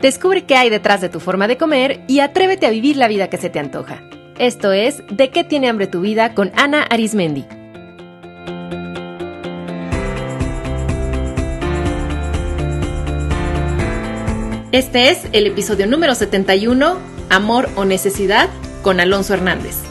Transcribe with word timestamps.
Descubre 0.00 0.44
qué 0.44 0.54
hay 0.54 0.70
detrás 0.70 1.00
de 1.00 1.08
tu 1.08 1.18
forma 1.18 1.48
de 1.48 1.56
comer 1.56 2.02
y 2.06 2.20
atrévete 2.20 2.66
a 2.66 2.70
vivir 2.70 2.96
la 2.96 3.08
vida 3.08 3.28
que 3.28 3.36
se 3.36 3.50
te 3.50 3.58
antoja. 3.58 4.00
Esto 4.38 4.72
es 4.72 5.02
De 5.10 5.30
qué 5.30 5.42
tiene 5.42 5.68
hambre 5.68 5.88
tu 5.88 6.00
vida 6.00 6.34
con 6.34 6.52
Ana 6.54 6.84
Arismendi. 6.84 7.44
Este 14.70 15.10
es 15.10 15.26
el 15.32 15.46
episodio 15.46 15.88
número 15.88 16.14
71, 16.14 16.98
Amor 17.30 17.68
o 17.74 17.84
Necesidad, 17.84 18.48
con 18.82 19.00
Alonso 19.00 19.34
Hernández. 19.34 19.87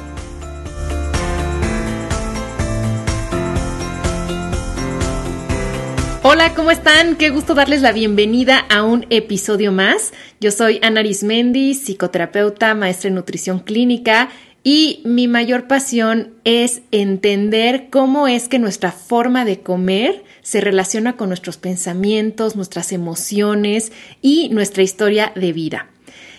Hola, 6.30 6.54
¿cómo 6.56 6.71
están? 6.71 7.15
Qué 7.15 7.29
gusto 7.29 7.56
darles 7.56 7.82
la 7.82 7.93
bienvenida 7.93 8.60
a 8.70 8.83
un 8.83 9.06
episodio 9.10 9.71
más. 9.71 10.11
Yo 10.42 10.51
soy 10.51 10.78
Ana 10.82 11.00
Arismendi, 11.00 11.74
psicoterapeuta, 11.74 12.75
maestra 12.75 13.07
en 13.07 13.15
nutrición 13.15 13.60
clínica 13.60 14.28
y 14.61 15.00
mi 15.06 15.29
mayor 15.29 15.68
pasión 15.70 16.34
es 16.43 16.82
entender 16.92 17.87
cómo 17.89 18.28
es 18.28 18.50
que 18.50 18.60
nuestra 18.60 18.92
forma 18.92 19.46
de 19.46 19.61
comer 19.61 20.25
se 20.42 20.60
relaciona 20.60 21.15
con 21.15 21.29
nuestros 21.29 21.56
pensamientos, 21.56 22.57
nuestras 22.57 22.92
emociones 22.92 23.93
y 24.21 24.50
nuestra 24.50 24.84
historia 24.84 25.32
de 25.34 25.54
vida. 25.54 25.87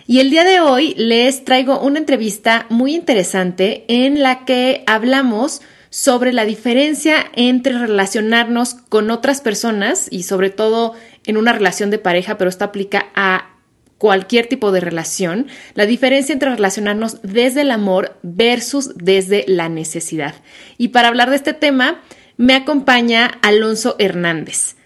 Y 0.07 0.21
el 0.21 0.29
día 0.29 0.45
de 0.45 0.61
hoy 0.61 0.93
les 0.99 1.47
traigo 1.47 1.81
una 1.81 1.99
entrevista 1.99 2.67
muy 2.69 2.95
interesante 2.95 3.87
en 3.89 4.23
la 4.23 4.45
que 4.45 4.85
hablamos 4.87 5.63
sobre 5.91 6.33
la 6.33 6.45
diferencia 6.45 7.27
entre 7.35 7.79
relacionarnos 7.79 8.75
con 8.75 9.11
otras 9.11 9.41
personas 9.41 10.09
y 10.11 10.25
sobre 10.25 10.51
todo 10.51 10.95
en 11.25 11.37
una 11.37 11.53
relación 11.53 11.91
de 11.91 11.99
pareja, 11.99 12.39
pero 12.39 12.51
esto 12.51 12.65
aplica 12.65 13.07
a 13.15 13.55
cualquier 13.99 14.47
tipo 14.47 14.71
de 14.71 14.81
relación, 14.81 15.49
la 15.75 15.85
diferencia 15.85 16.33
entre 16.33 16.51
relacionarnos 16.51 17.21
desde 17.23 17.63
el 17.63 17.71
amor 17.71 18.17
versus 18.23 18.97
desde 18.97 19.45
la 19.49 19.69
necesidad. 19.69 20.37
Y 20.79 20.89
para 20.89 21.09
hablar 21.09 21.31
de 21.31 21.37
este 21.37 21.53
tema, 21.53 22.01
me 22.37 22.55
acompaña 22.55 23.39
Alonso 23.43 23.97
Hernández. 23.99 24.77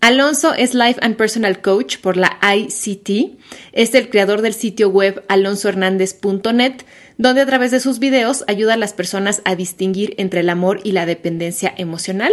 Alonso 0.00 0.54
es 0.54 0.74
Life 0.74 1.00
and 1.02 1.16
Personal 1.16 1.60
Coach 1.60 1.98
por 1.98 2.16
la 2.16 2.27
ICT. 2.42 3.38
Es 3.72 3.94
el 3.94 4.10
creador 4.10 4.42
del 4.42 4.54
sitio 4.54 4.88
web 4.88 5.24
alonsohernandez.net, 5.28 6.82
donde 7.16 7.40
a 7.40 7.46
través 7.46 7.70
de 7.70 7.80
sus 7.80 7.98
videos 7.98 8.44
ayuda 8.46 8.74
a 8.74 8.78
las 8.78 8.92
personas 8.92 9.42
a 9.44 9.54
distinguir 9.56 10.14
entre 10.18 10.40
el 10.40 10.50
amor 10.50 10.80
y 10.84 10.92
la 10.92 11.06
dependencia 11.06 11.72
emocional. 11.76 12.32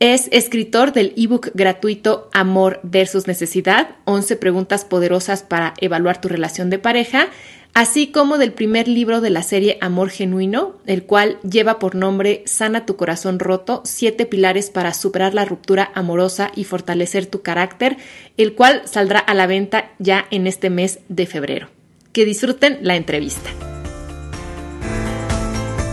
Es 0.00 0.28
escritor 0.32 0.92
del 0.92 1.12
ebook 1.16 1.50
gratuito 1.54 2.28
Amor 2.32 2.80
versus 2.82 3.28
Necesidad, 3.28 3.90
11 4.04 4.34
preguntas 4.34 4.84
poderosas 4.84 5.44
para 5.44 5.74
evaluar 5.80 6.20
tu 6.20 6.26
relación 6.28 6.70
de 6.70 6.80
pareja, 6.80 7.28
así 7.74 8.08
como 8.08 8.38
del 8.38 8.52
primer 8.52 8.88
libro 8.88 9.20
de 9.20 9.30
la 9.30 9.42
serie 9.42 9.78
Amor 9.80 10.10
Genuino, 10.10 10.78
el 10.86 11.04
cual 11.04 11.38
lleva 11.40 11.78
por 11.78 11.94
nombre 11.94 12.42
Sana 12.46 12.86
tu 12.86 12.96
corazón 12.96 13.38
roto, 13.38 13.82
siete 13.84 14.26
pilares 14.26 14.70
para 14.70 14.94
superar 14.94 15.34
la 15.34 15.44
ruptura 15.44 15.90
amorosa 15.94 16.50
y 16.54 16.64
fortalecer 16.64 17.26
tu 17.26 17.42
carácter, 17.42 17.96
el 18.36 18.54
cual 18.54 18.82
saldrá 18.86 19.18
a 19.18 19.34
la 19.34 19.46
venta 19.46 19.92
ya 19.98 20.26
en 20.30 20.46
este 20.46 20.70
mes 20.70 21.00
de 21.08 21.26
febrero. 21.26 21.68
Que 22.12 22.24
disfruten 22.24 22.78
la 22.82 22.96
entrevista. 22.96 23.50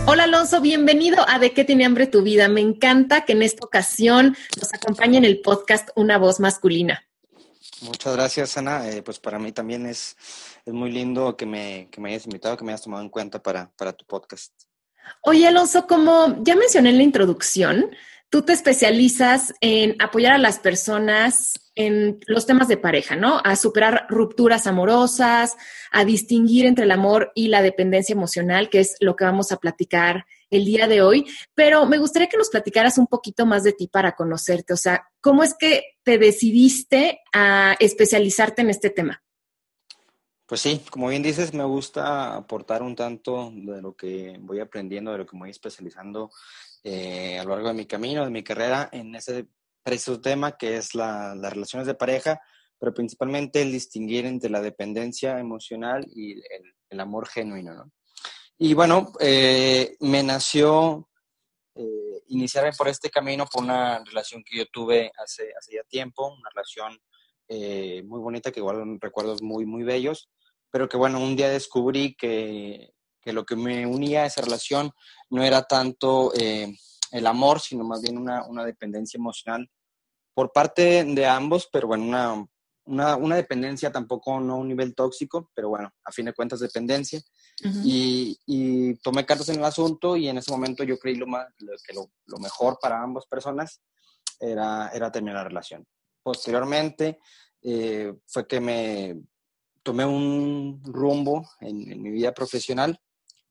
Hola 0.06 0.24
Alonso, 0.24 0.60
bienvenido 0.60 1.24
a 1.28 1.38
De 1.38 1.52
qué 1.52 1.64
tiene 1.64 1.84
hambre 1.84 2.06
tu 2.06 2.22
vida. 2.22 2.48
Me 2.48 2.60
encanta 2.60 3.24
que 3.24 3.32
en 3.32 3.42
esta 3.42 3.64
ocasión 3.64 4.36
nos 4.60 4.74
acompañe 4.74 5.18
en 5.18 5.24
el 5.24 5.40
podcast 5.40 5.90
una 5.94 6.18
voz 6.18 6.40
masculina. 6.40 7.04
Muchas 7.82 8.14
gracias, 8.14 8.58
Ana. 8.58 8.90
Eh, 8.90 9.02
pues 9.02 9.18
para 9.18 9.38
mí 9.38 9.52
también 9.52 9.86
es, 9.86 10.16
es 10.64 10.72
muy 10.72 10.90
lindo 10.90 11.36
que 11.36 11.46
me, 11.46 11.88
que 11.90 12.00
me 12.00 12.10
hayas 12.10 12.26
invitado, 12.26 12.56
que 12.56 12.64
me 12.64 12.72
hayas 12.72 12.82
tomado 12.82 13.02
en 13.02 13.10
cuenta 13.10 13.42
para, 13.42 13.70
para 13.76 13.92
tu 13.92 14.04
podcast. 14.04 14.52
Oye, 15.22 15.46
Alonso, 15.46 15.86
como 15.86 16.42
ya 16.42 16.56
mencioné 16.56 16.90
en 16.90 16.98
la 16.98 17.02
introducción, 17.02 17.90
tú 18.30 18.42
te 18.42 18.52
especializas 18.52 19.52
en 19.60 19.96
apoyar 19.98 20.32
a 20.32 20.38
las 20.38 20.58
personas 20.58 21.60
en 21.74 22.20
los 22.26 22.46
temas 22.46 22.68
de 22.68 22.76
pareja, 22.76 23.16
¿no? 23.16 23.40
A 23.44 23.56
superar 23.56 24.06
rupturas 24.08 24.66
amorosas, 24.66 25.56
a 25.90 26.04
distinguir 26.04 26.66
entre 26.66 26.84
el 26.84 26.92
amor 26.92 27.32
y 27.34 27.48
la 27.48 27.62
dependencia 27.62 28.12
emocional, 28.12 28.70
que 28.70 28.80
es 28.80 28.96
lo 29.00 29.16
que 29.16 29.24
vamos 29.24 29.50
a 29.50 29.56
platicar 29.56 30.26
el 30.50 30.64
día 30.64 30.86
de 30.86 31.02
hoy. 31.02 31.26
Pero 31.54 31.86
me 31.86 31.98
gustaría 31.98 32.28
que 32.28 32.36
nos 32.36 32.50
platicaras 32.50 32.98
un 32.98 33.06
poquito 33.06 33.46
más 33.46 33.64
de 33.64 33.72
ti 33.72 33.88
para 33.88 34.14
conocerte. 34.14 34.74
O 34.74 34.76
sea, 34.76 35.08
¿cómo 35.20 35.42
es 35.42 35.54
que 35.54 35.96
te 36.02 36.18
decidiste 36.18 37.20
a 37.32 37.76
especializarte 37.80 38.62
en 38.62 38.70
este 38.70 38.90
tema? 38.90 39.22
Pues 40.50 40.62
sí, 40.62 40.82
como 40.90 41.06
bien 41.06 41.22
dices, 41.22 41.54
me 41.54 41.62
gusta 41.62 42.34
aportar 42.34 42.82
un 42.82 42.96
tanto 42.96 43.52
de 43.54 43.80
lo 43.80 43.94
que 43.94 44.36
voy 44.40 44.58
aprendiendo, 44.58 45.12
de 45.12 45.18
lo 45.18 45.24
que 45.24 45.36
me 45.36 45.42
voy 45.42 45.50
especializando 45.50 46.32
eh, 46.82 47.38
a 47.38 47.44
lo 47.44 47.50
largo 47.50 47.68
de 47.68 47.74
mi 47.74 47.86
camino, 47.86 48.24
de 48.24 48.32
mi 48.32 48.42
carrera, 48.42 48.88
en 48.90 49.14
ese 49.14 49.46
preciso 49.84 50.20
tema 50.20 50.56
que 50.56 50.76
es 50.76 50.96
las 50.96 51.38
relaciones 51.40 51.86
de 51.86 51.94
pareja, 51.94 52.40
pero 52.80 52.92
principalmente 52.92 53.62
el 53.62 53.70
distinguir 53.70 54.26
entre 54.26 54.50
la 54.50 54.60
dependencia 54.60 55.38
emocional 55.38 56.04
y 56.12 56.42
el, 56.88 56.98
amor 56.98 57.28
genuino. 57.28 57.92
Y 58.58 58.74
bueno, 58.74 59.12
eh, 59.20 59.94
me 60.00 60.24
nació 60.24 61.08
eh, 61.76 62.24
iniciarme 62.26 62.72
por 62.76 62.88
este 62.88 63.08
camino 63.08 63.46
por 63.46 63.62
una 63.62 64.02
relación 64.04 64.42
que 64.42 64.58
yo 64.58 64.66
tuve 64.66 65.12
hace, 65.16 65.52
hace 65.56 65.76
ya 65.76 65.84
tiempo, 65.84 66.26
una 66.26 66.50
relación 66.52 67.00
muy 68.06 68.20
bonita 68.20 68.50
que 68.50 68.60
igual 68.60 68.98
recuerdos 69.00 69.42
muy, 69.42 69.64
muy 69.64 69.82
bellos 69.82 70.28
pero 70.70 70.88
que 70.88 70.96
bueno, 70.96 71.20
un 71.20 71.36
día 71.36 71.48
descubrí 71.48 72.14
que, 72.14 72.92
que 73.20 73.32
lo 73.32 73.44
que 73.44 73.56
me 73.56 73.86
unía 73.86 74.22
a 74.22 74.26
esa 74.26 74.42
relación 74.42 74.92
no 75.30 75.42
era 75.42 75.62
tanto 75.62 76.32
eh, 76.34 76.74
el 77.10 77.26
amor, 77.26 77.60
sino 77.60 77.84
más 77.84 78.02
bien 78.02 78.18
una, 78.18 78.44
una, 78.46 78.64
dependencia 78.64 79.18
emocional 79.18 79.68
por 80.34 80.52
parte 80.52 81.04
de 81.04 81.26
ambos, 81.26 81.68
pero 81.72 81.88
bueno, 81.88 82.04
una, 82.04 82.46
una, 82.84 83.16
una, 83.16 83.36
dependencia 83.36 83.90
tampoco, 83.90 84.40
no 84.40 84.58
un 84.58 84.68
nivel 84.68 84.94
tóxico, 84.94 85.50
pero 85.54 85.70
bueno, 85.70 85.92
a 86.04 86.12
fin 86.12 86.26
de 86.26 86.32
cuentas 86.32 86.60
dependencia. 86.60 87.20
y, 87.84 88.38
y, 88.46 88.94
tomé 89.02 89.26
cartas 89.26 89.48
en 89.50 89.56
el 89.56 89.64
asunto 89.64 90.16
y 90.16 90.28
en 90.28 90.38
ese 90.38 90.50
momento 90.50 90.82
yo 90.82 90.98
creí 90.98 91.16
lo 91.16 91.26
más, 91.26 91.46
que 91.86 91.92
lo, 91.92 92.10
lo 92.26 92.38
mejor 92.38 92.78
para 92.80 93.02
ambas 93.02 93.26
personas 93.26 93.82
era, 94.38 94.90
era 94.94 95.12
terminar 95.12 95.36
la 95.36 95.48
relación. 95.48 95.86
Posteriormente 96.22 97.18
eh, 97.62 98.14
fue 98.26 98.46
que 98.46 98.60
me 98.60 99.20
tomé 99.82 100.04
un 100.04 100.82
rumbo 100.84 101.48
en, 101.60 102.02
mi 102.02 102.10
vida 102.10 102.32
profesional. 102.32 103.00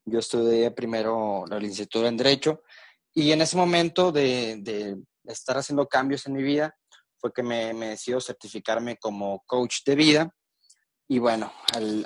Yo 0.04 0.18
estudié 0.18 0.70
primero 0.70 1.44
la 1.48 1.58
licenciatura 1.58 2.08
en 2.08 2.16
Derecho 2.16 2.62
y 3.12 3.32
en 3.32 3.42
ese 3.42 3.56
momento 3.56 4.12
de, 4.12 4.96
estar 5.24 5.58
haciendo 5.58 5.86
cambios 5.86 6.26
en 6.26 6.32
mi 6.32 6.42
vida 6.42 6.74
fue 7.18 7.32
que 7.32 7.42
me, 7.42 7.72
me 7.74 7.96
certificarme 7.96 8.96
como 8.96 9.42
coach 9.46 9.84
de 9.84 9.94
vida. 9.94 10.34
Y 11.06 11.18
bueno, 11.18 11.52
al, 11.74 12.04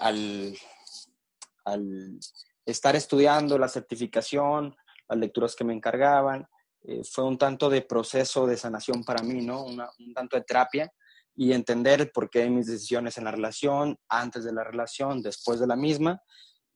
al, 1.65 2.19
estar 2.67 2.97
estudiando 2.97 3.59
la 3.59 3.69
certificación, 3.69 4.75
las 5.09 5.19
lecturas 5.19 5.55
que 5.55 5.65
me 5.65 5.75
encargaban, 5.75 6.47
eh, 6.83 7.03
fue 7.05 7.25
un 7.25 7.39
tanto 7.39 7.71
de 7.71 7.83
proceso 7.83 8.47
de 8.47 8.56
sanación 8.56 9.05
para 9.05 9.23
mí, 9.23 9.45
¿no? 9.45 9.65
un 9.65 10.15
tanto 10.15 10.37
de 10.37 10.43
terapia 10.43 10.93
y 11.37 11.53
entender 11.53 12.12
por 12.12 12.31
qué 12.31 12.49
mis 12.49 12.67
decisiones 12.67 13.19
en 13.19 13.25
la 13.25 13.33
relación, 13.33 13.99
antes 14.09 14.45
de 14.45 14.53
la 14.53 14.65
relación, 14.65 15.22
después 15.22 15.61
de 15.61 15.67
la 15.67 15.77
misma. 15.77 16.22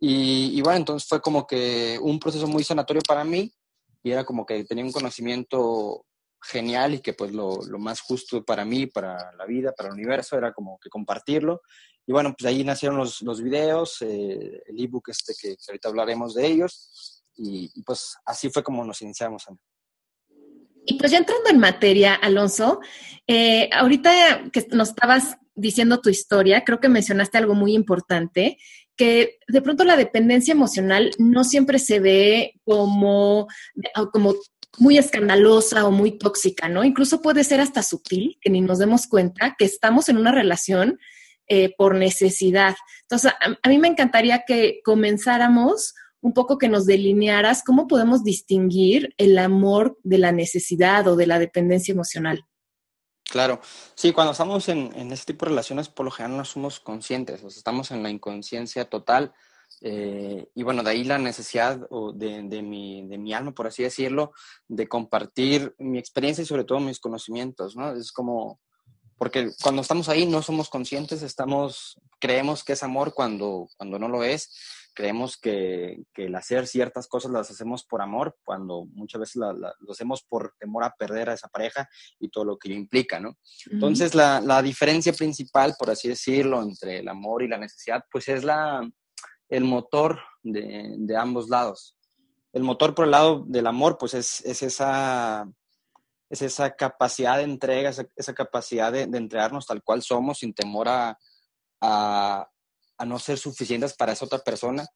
Y, 0.01 0.61
bueno, 0.63 0.79
entonces 0.79 1.09
fue 1.09 1.21
como 1.21 1.47
que 1.47 1.99
un 2.01 2.21
proceso 2.21 2.47
muy 2.47 2.63
sanatorio 2.63 3.03
para 3.07 3.25
mí 3.25 3.53
y 4.03 4.13
era 4.13 4.25
como 4.25 4.47
que 4.47 4.65
tenía 4.65 4.85
un 4.85 4.93
conocimiento 4.93 6.05
genial 6.41 6.95
y 6.95 7.01
que 7.01 7.15
pues 7.15 7.33
lo, 7.33 7.59
lo, 7.67 7.79
más 7.81 8.01
justo 8.01 8.45
para 8.45 8.65
mí, 8.65 8.87
para 8.87 9.33
la 9.37 9.45
vida, 9.45 9.73
para 9.73 9.89
el 9.89 9.97
universo, 9.97 10.37
era 10.37 10.53
como 10.53 10.79
que 10.79 10.89
compartirlo. 10.89 11.63
Y 12.07 12.13
bueno, 12.13 12.35
pues 12.39 12.49
ahí 12.49 12.63
nacieron 12.65 12.97
los, 12.97 13.23
los 13.23 13.43
videos, 13.43 14.01
eh, 14.03 14.63
el 14.67 14.81
ebook 14.81 15.09
este 15.09 15.35
que, 15.41 15.57
ahorita 15.69 15.89
hablaremos 15.89 16.35
de 16.35 16.47
ellos. 16.47 17.25
Y, 17.35 17.71
y, 17.75 17.83
pues 17.83 18.17
así 18.25 18.51
fue 18.51 18.63
como 18.63 18.85
nos 18.85 19.03
iniciamos. 19.03 19.47
Y 20.89 20.95
pues 20.95 21.13
ya 21.13 21.19
entrando 21.19 21.51
en 21.51 21.59
materia, 21.59 22.15
Alonso, 22.15 22.81
eh, 23.27 23.69
ahorita 23.75 24.51
que 24.51 24.67
nos 24.73 24.89
estabas 24.89 25.37
diciendo 25.55 26.01
tu 26.01 26.09
historia, 26.09 26.65
creo 26.65 26.81
que 26.81 26.89
mencionaste 26.89 27.37
algo 27.37 27.55
muy 27.55 27.75
importante, 27.75 28.57
que 28.97 29.39
de 29.47 29.61
pronto 29.61 29.85
la 29.85 29.99
dependencia 29.99 30.53
emocional 30.53 31.11
no 31.19 31.45
siempre 31.45 31.79
se 31.79 32.01
ve 32.01 32.55
como, 32.65 33.49
como 34.13 34.35
muy 34.79 34.97
escandalosa 34.97 35.87
o 35.87 35.91
muy 35.91 36.17
tóxica, 36.17 36.71
¿no? 36.71 36.85
Incluso 36.85 37.21
puede 37.21 37.45
ser 37.45 37.61
hasta 37.61 37.83
sutil, 37.83 38.39
que 38.41 38.49
ni 38.49 38.63
nos 38.63 38.79
demos 38.79 39.07
cuenta 39.07 39.57
que 39.59 39.67
estamos 39.67 40.09
en 40.09 40.17
una 40.17 40.33
relación 40.33 40.99
eh, 41.49 41.75
por 41.77 41.97
necesidad. 41.97 42.77
Entonces, 43.03 43.33
a, 43.63 43.69
mí 43.69 43.79
me 43.79 43.89
encantaría 43.89 44.45
que 44.47 44.81
comenzáramos 44.85 45.95
un 46.21 46.33
poco 46.33 46.59
que 46.59 46.69
nos 46.69 46.87
delinearas 46.87 47.63
cómo 47.65 47.87
podemos 47.87 48.25
distinguir 48.25 49.15
el 49.19 49.39
amor 49.39 49.99
de 50.03 50.19
la 50.19 50.33
necesidad 50.33 51.07
o 51.07 51.17
de 51.17 51.27
la 51.27 51.39
dependencia 51.39 51.93
emocional. 51.93 52.45
Claro, 53.25 53.61
sí, 53.95 54.13
cuando 54.13 54.33
estamos 54.33 54.69
en, 54.69 54.91
en 54.97 55.13
este 55.13 55.33
tipo 55.33 55.45
de 55.45 55.51
relaciones, 55.51 55.89
por 55.89 56.05
lo 56.05 56.11
general 56.11 56.39
no 56.39 56.45
somos 56.45 56.81
conscientes, 56.81 57.45
o 57.45 57.49
estamos 57.49 57.91
en 57.91 58.03
la 58.03 58.11
inconsciencia 58.11 58.87
total. 58.87 59.35
Eh, 59.83 60.49
y 60.55 60.63
bueno, 60.63 60.83
de 60.83 60.91
ahí 60.91 61.05
la 61.05 61.19
necesidad 61.19 61.79
de, 62.15 62.43
de, 62.45 62.63
mi, 62.63 63.07
de 63.07 63.19
mi 63.19 63.35
alma, 63.35 63.53
por 63.53 63.67
así 63.67 63.83
decirlo, 63.83 64.33
de 64.67 64.89
compartir 64.89 65.75
mi 65.79 65.99
experiencia 65.99 66.43
y 66.43 66.47
sobre 66.47 66.65
todo 66.65 66.81
mis 66.81 67.01
conocimientos, 67.01 67.77
¿no? 67.77 67.93
Es 67.93 68.13
como, 68.13 68.61
porque 69.19 69.51
cuando 69.63 69.83
estamos 69.83 70.09
ahí 70.09 70.25
no 70.25 70.41
somos 70.41 70.71
conscientes, 70.71 71.23
estamos, 71.23 72.01
creemos 72.19 72.65
que 72.65 72.73
es 72.73 72.83
amor 72.83 73.13
cuando, 73.13 73.69
cuando 73.77 73.99
no 73.99 74.09
lo 74.09 74.25
es 74.25 74.51
creemos 74.99 75.37
que, 75.37 76.03
el 76.17 76.35
hacer 76.35 76.67
ciertas 76.67 77.07
cosas 77.07 77.31
las 77.31 77.49
hacemos 77.53 77.85
por 77.85 78.03
amor, 78.03 78.37
cuando 78.45 78.85
muchas 78.87 79.21
veces 79.21 79.37
lo 79.37 79.93
hacemos 79.93 80.25
por 80.25 80.57
temor 80.59 80.83
a 80.83 80.93
perder 80.99 81.31
a 81.31 81.35
esa 81.35 81.47
pareja 81.47 81.89
y 82.19 82.31
todo 82.31 82.45
lo 82.45 82.59
que 82.59 82.73
implica, 82.73 83.21
¿no? 83.21 83.39
Entonces, 83.71 84.17
la, 84.17 84.61
diferencia 84.61 85.13
principal, 85.13 85.77
por 85.79 85.89
así 85.91 86.09
decirlo, 86.09 86.61
entre 86.63 86.99
el 86.99 87.09
amor 87.09 87.45
y 87.45 87.49
la 87.49 87.59
necesidad, 87.59 88.03
pues 88.11 88.27
es 88.27 88.43
la, 88.43 88.91
el 89.49 89.63
motor 89.63 90.19
de, 90.43 91.17
ambos 91.17 91.49
lados. 91.49 91.97
El 92.53 92.65
motor 92.65 92.97
por 92.97 93.05
el 93.05 93.13
lado 93.13 93.45
del 93.47 93.69
amor, 93.69 93.99
pues 93.99 94.15
es, 94.15 94.41
esa 94.41 95.49
es 96.29 96.43
esa 96.43 96.75
capacidad 96.75 97.37
de 97.37 97.45
entrega, 97.45 97.91
esa, 97.91 98.35
capacidad 98.35 98.91
de, 98.91 99.03
entregarnos 99.03 99.65
tal 99.65 99.81
cual 99.81 100.03
somos 100.03 100.39
sin 100.39 100.53
temor 100.53 100.89
a, 100.89 101.17
a 101.81 102.49
no 103.05 103.19
ser 103.19 103.39
suficientes 103.39 103.95
para 103.95 104.13
esa 104.13 104.25
otra 104.25 104.39
persona, 104.39 104.87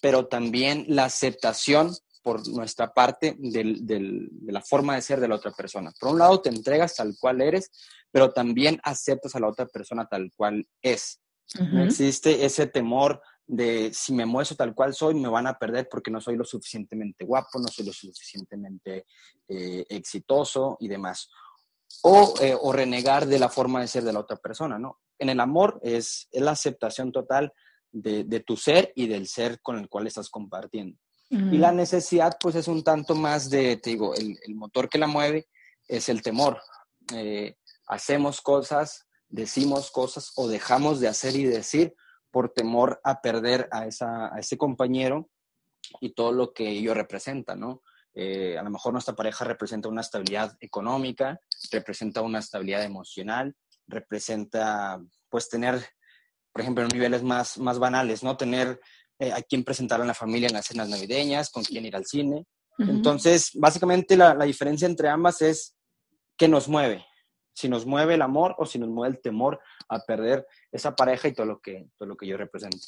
pero 0.00 0.26
también 0.26 0.84
la 0.88 1.04
aceptación 1.04 1.94
por 2.22 2.46
nuestra 2.48 2.92
parte 2.92 3.36
de 3.38 4.28
la 4.46 4.60
forma 4.60 4.96
de 4.96 5.02
ser 5.02 5.20
de 5.20 5.28
la 5.28 5.36
otra 5.36 5.52
persona. 5.52 5.92
Por 5.98 6.10
un 6.10 6.18
lado, 6.18 6.40
te 6.40 6.48
entregas 6.48 6.96
tal 6.96 7.14
cual 7.20 7.40
eres, 7.40 7.70
pero 8.10 8.32
también 8.32 8.80
aceptas 8.82 9.36
a 9.36 9.40
la 9.40 9.48
otra 9.48 9.66
persona 9.66 10.06
tal 10.06 10.32
cual 10.36 10.66
es. 10.82 11.20
No 11.72 11.84
existe 11.84 12.44
ese 12.44 12.66
temor 12.66 13.22
de 13.46 13.92
si 13.94 14.12
me 14.12 14.26
muestro 14.26 14.56
tal 14.56 14.74
cual 14.74 14.92
soy, 14.92 15.14
me 15.14 15.28
van 15.28 15.46
a 15.46 15.56
perder 15.56 15.88
porque 15.88 16.10
no 16.10 16.20
soy 16.20 16.36
lo 16.36 16.44
suficientemente 16.44 17.24
guapo, 17.24 17.60
no 17.60 17.68
soy 17.68 17.86
lo 17.86 17.92
suficientemente 17.92 19.06
eh, 19.48 19.86
exitoso 19.88 20.76
y 20.80 20.88
demás. 20.88 21.30
O, 22.02 22.34
eh, 22.40 22.56
o, 22.60 22.72
renegar 22.72 23.26
de 23.26 23.38
la 23.38 23.48
forma 23.48 23.80
de 23.80 23.86
ser 23.86 24.02
de 24.02 24.12
la 24.12 24.18
otra 24.18 24.36
persona, 24.36 24.78
¿no? 24.78 24.98
En 25.18 25.28
el 25.28 25.40
amor 25.40 25.80
es, 25.82 26.28
la 26.32 26.52
aceptación 26.52 27.12
total 27.12 27.52
de, 27.92 28.40
tu 28.40 28.56
ser 28.56 28.92
y 28.94 29.06
del 29.06 29.26
ser 29.26 29.60
con 29.60 29.78
el 29.78 29.88
cual 29.88 30.06
estás 30.06 30.28
compartiendo. 30.28 30.98
Y 31.28 31.58
la 31.58 31.72
necesidad, 31.72 32.36
pues 32.40 32.54
es 32.54 32.68
un 32.68 32.84
tanto 32.84 33.16
más 33.16 33.50
de, 33.50 33.76
te 33.78 33.90
digo, 33.90 34.14
el, 34.14 34.38
motor 34.54 34.88
que 34.88 34.98
la 34.98 35.08
mueve 35.08 35.48
es 35.88 36.08
el 36.08 36.22
temor. 36.22 36.60
Eh, 37.14 37.56
hacemos 37.88 38.40
cosas, 38.40 39.06
decimos 39.28 39.90
cosas 39.90 40.32
o 40.36 40.46
dejamos 40.46 41.00
de 41.00 41.08
hacer 41.08 41.34
y 41.34 41.44
decir 41.44 41.94
por 42.30 42.50
temor 42.50 43.00
a 43.02 43.20
perder 43.22 43.68
a, 43.72 43.86
esa, 43.86 44.32
a 44.34 44.38
ese 44.38 44.56
compañero 44.56 45.28
y 46.00 46.10
todo 46.10 46.32
lo 46.32 46.52
que 46.52 46.68
ello 46.68 46.94
representa, 46.94 47.56
¿no? 47.56 47.82
Eh, 48.18 48.56
a 48.56 48.62
lo 48.62 48.70
mejor 48.70 48.94
nuestra 48.94 49.14
pareja 49.14 49.44
representa 49.44 49.90
una 49.90 50.00
estabilidad 50.00 50.56
económica, 50.60 51.38
representa 51.70 52.22
una 52.22 52.38
estabilidad 52.38 52.82
emocional, 52.82 53.54
representa, 53.86 55.00
pues, 55.28 55.48
tener, 55.48 55.84
por 56.52 56.62
ejemplo, 56.62 56.84
en 56.84 56.88
niveles 56.88 57.22
más, 57.22 57.58
más 57.58 57.78
banales, 57.78 58.22
¿no? 58.22 58.36
Tener 58.36 58.80
eh, 59.18 59.32
a 59.32 59.40
quién 59.42 59.64
presentar 59.64 60.00
a 60.00 60.04
la 60.04 60.12
familia 60.12 60.48
en 60.48 60.54
las 60.54 60.66
cenas 60.66 60.88
navideñas, 60.88 61.50
con 61.50 61.64
quién 61.64 61.86
ir 61.86 61.96
al 61.96 62.04
cine. 62.04 62.46
Entonces, 62.78 63.52
básicamente 63.54 64.16
la, 64.16 64.34
diferencia 64.44 64.86
entre 64.86 65.08
ambas 65.08 65.40
es 65.40 65.74
qué 66.36 66.48
nos 66.48 66.68
mueve. 66.68 67.06
Si 67.54 67.68
nos 67.68 67.86
mueve 67.86 68.14
el 68.14 68.22
amor 68.22 68.54
o 68.58 68.66
si 68.66 68.78
nos 68.78 68.90
mueve 68.90 69.16
el 69.16 69.22
temor 69.22 69.58
a 69.88 70.00
perder 70.00 70.46
esa 70.70 70.94
pareja 70.94 71.28
y 71.28 71.32
todo 71.32 71.46
lo 71.46 71.60
que, 71.60 71.88
todo 71.96 72.06
lo 72.06 72.16
que 72.18 72.26
yo 72.26 72.36
represento. 72.36 72.78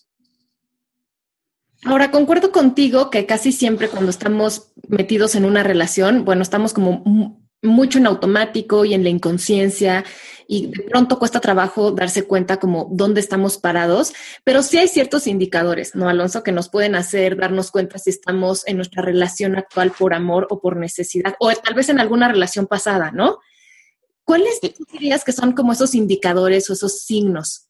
Ahora, 1.84 2.10
concuerdo 2.10 2.52
contigo 2.52 3.08
que 3.08 3.24
casi 3.24 3.52
siempre 3.52 3.88
cuando 3.88 4.10
estamos 4.10 4.72
metidos 4.88 5.34
en 5.36 5.46
una 5.46 5.62
relación, 5.62 6.24
bueno, 6.26 6.42
estamos 6.42 6.74
como 6.74 7.37
mucho 7.62 7.98
en 7.98 8.06
automático 8.06 8.84
y 8.84 8.94
en 8.94 9.02
la 9.02 9.08
inconsciencia 9.08 10.04
y 10.46 10.68
de 10.68 10.82
pronto 10.84 11.18
cuesta 11.18 11.40
trabajo 11.40 11.90
darse 11.90 12.24
cuenta 12.24 12.58
como 12.58 12.88
dónde 12.90 13.20
estamos 13.20 13.58
parados, 13.58 14.14
pero 14.44 14.62
sí 14.62 14.78
hay 14.78 14.88
ciertos 14.88 15.26
indicadores, 15.26 15.94
¿no, 15.94 16.08
Alonso? 16.08 16.42
Que 16.42 16.52
nos 16.52 16.68
pueden 16.68 16.94
hacer 16.94 17.36
darnos 17.36 17.70
cuenta 17.70 17.98
si 17.98 18.10
estamos 18.10 18.66
en 18.66 18.76
nuestra 18.76 19.02
relación 19.02 19.56
actual 19.56 19.92
por 19.92 20.14
amor 20.14 20.46
o 20.50 20.60
por 20.60 20.76
necesidad, 20.76 21.34
o 21.40 21.52
tal 21.52 21.74
vez 21.74 21.88
en 21.88 22.00
alguna 22.00 22.28
relación 22.28 22.66
pasada, 22.66 23.10
¿no? 23.10 23.40
¿Cuáles 24.24 24.60
dirías 24.92 25.24
que 25.24 25.32
son 25.32 25.52
como 25.52 25.72
esos 25.72 25.94
indicadores 25.94 26.68
o 26.70 26.72
esos 26.72 27.00
signos? 27.00 27.68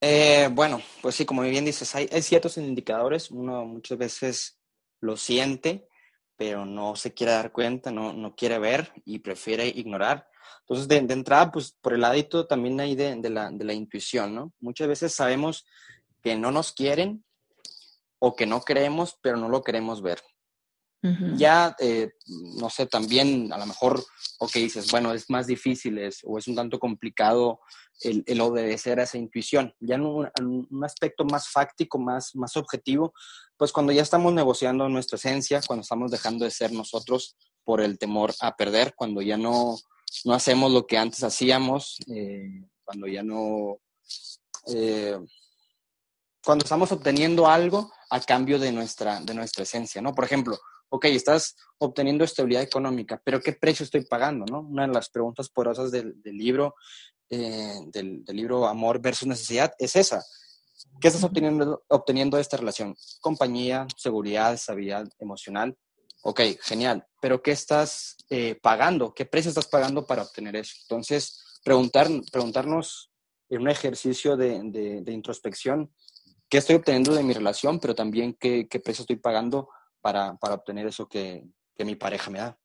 Eh, 0.00 0.50
bueno, 0.52 0.82
pues 1.00 1.14
sí, 1.14 1.24
como 1.24 1.42
bien 1.42 1.64
dices, 1.64 1.94
hay, 1.94 2.08
hay 2.12 2.22
ciertos 2.22 2.58
indicadores, 2.58 3.30
uno 3.30 3.64
muchas 3.64 3.96
veces 3.96 4.58
lo 5.00 5.16
siente, 5.16 5.88
pero 6.36 6.64
no 6.66 6.96
se 6.96 7.14
quiere 7.14 7.32
dar 7.32 7.52
cuenta, 7.52 7.90
no, 7.90 8.12
no 8.12 8.34
quiere 8.34 8.58
ver 8.58 8.92
y 9.04 9.20
prefiere 9.20 9.68
ignorar. 9.68 10.26
Entonces, 10.60 10.88
de, 10.88 10.96
entrada, 10.96 11.50
pues 11.52 11.76
por 11.80 11.94
el 11.94 12.00
ladito 12.00 12.46
también 12.46 12.80
hay 12.80 12.94
de, 12.94 13.16
de, 13.16 13.30
la, 13.30 13.50
de 13.50 13.64
la 13.64 13.72
intuición, 13.72 14.34
¿no? 14.34 14.52
Muchas 14.60 14.88
veces 14.88 15.14
sabemos 15.14 15.66
que 16.22 16.36
no 16.36 16.50
nos 16.50 16.72
quieren 16.72 17.24
o 18.18 18.34
que 18.34 18.46
no 18.46 18.62
queremos, 18.62 19.18
pero 19.20 19.36
no 19.36 19.48
lo 19.48 19.62
queremos 19.62 20.00
ver. 20.00 20.20
Ya, 21.36 21.76
eh, 21.80 22.12
no 22.58 22.70
sé, 22.70 22.86
también 22.86 23.52
a 23.52 23.58
lo 23.58 23.66
mejor, 23.66 24.02
o 24.38 24.48
que 24.48 24.60
dices, 24.60 24.90
bueno, 24.90 25.12
es 25.12 25.28
más 25.28 25.46
difícil 25.46 25.98
es, 25.98 26.20
o 26.24 26.38
es 26.38 26.48
un 26.48 26.54
tanto 26.54 26.78
complicado 26.78 27.60
el, 28.00 28.40
obedecer 28.40 28.98
a 28.98 29.02
esa 29.02 29.18
intuición. 29.18 29.74
Ya 29.80 29.96
en 29.96 30.06
un, 30.06 30.30
un, 30.40 30.84
aspecto 30.84 31.24
más 31.24 31.50
fáctico, 31.50 31.98
más, 31.98 32.34
más 32.34 32.56
objetivo, 32.56 33.12
pues 33.58 33.70
cuando 33.70 33.92
ya 33.92 34.00
estamos 34.00 34.32
negociando 34.32 34.88
nuestra 34.88 35.16
esencia, 35.16 35.60
cuando 35.66 35.82
estamos 35.82 36.10
dejando 36.10 36.46
de 36.46 36.50
ser 36.50 36.72
nosotros 36.72 37.36
por 37.64 37.82
el 37.82 37.98
temor 37.98 38.32
a 38.40 38.56
perder, 38.56 38.94
cuando 38.96 39.20
ya 39.20 39.36
no, 39.36 39.76
no 40.24 40.32
hacemos 40.32 40.72
lo 40.72 40.86
que 40.86 40.96
antes 40.96 41.22
hacíamos, 41.22 41.98
eh, 42.08 42.64
cuando 42.82 43.06
ya 43.06 43.22
no... 43.22 43.78
Eh, 44.68 45.18
cuando 46.42 46.62
estamos 46.62 46.92
obteniendo 46.92 47.46
algo 47.46 47.90
a 48.10 48.20
cambio 48.20 48.58
de 48.58 48.70
nuestra, 48.70 49.20
de 49.20 49.34
nuestra 49.34 49.62
esencia, 49.62 50.02
¿no? 50.02 50.14
Por 50.14 50.24
ejemplo, 50.24 50.58
ok, 50.94 51.06
estás 51.06 51.56
obteniendo 51.78 52.22
estabilidad 52.22 52.62
económica, 52.62 53.20
pero 53.24 53.40
¿qué 53.40 53.52
precio 53.52 53.82
estoy 53.82 54.04
pagando, 54.04 54.46
no? 54.46 54.60
Una 54.60 54.86
de 54.86 54.92
las 54.92 55.10
preguntas 55.10 55.48
poderosas 55.48 55.90
del, 55.90 56.14
libro, 56.24 56.76
eh, 57.30 57.80
del, 57.86 58.22
libro 58.28 58.68
Amor 58.68 59.00
versus 59.00 59.26
Necesidad 59.26 59.72
es 59.80 59.96
esa. 59.96 60.24
¿Qué 61.00 61.08
estás 61.08 61.24
obteniendo, 61.24 61.82
obteniendo 61.88 62.36
de 62.36 62.42
esta 62.42 62.58
relación? 62.58 62.94
Compañía, 63.20 63.88
seguridad, 63.96 64.54
estabilidad 64.54 65.08
emocional. 65.18 65.76
Ok, 66.22 66.40
genial. 66.62 67.04
Pero 67.20 67.42
¿qué 67.42 67.50
estás 67.50 68.16
eh, 68.30 68.56
pagando? 68.62 69.12
¿Qué 69.14 69.24
precio 69.24 69.48
estás 69.48 69.66
pagando 69.66 70.06
para 70.06 70.22
obtener 70.22 70.54
eso? 70.54 70.74
Entonces, 70.82 71.58
preguntar, 71.64 72.08
preguntarnos 72.30 73.10
en 73.48 73.62
un 73.62 73.68
ejercicio 73.68 74.36
de, 74.36 75.02
introspección, 75.08 75.92
¿qué 76.48 76.58
estoy 76.58 76.76
obteniendo 76.76 77.14
de 77.14 77.24
mi 77.24 77.32
relación? 77.32 77.80
Pero 77.80 77.96
también 77.96 78.36
qué, 78.38 78.68
qué 78.68 78.78
precio 78.78 79.02
estoy 79.02 79.16
pagando 79.16 79.68
para, 80.04 80.36
obtener 80.54 80.86
eso 80.86 81.08
que, 81.08 81.46
mi 81.78 81.94
pareja 81.94 82.30
me 82.30 82.38
da. 82.38 82.58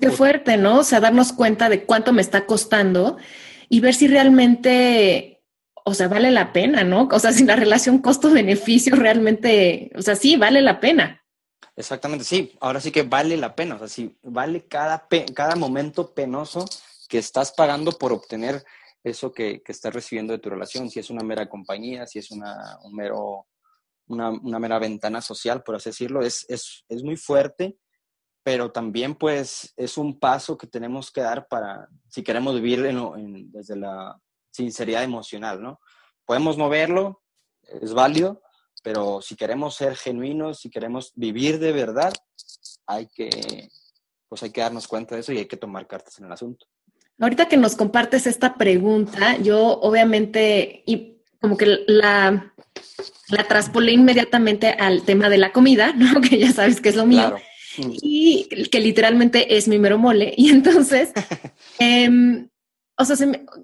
qué 0.00 0.10
fuerte, 0.10 0.56
¿no? 0.56 0.80
O 0.80 0.84
sea, 0.84 0.98
darnos 0.98 1.32
cuenta 1.32 1.68
de 1.68 1.84
cuánto 1.84 2.12
me 2.12 2.22
está 2.22 2.44
costando 2.44 3.18
y 3.68 3.78
ver 3.78 3.94
si 3.94 4.08
realmente, 4.08 5.44
o 5.84 5.94
sea, 5.94 6.08
vale 6.08 6.32
la 6.32 6.52
pena, 6.52 6.82
¿no? 6.82 7.08
O 7.12 7.18
sea, 7.20 7.30
si 7.30 7.44
la 7.44 7.54
relación 7.54 7.98
costo-beneficio 7.98 8.96
realmente, 8.96 9.92
o 9.94 10.02
sea, 10.02 10.16
sí, 10.16 10.34
vale 10.36 10.60
la 10.60 10.80
pena. 10.80 11.24
Exactamente, 11.76 12.24
sí. 12.24 12.52
Ahora 12.60 12.80
sí 12.80 12.90
que 12.90 13.04
vale 13.04 13.36
la 13.36 13.54
pena. 13.54 13.76
O 13.76 13.78
sea, 13.78 13.88
sí, 13.88 14.18
vale 14.20 14.66
cada, 14.66 15.06
cada 15.34 15.54
momento 15.54 16.12
penoso 16.12 16.68
que 17.08 17.18
estás 17.18 17.52
pagando 17.52 17.92
por 17.92 18.12
obtener 18.12 18.64
eso 19.04 19.32
que, 19.32 19.62
que, 19.62 19.70
estás 19.70 19.94
recibiendo 19.94 20.32
de 20.32 20.40
tu 20.40 20.50
relación. 20.50 20.90
Si 20.90 20.98
es 20.98 21.10
una 21.10 21.22
mera 21.22 21.48
compañía, 21.48 22.08
si 22.08 22.18
es 22.18 22.32
una, 22.32 22.78
un 22.82 22.94
mero, 22.94 23.46
una, 24.12 24.58
mera 24.58 24.78
ventana 24.78 25.20
social, 25.20 25.62
por 25.62 25.76
así 25.76 25.90
decirlo, 25.90 26.22
es, 26.22 26.44
es, 26.48 26.84
es 26.88 27.02
muy 27.02 27.16
fuerte, 27.16 27.76
pero 28.42 28.72
también 28.72 29.14
pues 29.14 29.72
es 29.76 29.96
un 29.96 30.18
paso 30.18 30.58
que 30.58 30.66
tenemos 30.66 31.10
que 31.10 31.20
dar 31.20 31.46
para, 31.48 31.88
si 32.08 32.22
queremos 32.22 32.54
vivir 32.54 32.82
desde 32.82 33.76
la 33.76 34.20
sinceridad 34.50 35.04
emocional, 35.04 35.62
¿no? 35.62 35.80
Podemos 36.24 36.56
moverlo, 36.56 37.22
es 37.62 37.94
válido, 37.94 38.42
pero 38.82 39.22
si 39.22 39.36
queremos 39.36 39.76
ser 39.76 39.96
genuinos, 39.96 40.60
si 40.60 40.70
queremos 40.70 41.12
vivir 41.14 41.58
de 41.58 41.72
verdad, 41.72 42.12
hay 42.86 43.08
que, 43.08 43.68
pues 44.28 44.42
hay 44.42 44.50
que 44.50 44.60
darnos 44.60 44.88
cuenta 44.88 45.14
de 45.14 45.20
eso 45.20 45.32
y 45.32 45.38
hay 45.38 45.46
que 45.46 45.56
tomar 45.56 45.86
cartas 45.86 46.18
en 46.18 46.26
el 46.26 46.32
asunto. 46.32 46.66
Ahorita 47.20 47.46
que 47.46 47.56
nos 47.56 47.76
compartes 47.76 48.26
esta 48.26 48.56
pregunta, 48.56 49.36
yo 49.38 49.78
obviamente, 49.80 50.82
como 51.42 51.56
que 51.56 51.80
la, 51.88 52.54
la 53.28 53.48
traspolé 53.48 53.92
inmediatamente 53.92 54.68
al 54.68 55.02
tema 55.02 55.28
de 55.28 55.38
la 55.38 55.52
comida, 55.52 55.92
¿no? 55.96 56.20
Que 56.20 56.38
ya 56.38 56.52
sabes 56.52 56.80
que 56.80 56.88
es 56.88 56.96
lo 56.96 57.04
mío. 57.04 57.36
Y 57.76 58.48
que 58.70 58.80
literalmente 58.80 59.56
es 59.56 59.68
mi 59.68 59.78
mero 59.78 59.98
mole. 59.98 60.32
Y 60.38 60.50
entonces, 60.50 61.12
eh, 61.78 62.46
o 62.96 63.04
sea, 63.04 63.16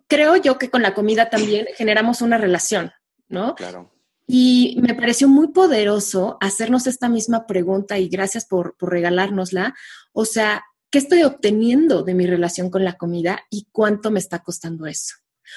creo 0.08 0.36
yo 0.36 0.58
que 0.58 0.70
con 0.70 0.82
la 0.82 0.92
comida 0.92 1.30
también 1.30 1.66
generamos 1.76 2.20
una 2.20 2.36
relación, 2.36 2.90
¿no? 3.28 3.54
Claro. 3.54 3.92
Y 4.26 4.76
me 4.82 4.94
pareció 4.94 5.26
muy 5.26 5.48
poderoso 5.48 6.36
hacernos 6.40 6.86
esta 6.86 7.08
misma 7.08 7.46
pregunta 7.46 7.98
y 7.98 8.08
gracias 8.08 8.44
por, 8.44 8.76
por 8.76 8.90
regalárnosla. 8.90 9.74
O 10.12 10.26
sea, 10.26 10.64
¿qué 10.90 10.98
estoy 10.98 11.22
obteniendo 11.22 12.02
de 12.02 12.12
mi 12.12 12.26
relación 12.26 12.68
con 12.68 12.84
la 12.84 12.98
comida 12.98 13.40
y 13.48 13.68
cuánto 13.72 14.10
me 14.10 14.18
está 14.18 14.40
costando 14.40 14.86
eso? 14.86 15.14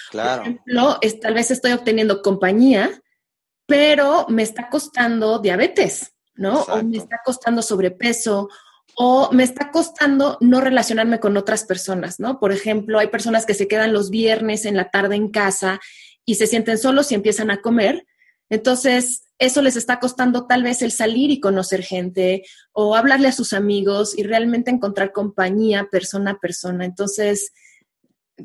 Claro. 0.09 0.43
Por 0.43 0.51
ejemplo, 0.51 0.97
es, 1.01 1.19
tal 1.19 1.33
vez 1.33 1.51
estoy 1.51 1.71
obteniendo 1.71 2.21
compañía, 2.21 3.01
pero 3.65 4.25
me 4.29 4.43
está 4.43 4.69
costando 4.69 5.39
diabetes, 5.39 6.13
¿no? 6.35 6.61
O 6.63 6.83
me 6.83 6.97
está 6.97 7.19
costando 7.23 7.61
sobrepeso, 7.61 8.49
o 8.95 9.31
me 9.31 9.43
está 9.43 9.71
costando 9.71 10.37
no 10.41 10.61
relacionarme 10.61 11.19
con 11.19 11.37
otras 11.37 11.63
personas, 11.63 12.19
¿no? 12.19 12.39
Por 12.39 12.51
ejemplo, 12.51 12.99
hay 12.99 13.07
personas 13.07 13.45
que 13.45 13.53
se 13.53 13.67
quedan 13.67 13.93
los 13.93 14.09
viernes 14.09 14.65
en 14.65 14.75
la 14.75 14.89
tarde 14.89 15.15
en 15.15 15.29
casa 15.29 15.79
y 16.25 16.35
se 16.35 16.47
sienten 16.47 16.77
solos 16.77 17.11
y 17.11 17.15
empiezan 17.15 17.51
a 17.51 17.61
comer, 17.61 18.05
entonces, 18.51 19.23
eso 19.39 19.61
les 19.61 19.77
está 19.77 19.99
costando 20.01 20.45
tal 20.45 20.61
vez 20.61 20.81
el 20.81 20.91
salir 20.91 21.31
y 21.31 21.39
conocer 21.39 21.83
gente 21.83 22.43
o 22.73 22.97
hablarle 22.97 23.29
a 23.29 23.31
sus 23.31 23.53
amigos 23.53 24.13
y 24.15 24.23
realmente 24.23 24.69
encontrar 24.69 25.13
compañía 25.13 25.87
persona 25.89 26.31
a 26.31 26.37
persona. 26.37 26.83
Entonces, 26.83 27.53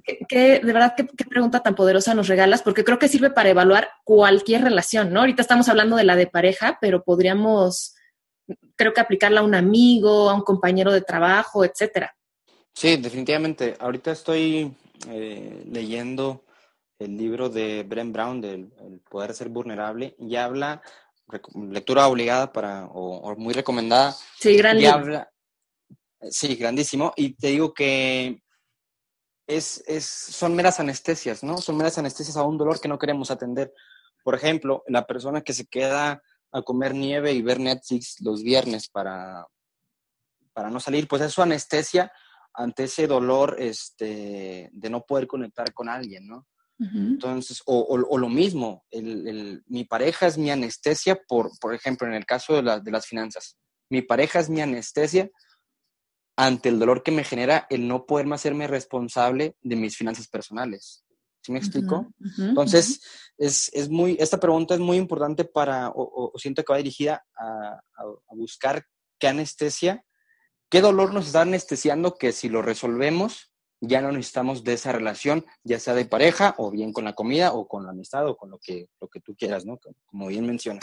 ¿qué, 0.02 0.60
de 0.60 0.72
verdad, 0.72 0.94
qué, 0.96 1.24
pregunta 1.24 1.62
tan 1.62 1.74
poderosa 1.74 2.14
nos 2.14 2.28
regalas, 2.28 2.62
porque 2.62 2.84
creo 2.84 2.98
que 2.98 3.08
sirve 3.08 3.30
para 3.30 3.50
evaluar 3.50 3.88
cualquier 4.04 4.62
relación, 4.62 5.12
¿no? 5.12 5.20
Ahorita 5.20 5.42
estamos 5.42 5.68
hablando 5.68 5.96
de 5.96 6.04
la 6.04 6.16
de 6.16 6.26
pareja, 6.26 6.78
pero 6.80 7.02
podríamos, 7.02 7.94
creo 8.76 8.92
que 8.92 9.00
aplicarla 9.00 9.40
a 9.40 9.44
un 9.44 9.54
amigo, 9.54 10.30
a 10.30 10.34
un 10.34 10.42
compañero 10.42 10.92
de 10.92 11.02
trabajo, 11.02 11.64
etcétera. 11.64 12.14
Sí, 12.74 12.96
definitivamente. 12.96 13.74
Ahorita 13.78 14.12
estoy 14.12 14.74
eh, 15.08 15.64
leyendo 15.70 16.44
el 16.98 17.16
libro 17.16 17.48
de 17.48 17.82
Brent 17.82 18.12
Brown, 18.12 18.40
del 18.40 18.72
el 18.80 19.00
Poder 19.08 19.34
Ser 19.34 19.48
Vulnerable, 19.48 20.14
y 20.18 20.36
habla, 20.36 20.82
lectura 21.70 22.06
obligada 22.06 22.52
para, 22.52 22.86
o, 22.86 23.34
muy 23.36 23.54
recomendada. 23.54 24.14
Sí, 24.38 24.56
gran 24.56 24.84
habla, 24.84 25.30
Sí, 26.30 26.54
grandísimo. 26.56 27.12
Y 27.16 27.34
te 27.34 27.48
digo 27.48 27.74
que 27.74 28.42
es, 29.46 29.82
es, 29.86 30.04
son 30.04 30.54
meras 30.54 30.80
anestesias, 30.80 31.42
¿no? 31.42 31.58
Son 31.58 31.76
meras 31.76 31.98
anestesias 31.98 32.36
a 32.36 32.42
un 32.42 32.58
dolor 32.58 32.80
que 32.80 32.88
no 32.88 32.98
queremos 32.98 33.30
atender. 33.30 33.72
Por 34.24 34.34
ejemplo, 34.34 34.82
la 34.88 35.06
persona 35.06 35.42
que 35.42 35.52
se 35.52 35.66
queda 35.66 36.22
a 36.52 36.62
comer 36.62 36.94
nieve 36.94 37.32
y 37.32 37.42
ver 37.42 37.60
Netflix 37.60 38.20
los 38.20 38.42
viernes 38.42 38.88
para, 38.88 39.46
para 40.52 40.70
no 40.70 40.80
salir, 40.80 41.06
pues 41.06 41.22
es 41.22 41.32
su 41.32 41.42
anestesia 41.42 42.10
ante 42.54 42.84
ese 42.84 43.06
dolor 43.06 43.56
este, 43.58 44.70
de 44.72 44.90
no 44.90 45.02
poder 45.02 45.26
conectar 45.26 45.72
con 45.72 45.88
alguien, 45.88 46.26
¿no? 46.26 46.46
Entonces, 46.78 47.62
o, 47.64 47.96
lo 47.96 48.28
mismo, 48.28 48.84
mi 48.92 49.84
pareja 49.84 50.26
es 50.26 50.36
mi 50.36 50.50
anestesia, 50.50 51.18
por, 51.26 51.50
por 51.58 51.74
ejemplo, 51.74 52.06
en 52.06 52.12
el 52.12 52.26
caso 52.26 52.60
de, 52.60 52.80
de 52.82 52.90
las 52.90 53.06
finanzas, 53.06 53.56
mi 53.88 54.02
pareja 54.02 54.40
es 54.40 54.50
mi 54.50 54.60
anestesia 54.60 55.30
ante 56.36 56.68
el 56.68 56.78
dolor 56.78 57.02
que 57.02 57.10
me 57.10 57.24
genera 57.24 57.66
el 57.70 57.88
no 57.88 58.04
poderme 58.04 58.34
hacerme 58.34 58.66
responsable 58.66 59.56
de 59.62 59.76
mis 59.76 59.96
finanzas 59.96 60.28
personales. 60.28 61.04
¿Sí 61.42 61.52
me 61.52 61.58
explico? 61.58 62.08
Entonces, 62.38 63.00
es, 63.38 63.70
es, 63.72 63.88
muy, 63.88 64.16
esta 64.18 64.40
pregunta 64.40 64.74
es 64.74 64.80
muy 64.80 64.96
importante 64.96 65.44
para, 65.44 65.92
o, 65.94 66.32
siento 66.36 66.64
que 66.64 66.72
va 66.72 66.78
dirigida 66.78 67.24
a, 67.38 67.80
a, 67.96 68.34
buscar 68.34 68.84
qué 69.18 69.28
anestesia, 69.28 70.04
qué 70.68 70.80
dolor 70.80 71.14
nos 71.14 71.26
está 71.26 71.42
anestesiando 71.42 72.16
que 72.16 72.32
si 72.32 72.48
lo 72.48 72.62
resolvemos, 72.62 73.52
ya 73.80 74.00
no 74.00 74.10
necesitamos 74.10 74.64
de 74.64 74.72
esa 74.72 74.90
relación, 74.90 75.46
ya 75.62 75.78
sea 75.78 75.94
de 75.94 76.06
pareja 76.06 76.56
o 76.58 76.72
bien 76.72 76.92
con 76.92 77.04
la 77.04 77.12
comida 77.12 77.52
o 77.52 77.68
con 77.68 77.84
la 77.84 77.90
amistad 77.90 78.26
o 78.26 78.36
con 78.36 78.50
lo 78.50 78.58
que, 78.58 78.88
lo 79.00 79.06
que 79.06 79.20
tú 79.20 79.36
quieras, 79.36 79.64
¿no? 79.64 79.78
Como 80.06 80.26
bien 80.26 80.46
mencionas. 80.46 80.82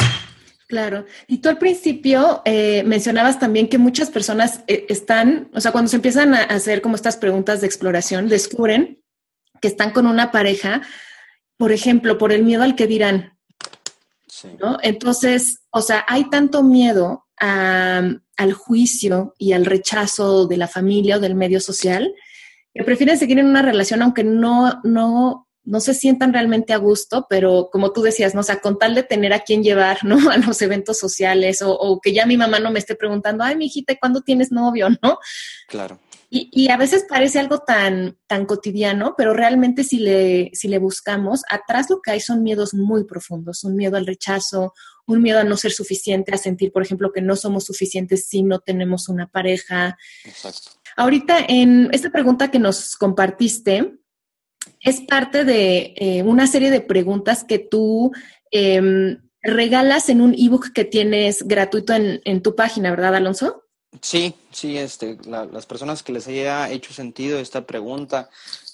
Claro. 0.74 1.06
Y 1.28 1.38
tú 1.38 1.50
al 1.50 1.60
principio 1.60 2.42
eh, 2.46 2.82
mencionabas 2.84 3.38
también 3.38 3.70
que 3.70 3.78
muchas 3.78 4.10
personas 4.10 4.62
eh, 4.66 4.88
están, 4.90 5.52
o 5.54 5.62
sea, 5.62 5.72
cuando 5.72 5.88
se 5.88 5.98
empiezan 5.98 6.34
a 6.34 6.46
hacer 6.46 6.82
como 6.82 6.96
estas 6.96 7.16
preguntas 7.16 7.62
de 7.62 7.68
exploración, 7.68 8.28
descubren 8.28 9.00
que 9.62 9.68
están 9.68 9.92
con 9.92 10.08
una 10.08 10.32
pareja, 10.32 10.82
por 11.58 11.72
ejemplo, 11.72 12.18
por 12.18 12.32
el 12.32 12.42
miedo 12.42 12.64
al 12.64 12.76
que 12.76 12.88
dirán. 12.88 13.38
Sí. 14.28 14.48
¿no? 14.60 14.80
Entonces, 14.82 15.60
o 15.70 15.84
sea, 15.84 16.04
hay 16.08 16.28
tanto 16.32 16.64
miedo 16.64 17.28
al 17.38 18.54
juicio 18.54 19.36
y 19.38 19.54
al 19.54 19.66
rechazo 19.66 20.48
de 20.48 20.58
la 20.58 20.68
familia 20.68 21.18
o 21.18 21.20
del 21.20 21.36
medio 21.36 21.60
social 21.60 22.16
que 22.74 22.84
prefieren 22.84 23.20
seguir 23.20 23.38
en 23.38 23.46
una 23.46 23.62
relación 23.62 24.02
aunque 24.02 24.24
no, 24.24 24.82
no, 24.84 25.43
no 25.66 25.80
se 25.80 25.94
sientan 25.94 26.34
realmente 26.34 26.74
a 26.74 26.78
gusto, 26.78 27.26
pero 27.30 27.70
como 27.72 27.94
tú 27.94 28.02
decías, 28.02 28.36
¿no? 28.36 28.42
O 28.42 28.44
sea, 28.44 28.60
con 28.60 28.78
tal 28.78 28.96
de 28.96 29.04
tener 29.04 29.34
a 29.34 29.40
quién 29.40 29.64
llevar, 29.64 30.04
¿no? 30.04 30.18
A 30.32 30.38
los 30.38 30.62
eventos 30.62 30.98
sociales 30.98 31.60
o, 31.64 32.00
que 32.02 32.14
ya 32.14 32.26
mi 32.26 32.38
mamá 32.38 32.60
no 32.60 32.72
me 32.72 32.80
esté 32.80 32.96
preguntando, 32.96 33.44
ay, 33.44 33.56
mi 33.56 33.66
hijita, 33.66 33.96
¿cuándo 34.00 34.22
tienes 34.22 34.52
novio, 34.52 34.90
no? 35.02 35.20
Claro. 35.68 36.00
Y, 36.30 36.50
y, 36.52 36.70
a 36.72 36.78
veces 36.78 37.06
parece 37.08 37.40
algo 37.40 37.60
tan, 37.60 38.18
tan 38.26 38.48
cotidiano, 38.48 39.14
pero 39.16 39.36
realmente 39.36 39.84
si 39.84 40.00
le, 40.00 40.50
si 40.54 40.68
le 40.68 40.80
buscamos, 40.80 41.44
atrás 41.48 41.92
lo 41.92 42.02
que 42.02 42.10
hay 42.10 42.20
son 42.20 42.42
miedos 42.42 42.74
muy 42.74 43.04
profundos, 43.04 43.64
un 43.64 43.76
miedo 43.76 43.98
al 43.98 44.08
rechazo, 44.08 44.74
un 45.06 45.22
miedo 45.22 45.40
a 45.40 45.44
no 45.44 45.58
ser 45.58 45.74
suficiente, 45.74 46.34
a 46.34 46.38
sentir, 46.38 46.72
por 46.72 46.82
ejemplo, 46.82 47.12
que 47.12 47.22
no 47.22 47.36
somos 47.36 47.66
suficientes 47.66 48.26
si 48.28 48.42
no 48.42 48.60
tenemos 48.60 49.10
una 49.10 49.28
pareja. 49.28 49.96
Exacto. 50.26 50.72
Ahorita 50.96 51.38
en 51.48 51.90
esta 51.92 52.12
pregunta 52.12 52.50
que 52.50 52.60
nos 52.60 52.96
compartiste, 52.96 53.94
es 54.82 55.02
parte 55.02 55.46
de 55.46 55.94
eh, 55.96 56.24
una 56.24 56.48
serie 56.48 56.70
de 56.70 56.82
preguntas 56.82 57.44
que 57.44 57.60
tú 57.60 58.12
em, 58.52 59.22
regalas 59.42 60.10
en 60.10 60.22
un 60.22 60.36
ebook 60.38 60.74
que 60.74 60.86
tienes 60.86 61.44
gratuito 61.48 61.94
en, 61.94 62.42
tu 62.42 62.56
página, 62.56 62.92
¿verdad, 62.92 63.16
Alonso? 63.16 63.64
Sí, 64.02 64.36
sí, 64.52 64.78
este, 64.78 65.18
las 65.26 65.66
personas 65.66 66.04
que 66.04 66.14
les 66.14 66.28
haya 66.28 66.70
hecho 66.70 66.94
sentido 66.94 67.40
esta 67.40 67.66
pregunta 67.66 68.30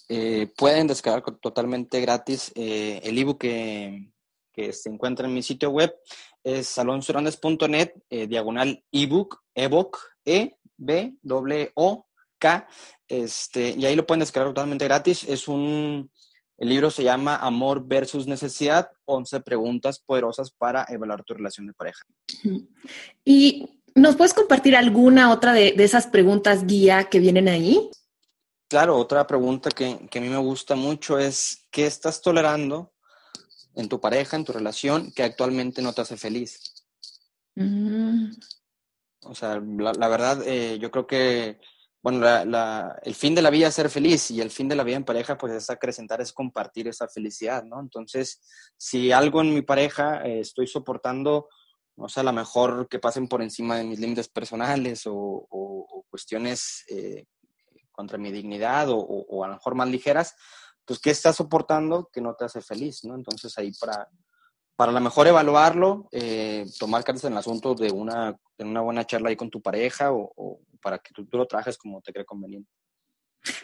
eh, 0.08 0.48
pueden 0.58 0.88
descargar 0.88 1.24
totalmente 1.42 2.00
gratis 2.02 2.52
eh, 2.56 3.02
el 3.04 3.18
ebook 3.18 3.42
que, 3.42 4.12
que, 4.54 4.74
se 4.74 4.90
encuentra 4.90 5.28
en 5.28 5.34
mi 5.34 5.44
sitio 5.44 5.70
web. 5.70 5.94
Es 6.44 6.78
alonsohernandez.net, 6.78 7.94
diagonal 8.10 8.84
ebook, 8.92 9.42
ebook, 9.54 10.00
E, 10.24 10.56
B, 10.78 11.14
O, 11.76 12.09
K, 12.40 12.68
este, 13.08 13.76
y 13.78 13.86
ahí 13.86 13.96
lo 13.96 14.08
pueden 14.08 14.22
descargar 14.22 14.50
totalmente 14.52 14.86
gratis. 14.86 15.24
Es 15.26 15.48
un, 15.48 16.10
el 16.60 16.70
libro 16.70 16.92
se 16.92 17.04
llama 17.04 17.38
Amor 17.38 17.86
versus 17.86 18.28
Necesidad, 18.28 18.92
11 19.06 19.40
preguntas 19.42 20.00
poderosas 20.00 20.52
para 20.52 20.86
evaluar 20.90 21.24
tu 21.24 21.34
relación 21.34 21.68
de 21.68 21.74
pareja. 21.74 22.04
¿Y 23.24 23.82
nos 23.96 24.16
puedes 24.16 24.34
compartir 24.34 24.76
alguna 24.76 25.32
otra 25.32 25.54
de, 25.54 25.74
esas 25.78 26.08
preguntas 26.08 26.66
guía 26.66 27.06
que 27.06 27.20
vienen 27.20 27.48
ahí? 27.48 27.90
Claro, 28.68 28.98
otra 28.98 29.26
pregunta 29.26 29.70
que, 29.72 29.86
a 29.86 30.22
mí 30.22 30.30
me 30.30 30.38
gusta 30.38 30.76
mucho 30.76 31.18
es, 31.18 31.66
¿qué 31.72 31.86
estás 31.86 32.22
tolerando 32.22 32.94
en 33.76 33.90
tu 33.90 34.00
pareja, 34.00 34.38
en 34.38 34.46
tu 34.46 34.52
relación, 34.52 35.12
que 35.12 35.24
actualmente 35.24 35.82
no 35.82 35.94
te 35.94 36.02
hace 36.02 36.18
feliz? 36.18 36.60
Mm. 37.56 38.32
O 39.22 39.34
sea, 39.34 39.60
la, 39.60 40.08
verdad, 40.08 40.44
eh, 40.46 40.78
yo 40.80 40.92
creo 40.92 41.08
que 41.08 41.60
bueno, 42.02 42.26
el 43.04 43.14
fin 43.16 43.36
de 43.36 43.42
la 43.42 43.50
vida 43.50 43.68
es 43.68 43.76
ser 43.76 43.90
feliz 43.90 44.32
y 44.32 44.40
el 44.40 44.52
fin 44.52 44.70
de 44.70 44.76
la 44.76 44.84
vida 44.84 44.96
en 44.96 45.04
pareja 45.04 45.38
pues 45.38 45.52
es 45.54 45.70
acrecentar, 45.70 46.22
es 46.22 46.32
compartir 46.32 46.88
esa 46.88 47.10
felicidad, 47.10 47.64
¿no? 47.64 47.80
Entonces, 47.82 48.42
si 48.78 49.12
algo 49.12 49.42
en 49.42 49.54
mi 49.54 49.62
pareja 49.62 50.26
eh, 50.26 50.40
estoy 50.40 50.68
soportando, 50.68 51.50
o 51.98 52.08
sea, 52.08 52.22
a 52.22 52.24
lo 52.26 52.34
mejor 52.34 52.88
que 52.88 53.00
pasen 53.00 53.28
por 53.28 53.42
encima 53.42 53.78
de 53.78 53.84
mis 53.84 54.00
límites 54.00 54.30
personales 54.30 55.04
o, 55.06 55.46
cuestiones 56.10 56.86
eh, 56.90 57.26
contra 57.92 58.18
mi 58.18 58.32
dignidad 58.32 58.88
o, 58.90 59.44
a 59.44 59.48
lo 59.48 59.54
mejor 59.54 59.76
más 59.76 59.88
ligeras, 59.90 60.34
pues 60.84 61.00
¿qué 61.00 61.12
estás 61.12 61.36
soportando 61.36 62.10
que 62.12 62.20
no 62.20 62.34
te 62.34 62.46
hace 62.46 62.62
feliz, 62.62 63.04
¿no? 63.04 63.14
Entonces 63.14 63.56
ahí 63.58 63.72
para, 63.80 64.08
para 64.76 64.92
a 64.92 64.94
lo 64.94 65.02
mejor 65.02 65.28
evaluarlo, 65.28 66.08
eh, 66.12 66.39
tomar 66.78 67.04
cartas 67.04 67.26
en 67.26 67.34
el 67.34 67.40
asunto 67.40 67.76
de 67.76 67.92
una, 67.92 68.38
de 68.58 68.66
una 68.66 68.82
buena 68.82 69.06
charla 69.06 69.30
ahí 69.30 69.36
con 69.36 69.50
tu 69.50 69.62
pareja 69.62 70.12
o 70.12 70.60
para 70.82 71.00
que 71.00 71.14
tú, 71.14 71.28
lo 71.32 71.46
trajes 71.46 71.78
como 71.78 72.02
te 72.02 72.14
cree 72.14 72.26
conveniente. 72.26 72.70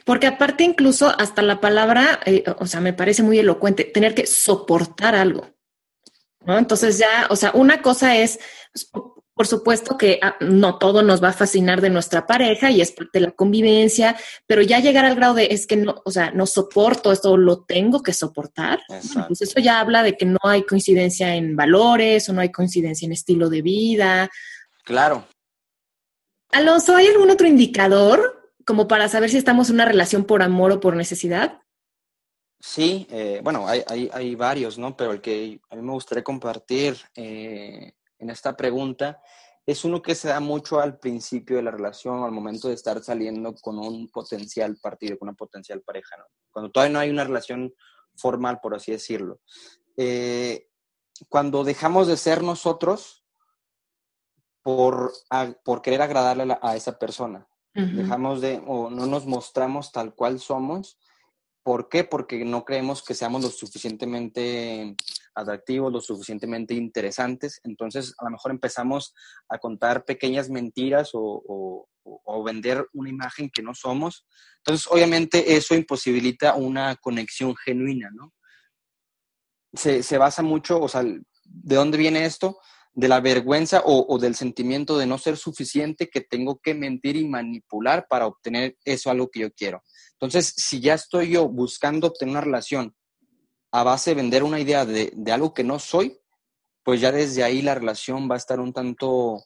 Porque 0.05 0.27
aparte 0.27 0.63
incluso 0.63 1.09
hasta 1.17 1.41
la 1.41 1.59
palabra, 1.59 2.19
eh, 2.25 2.43
o 2.59 2.65
sea, 2.65 2.79
me 2.79 2.93
parece 2.93 3.23
muy 3.23 3.39
elocuente, 3.39 3.83
tener 3.83 4.15
que 4.15 4.25
soportar 4.25 5.15
algo. 5.15 5.49
¿no? 6.45 6.57
Entonces 6.57 6.97
ya, 6.97 7.27
o 7.29 7.35
sea, 7.35 7.51
una 7.53 7.81
cosa 7.81 8.15
es, 8.15 8.39
por 9.35 9.45
supuesto 9.45 9.97
que 9.97 10.19
ah, 10.21 10.35
no 10.39 10.79
todo 10.79 11.03
nos 11.03 11.23
va 11.23 11.29
a 11.29 11.33
fascinar 11.33 11.81
de 11.81 11.91
nuestra 11.91 12.25
pareja 12.25 12.71
y 12.71 12.81
es 12.81 12.91
parte 12.91 13.19
de 13.19 13.27
la 13.27 13.31
convivencia, 13.31 14.15
pero 14.47 14.63
ya 14.63 14.79
llegar 14.79 15.05
al 15.05 15.15
grado 15.15 15.35
de 15.35 15.49
es 15.51 15.67
que 15.67 15.75
no, 15.75 16.01
o 16.03 16.09
sea, 16.09 16.31
no 16.31 16.47
soporto 16.47 17.11
esto, 17.11 17.37
lo 17.37 17.63
tengo 17.63 18.01
que 18.01 18.13
soportar. 18.13 18.79
pues 19.27 19.41
eso 19.41 19.59
ya 19.59 19.79
habla 19.79 20.01
de 20.01 20.17
que 20.17 20.25
no 20.25 20.39
hay 20.41 20.63
coincidencia 20.63 21.35
en 21.35 21.55
valores 21.55 22.27
o 22.29 22.33
no 22.33 22.41
hay 22.41 22.51
coincidencia 22.51 23.05
en 23.05 23.11
estilo 23.11 23.49
de 23.49 23.61
vida. 23.61 24.29
Claro, 24.83 25.27
Alonso, 26.55 26.95
¿hay 26.95 27.07
algún 27.07 27.29
otro 27.29 27.47
indicador 27.47 28.53
como 28.65 28.87
para 28.87 29.09
saber 29.09 29.29
si 29.29 29.37
estamos 29.37 29.69
en 29.69 29.75
una 29.75 29.85
relación 29.85 30.23
por 30.23 30.41
amor 30.41 30.71
o 30.71 30.79
por 30.79 30.95
necesidad? 30.95 31.59
Sí, 32.61 33.05
eh, 33.11 33.41
bueno, 33.43 33.67
hay, 33.67 33.83
hay, 33.87 34.09
hay, 34.13 34.35
varios, 34.35 34.77
¿no? 34.77 34.95
Pero 34.95 35.11
el 35.11 35.19
que 35.19 35.59
a 35.69 35.75
mí 35.75 35.81
me 35.81 35.91
gustaría 35.91 36.23
compartir 36.23 36.95
eh, 37.13 37.91
en 38.25 38.31
esta 38.31 38.57
pregunta 38.57 39.21
es 39.65 39.85
uno 39.85 40.01
que 40.01 40.13
se 40.13 40.27
da 40.27 40.39
mucho 40.39 40.79
al 40.79 40.99
principio 40.99 41.57
de 41.57 41.63
la 41.63 41.71
relación, 41.71 42.23
al 42.23 42.31
momento 42.31 42.67
de 42.67 42.75
estar 42.75 43.01
saliendo 43.03 43.55
con 43.55 43.79
un 43.79 44.09
potencial 44.09 44.77
partido, 44.77 45.17
con 45.17 45.29
una 45.29 45.35
potencial 45.35 45.81
pareja, 45.81 46.17
¿no? 46.17 46.25
Cuando 46.51 46.71
todavía 46.71 46.93
no 46.93 46.99
hay 46.99 47.09
una 47.09 47.23
relación 47.23 47.73
formal, 48.15 48.59
por 48.61 48.75
así 48.75 48.91
decirlo. 48.91 49.39
Eh, 49.97 50.67
cuando 51.29 51.63
dejamos 51.63 52.07
de 52.07 52.17
ser 52.17 52.43
nosotros 52.43 53.23
por, 54.61 55.13
por 55.63 55.81
querer 55.81 56.01
agradarle 56.01 56.57
a, 56.61 56.75
esa 56.75 56.97
persona. 56.97 57.47
Dejamos 57.73 58.39
de, 58.39 58.63
o 58.65 58.89
no 58.89 59.05
nos 59.05 59.25
mostramos 59.25 59.91
tal 59.91 60.15
cual 60.15 60.39
somos. 60.39 60.97
¿Por 61.65 61.89
qué? 61.89 62.03
Porque 62.03 62.45
no 62.45 62.63
creemos 62.63 63.03
que 63.03 63.15
seamos 63.15 63.41
lo 63.41 63.49
suficientemente 63.49 64.95
atractivos, 65.33 65.91
lo 65.91 65.99
suficientemente 65.99 66.75
interesantes. 66.75 67.59
Entonces, 67.63 68.13
a 68.19 68.25
lo 68.25 68.29
mejor 68.29 68.51
empezamos 68.51 69.15
a 69.49 69.57
contar 69.57 70.05
pequeñas 70.05 70.47
mentiras 70.47 71.09
o, 71.13 71.87
vender 72.45 72.87
una 72.93 73.09
imagen 73.09 73.49
que 73.49 73.63
no 73.63 73.73
somos. 73.73 74.27
Entonces, 74.57 74.85
obviamente, 74.91 75.55
eso 75.55 75.73
imposibilita 75.73 76.53
una 76.53 76.97
conexión 76.97 77.55
genuina, 77.55 78.11
¿no? 78.13 78.31
Se, 79.73 80.03
se 80.03 80.19
basa 80.19 80.43
mucho, 80.43 80.79
o 80.79 80.87
sea, 80.87 81.01
¿de 81.01 81.75
dónde 81.75 81.97
viene 81.97 82.25
esto? 82.25 82.59
De 82.95 83.09
la 83.09 83.19
vergüenza 83.19 83.83
o, 83.85 84.17
del 84.17 84.35
sentimiento 84.35 84.97
de 84.97 85.05
no 85.05 85.17
ser 85.17 85.35
suficiente 85.35 86.09
que 86.09 86.21
tengo 86.21 86.59
que 86.59 86.73
mentir 86.73 87.17
y 87.17 87.27
manipular 87.27 88.07
para 88.09 88.25
obtener 88.25 88.77
eso 88.85 89.11
algo 89.11 89.29
que 89.29 89.41
yo 89.41 89.51
quiero. 89.51 89.83
Entonces, 90.13 90.53
si 90.55 90.79
ya 90.79 90.93
estoy 90.93 91.31
yo 91.31 91.49
buscando 91.49 92.07
obtener 92.07 92.31
una 92.31 92.41
relación 92.41 92.95
a 93.71 93.83
base 93.83 94.11
de 94.11 94.15
vender 94.15 94.43
una 94.43 94.61
idea 94.61 94.85
de, 94.85 95.11
algo 95.29 95.53
que 95.53 95.65
no 95.65 95.77
soy, 95.77 96.17
pues 96.83 97.01
ya 97.01 97.11
desde 97.11 97.43
ahí 97.43 97.61
la 97.61 97.75
relación 97.75 98.29
va 98.31 98.35
a 98.35 98.37
estar 98.37 98.61
un 98.61 98.71
tanto 98.71 99.43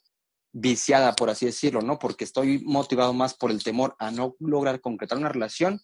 viciada, 0.51 1.13
por 1.13 1.32
así 1.32 1.48
decirlo, 1.48 1.82
¿no? 1.82 1.98
Porque 1.98 2.25
estoy 2.25 2.63
motivado 2.65 3.13
más 3.13 3.34
por 3.34 3.50
el 3.50 3.63
temor 3.63 3.96
a 3.98 4.12
no 4.12 4.36
lograr 4.39 4.79
concretar 4.79 5.18
una 5.18 5.29
relación 5.29 5.82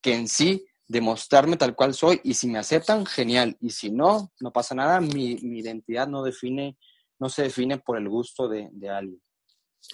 que 0.00 0.14
en 0.14 0.28
sí 0.28 0.64
demostrarme 0.86 1.56
tal 1.56 1.74
cual 1.74 1.94
soy 1.94 2.20
y 2.22 2.34
si 2.34 2.46
me 2.46 2.58
aceptan, 2.58 3.04
genial. 3.04 3.56
Y 3.60 3.70
si 3.70 3.90
no, 3.90 4.30
no 4.38 4.52
pasa 4.52 4.76
nada, 4.76 5.00
mi, 5.00 5.36
mi 5.42 5.58
identidad 5.58 6.06
no 6.06 6.22
define 6.22 6.76
no 7.20 7.28
se 7.28 7.42
define 7.42 7.78
por 7.78 7.96
el 7.96 8.08
gusto 8.08 8.48
de, 8.48 8.68
alguien. 8.88 9.20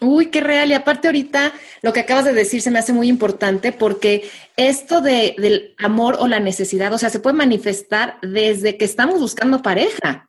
Uy, 0.00 0.30
qué 0.30 0.40
real. 0.40 0.70
Y 0.70 0.74
aparte 0.74 1.08
ahorita 1.08 1.52
lo 1.82 1.92
que 1.92 2.00
acabas 2.00 2.24
de 2.24 2.32
decir 2.32 2.62
se 2.62 2.70
me 2.70 2.78
hace 2.78 2.92
muy 2.92 3.08
importante 3.08 3.72
porque 3.72 4.28
esto 4.56 5.00
de, 5.00 5.34
del 5.38 5.74
amor 5.78 6.16
o 6.18 6.28
la 6.28 6.40
necesidad, 6.40 6.92
o 6.92 6.98
sea, 6.98 7.10
se 7.10 7.20
puede 7.20 7.36
manifestar 7.36 8.18
desde 8.22 8.76
que 8.78 8.84
estamos 8.84 9.20
buscando 9.20 9.62
pareja. 9.62 10.28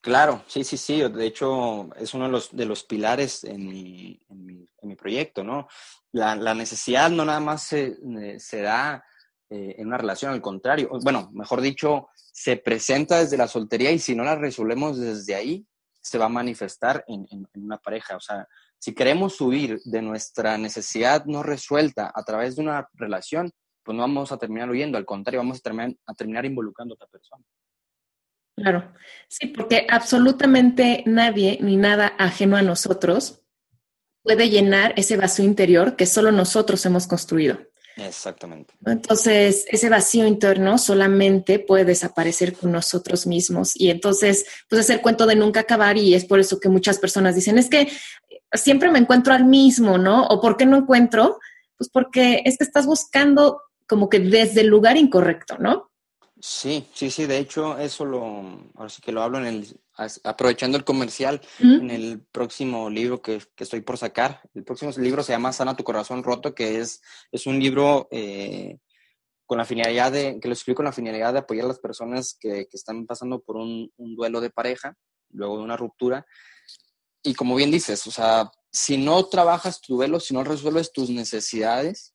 Claro, 0.00 0.44
sí, 0.46 0.64
sí, 0.64 0.76
sí. 0.76 1.00
De 1.00 1.26
hecho, 1.26 1.88
es 1.96 2.12
uno 2.14 2.26
de 2.26 2.30
los, 2.30 2.54
de 2.54 2.66
los 2.66 2.84
pilares 2.84 3.42
en 3.44 3.66
mi, 3.66 4.20
en 4.28 4.44
mi, 4.44 4.68
en 4.82 4.88
mi 4.88 4.96
proyecto, 4.96 5.42
¿no? 5.42 5.66
La, 6.12 6.36
la, 6.36 6.54
necesidad 6.54 7.10
no 7.10 7.24
nada 7.24 7.40
más 7.40 7.62
se, 7.62 7.96
se 8.38 8.60
da 8.60 9.02
eh, 9.50 9.76
en 9.78 9.86
una 9.86 9.98
relación, 9.98 10.32
al 10.32 10.42
contrario. 10.42 10.90
Bueno, 11.02 11.30
mejor 11.32 11.60
dicho, 11.60 12.08
se 12.32 12.56
presenta 12.56 13.20
desde 13.20 13.36
la 13.36 13.46
soltería 13.46 13.92
y 13.92 13.98
si 13.98 14.14
no 14.14 14.24
la 14.24 14.36
resolvemos 14.36 14.98
desde 14.98 15.34
ahí, 15.34 15.66
se 16.04 16.18
va 16.18 16.26
a 16.26 16.28
manifestar 16.28 17.02
en, 17.08 17.26
una 17.54 17.78
pareja. 17.78 18.16
O 18.16 18.20
sea, 18.20 18.46
si 18.78 18.94
queremos 18.94 19.36
subir 19.36 19.80
de 19.84 20.02
nuestra 20.02 20.58
necesidad 20.58 21.24
no 21.24 21.42
resuelta 21.42 22.12
a 22.14 22.22
través 22.24 22.56
de 22.56 22.62
una 22.62 22.86
relación, 22.92 23.50
pues 23.82 23.96
no 23.96 24.02
vamos 24.02 24.30
a 24.30 24.36
terminar 24.36 24.68
huyendo, 24.68 24.98
al 24.98 25.06
contrario, 25.06 25.40
vamos 25.40 25.58
a 25.58 25.60
terminar, 25.60 25.94
a 26.06 26.14
terminar 26.14 26.44
involucrando 26.44 26.92
a 26.92 26.96
otra 26.96 27.08
persona. 27.08 27.42
Claro, 28.56 28.92
sí, 29.28 29.46
porque 29.48 29.86
absolutamente 29.90 31.02
nadie 31.06 31.58
ni 31.60 31.76
nada 31.76 32.14
ajeno 32.18 32.56
a 32.56 32.62
nosotros 32.62 33.42
puede 34.22 34.50
llenar 34.50 34.92
ese 34.96 35.16
vacío 35.16 35.44
interior 35.44 35.96
que 35.96 36.06
solo 36.06 36.32
nosotros 36.32 36.84
hemos 36.84 37.06
construido. 37.06 37.58
Exactamente. 37.96 38.74
Entonces, 38.84 39.64
ese 39.68 39.88
vacío 39.88 40.26
interno 40.26 40.78
solamente 40.78 41.58
puede 41.58 41.84
desaparecer 41.84 42.54
con 42.54 42.72
nosotros 42.72 43.26
mismos. 43.26 43.72
Y 43.74 43.90
entonces, 43.90 44.46
pues 44.68 44.82
es 44.82 44.90
el 44.90 45.00
cuento 45.00 45.26
de 45.26 45.36
nunca 45.36 45.60
acabar 45.60 45.96
y 45.96 46.14
es 46.14 46.24
por 46.24 46.40
eso 46.40 46.58
que 46.58 46.68
muchas 46.68 46.98
personas 46.98 47.34
dicen, 47.34 47.56
es 47.58 47.70
que 47.70 47.88
siempre 48.52 48.90
me 48.90 48.98
encuentro 48.98 49.32
al 49.32 49.44
mismo, 49.44 49.98
¿no? 49.98 50.26
¿O 50.26 50.40
por 50.40 50.56
qué 50.56 50.66
no 50.66 50.76
encuentro? 50.76 51.38
Pues 51.76 51.88
porque 51.90 52.42
es 52.44 52.58
que 52.58 52.64
estás 52.64 52.86
buscando 52.86 53.62
como 53.86 54.08
que 54.08 54.18
desde 54.18 54.62
el 54.62 54.68
lugar 54.68 54.96
incorrecto, 54.96 55.58
¿no? 55.58 55.90
Sí, 56.46 56.86
sí, 56.92 57.10
sí, 57.10 57.24
de 57.24 57.38
hecho 57.38 57.78
eso 57.78 58.04
lo, 58.04 58.22
ahora 58.74 58.90
sí 58.90 59.00
que 59.00 59.12
lo 59.12 59.22
hablo 59.22 59.38
en 59.38 59.46
el, 59.46 59.80
aprovechando 60.24 60.76
el 60.76 60.84
comercial, 60.84 61.40
en 61.58 61.90
el 61.90 62.20
próximo 62.20 62.90
libro 62.90 63.22
que, 63.22 63.40
estoy 63.56 63.80
por 63.80 63.96
sacar. 63.96 64.42
El 64.52 64.62
próximo 64.62 64.92
libro 64.98 65.22
se 65.22 65.32
llama 65.32 65.54
Sana 65.54 65.74
tu 65.74 65.84
corazón 65.84 66.22
roto, 66.22 66.54
que 66.54 66.80
es, 66.80 67.00
es 67.32 67.46
un 67.46 67.58
libro 67.58 68.08
eh, 68.10 68.76
con 69.46 69.56
la 69.56 69.64
finalidad 69.64 70.12
de, 70.12 70.38
que 70.38 70.48
lo 70.48 70.52
escribo 70.52 70.76
con 70.76 70.84
la 70.84 70.92
finalidad 70.92 71.32
de 71.32 71.38
apoyar 71.38 71.64
a 71.64 71.68
las 71.68 71.78
personas 71.78 72.36
que, 72.38 72.66
que 72.70 72.76
están 72.76 73.06
pasando 73.06 73.40
por 73.40 73.56
un, 73.56 73.90
un, 73.96 74.14
duelo 74.14 74.42
de 74.42 74.50
pareja, 74.50 74.98
luego 75.30 75.56
de 75.56 75.64
una 75.64 75.78
ruptura. 75.78 76.26
Y 77.22 77.32
como 77.32 77.56
bien 77.56 77.70
dices, 77.70 78.06
o 78.06 78.10
sea, 78.10 78.50
si 78.70 78.98
no 78.98 79.24
trabajas 79.28 79.80
tu 79.80 79.96
duelo, 79.96 80.20
si 80.20 80.34
no 80.34 80.44
resuelves 80.44 80.92
tus 80.92 81.08
necesidades, 81.08 82.13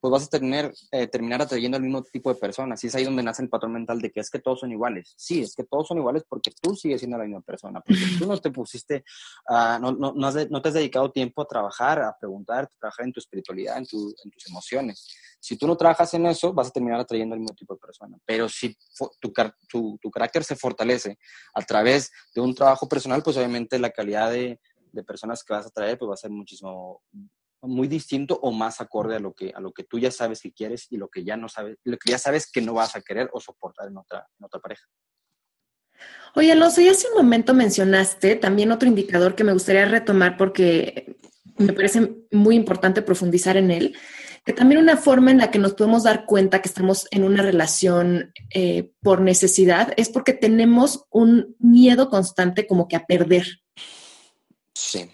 pues 0.00 0.10
vas 0.10 0.24
a 0.24 0.28
tener, 0.28 0.72
eh, 0.92 1.06
terminar 1.06 1.42
atrayendo 1.42 1.76
al 1.76 1.82
mismo 1.82 2.02
tipo 2.02 2.32
de 2.32 2.40
personas. 2.40 2.82
Y 2.82 2.86
es 2.86 2.94
ahí 2.94 3.04
donde 3.04 3.22
nace 3.22 3.42
el 3.42 3.50
patrón 3.50 3.72
mental 3.72 4.00
de 4.00 4.10
que 4.10 4.20
es 4.20 4.30
que 4.30 4.38
todos 4.38 4.60
son 4.60 4.72
iguales. 4.72 5.12
Sí, 5.16 5.42
es 5.42 5.54
que 5.54 5.64
todos 5.64 5.88
son 5.88 5.98
iguales 5.98 6.24
porque 6.28 6.50
tú 6.60 6.74
sigues 6.74 7.00
siendo 7.00 7.18
la 7.18 7.24
misma 7.24 7.42
persona, 7.42 7.80
porque 7.80 8.02
tú 8.18 8.26
no 8.26 8.38
te 8.38 8.50
pusiste, 8.50 9.04
uh, 9.48 9.78
no, 9.80 9.92
no, 9.92 10.12
no, 10.12 10.26
has 10.26 10.50
no, 10.50 10.62
te 10.62 10.68
has 10.68 10.74
dedicado 10.74 11.12
tiempo 11.12 11.42
a 11.42 11.46
trabajar, 11.46 12.00
a 12.00 12.16
preguntar, 12.18 12.64
a 12.64 12.78
trabajar 12.78 13.06
en 13.06 13.12
tu 13.12 13.20
espiritualidad, 13.20 13.76
en, 13.76 13.86
tu, 13.86 14.14
en, 14.24 14.30
tus 14.30 14.48
emociones. 14.48 15.06
Si 15.38 15.56
tú 15.56 15.66
no 15.66 15.76
trabajas 15.76 16.12
en 16.14 16.26
eso, 16.26 16.52
vas 16.52 16.68
a 16.68 16.70
terminar 16.70 17.00
atrayendo 17.00 17.34
al 17.34 17.40
mismo 17.40 17.54
tipo 17.54 17.74
de 17.74 17.80
persona. 17.80 18.16
Pero 18.24 18.48
si 18.48 18.76
tu, 19.20 19.32
tu, 19.68 19.98
tu 20.00 20.10
carácter 20.10 20.44
se 20.44 20.56
fortalece 20.56 21.18
a 21.54 21.62
través 21.62 22.10
de 22.34 22.40
un 22.40 22.54
trabajo 22.54 22.88
personal, 22.88 23.22
pues 23.22 23.36
obviamente 23.36 23.78
la 23.78 23.90
calidad 23.90 24.30
de, 24.30 24.58
de 24.92 25.04
personas 25.04 25.44
que 25.44 25.52
vas 25.52 25.66
a 25.66 25.70
traer 25.70 25.98
pues 25.98 26.08
va 26.08 26.14
a 26.14 26.18
ser 26.18 26.30
muchísimo 26.30 27.02
muy 27.62 27.88
distinto 27.88 28.38
o 28.42 28.52
más 28.52 28.80
acorde 28.80 29.16
a 29.16 29.20
lo 29.20 29.34
que 29.34 29.52
a 29.54 29.60
lo 29.60 29.72
que 29.72 29.84
tú 29.84 29.98
ya 29.98 30.10
sabes 30.10 30.40
que 30.40 30.52
quieres 30.52 30.86
y 30.90 30.96
lo 30.96 31.08
que 31.08 31.24
ya 31.24 31.36
no 31.36 31.48
sabes, 31.48 31.76
lo 31.84 31.98
que 31.98 32.10
ya 32.10 32.18
sabes 32.18 32.50
que 32.50 32.62
no 32.62 32.74
vas 32.74 32.96
a 32.96 33.02
querer 33.02 33.28
o 33.32 33.40
soportar 33.40 33.88
en 33.88 33.98
otra, 33.98 34.26
en 34.38 34.44
otra 34.44 34.60
pareja. 34.60 34.86
Oye, 36.34 36.52
Alonso, 36.52 36.80
y 36.80 36.88
hace 36.88 37.08
un 37.08 37.22
momento 37.22 37.54
mencionaste 37.54 38.36
también 38.36 38.72
otro 38.72 38.88
indicador 38.88 39.34
que 39.34 39.44
me 39.44 39.52
gustaría 39.52 39.84
retomar 39.84 40.36
porque 40.36 41.16
me 41.58 41.72
parece 41.72 42.24
muy 42.30 42.56
importante 42.56 43.02
profundizar 43.02 43.56
en 43.56 43.70
él, 43.70 43.96
que 44.44 44.52
también 44.52 44.80
una 44.80 44.96
forma 44.96 45.30
en 45.30 45.38
la 45.38 45.50
que 45.50 45.58
nos 45.58 45.74
podemos 45.74 46.04
dar 46.04 46.24
cuenta 46.24 46.62
que 46.62 46.68
estamos 46.68 47.06
en 47.10 47.24
una 47.24 47.42
relación 47.42 48.32
eh, 48.50 48.92
por 49.02 49.20
necesidad 49.20 49.92
es 49.96 50.08
porque 50.08 50.32
tenemos 50.32 51.04
un 51.10 51.56
miedo 51.58 52.08
constante 52.08 52.66
como 52.66 52.88
que 52.88 52.96
a 52.96 53.04
perder. 53.04 53.60
Sí. 54.74 55.10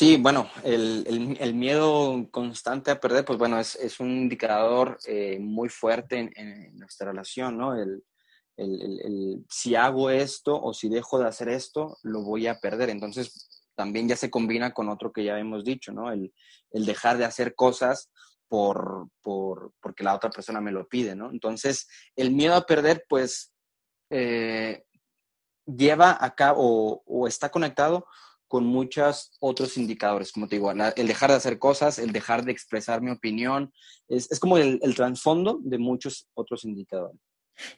Sí, 0.00 0.16
bueno, 0.16 0.48
el, 0.64 1.36
el, 1.38 1.52
miedo 1.52 2.26
constante 2.30 2.90
a 2.90 2.98
perder, 2.98 3.22
pues 3.26 3.38
bueno, 3.38 3.60
es, 3.60 3.76
es 3.76 4.00
un 4.00 4.08
indicador 4.10 4.96
eh, 5.06 5.38
muy 5.38 5.68
fuerte 5.68 6.32
en, 6.34 6.78
nuestra 6.78 7.10
relación, 7.10 7.58
¿no? 7.58 7.74
El, 7.74 8.02
el, 8.56 9.44
si 9.50 9.74
hago 9.74 10.08
esto 10.08 10.58
o 10.58 10.72
si 10.72 10.88
dejo 10.88 11.18
de 11.18 11.28
hacer 11.28 11.50
esto, 11.50 11.98
lo 12.02 12.22
voy 12.22 12.46
a 12.46 12.60
perder. 12.60 12.88
Entonces, 12.88 13.62
también 13.74 14.08
ya 14.08 14.16
se 14.16 14.30
combina 14.30 14.72
con 14.72 14.88
otro 14.88 15.12
que 15.12 15.22
ya 15.22 15.38
hemos 15.38 15.64
dicho, 15.64 15.92
¿no? 15.92 16.10
El, 16.10 16.32
dejar 16.72 17.18
de 17.18 17.26
hacer 17.26 17.54
cosas 17.54 18.10
por, 18.48 19.10
por, 19.20 19.74
porque 19.82 20.02
la 20.02 20.14
otra 20.14 20.30
persona 20.30 20.62
me 20.62 20.72
lo 20.72 20.88
pide, 20.88 21.14
¿no? 21.14 21.30
Entonces, 21.30 21.86
el 22.16 22.30
miedo 22.30 22.54
a 22.54 22.64
perder, 22.64 23.04
pues, 23.06 23.52
eh, 24.08 24.82
lleva 25.66 26.16
a 26.18 26.34
cabo 26.34 27.02
o 27.04 27.28
está 27.28 27.50
conectado 27.50 28.06
con 28.50 28.66
muchos 28.66 29.30
otros 29.38 29.76
indicadores, 29.76 30.32
como 30.32 30.48
te 30.48 30.56
digo, 30.56 30.72
el 30.72 31.06
dejar 31.06 31.30
de 31.30 31.36
hacer 31.36 31.60
cosas, 31.60 32.00
el 32.00 32.10
dejar 32.10 32.44
de 32.44 32.50
expresar 32.50 33.00
mi 33.00 33.12
opinión, 33.12 33.72
es, 34.08 34.28
como 34.40 34.58
el, 34.58 34.80
el 34.82 34.96
trasfondo 34.96 35.60
de 35.62 35.78
muchos 35.78 36.26
otros 36.34 36.64
indicadores. 36.64 37.16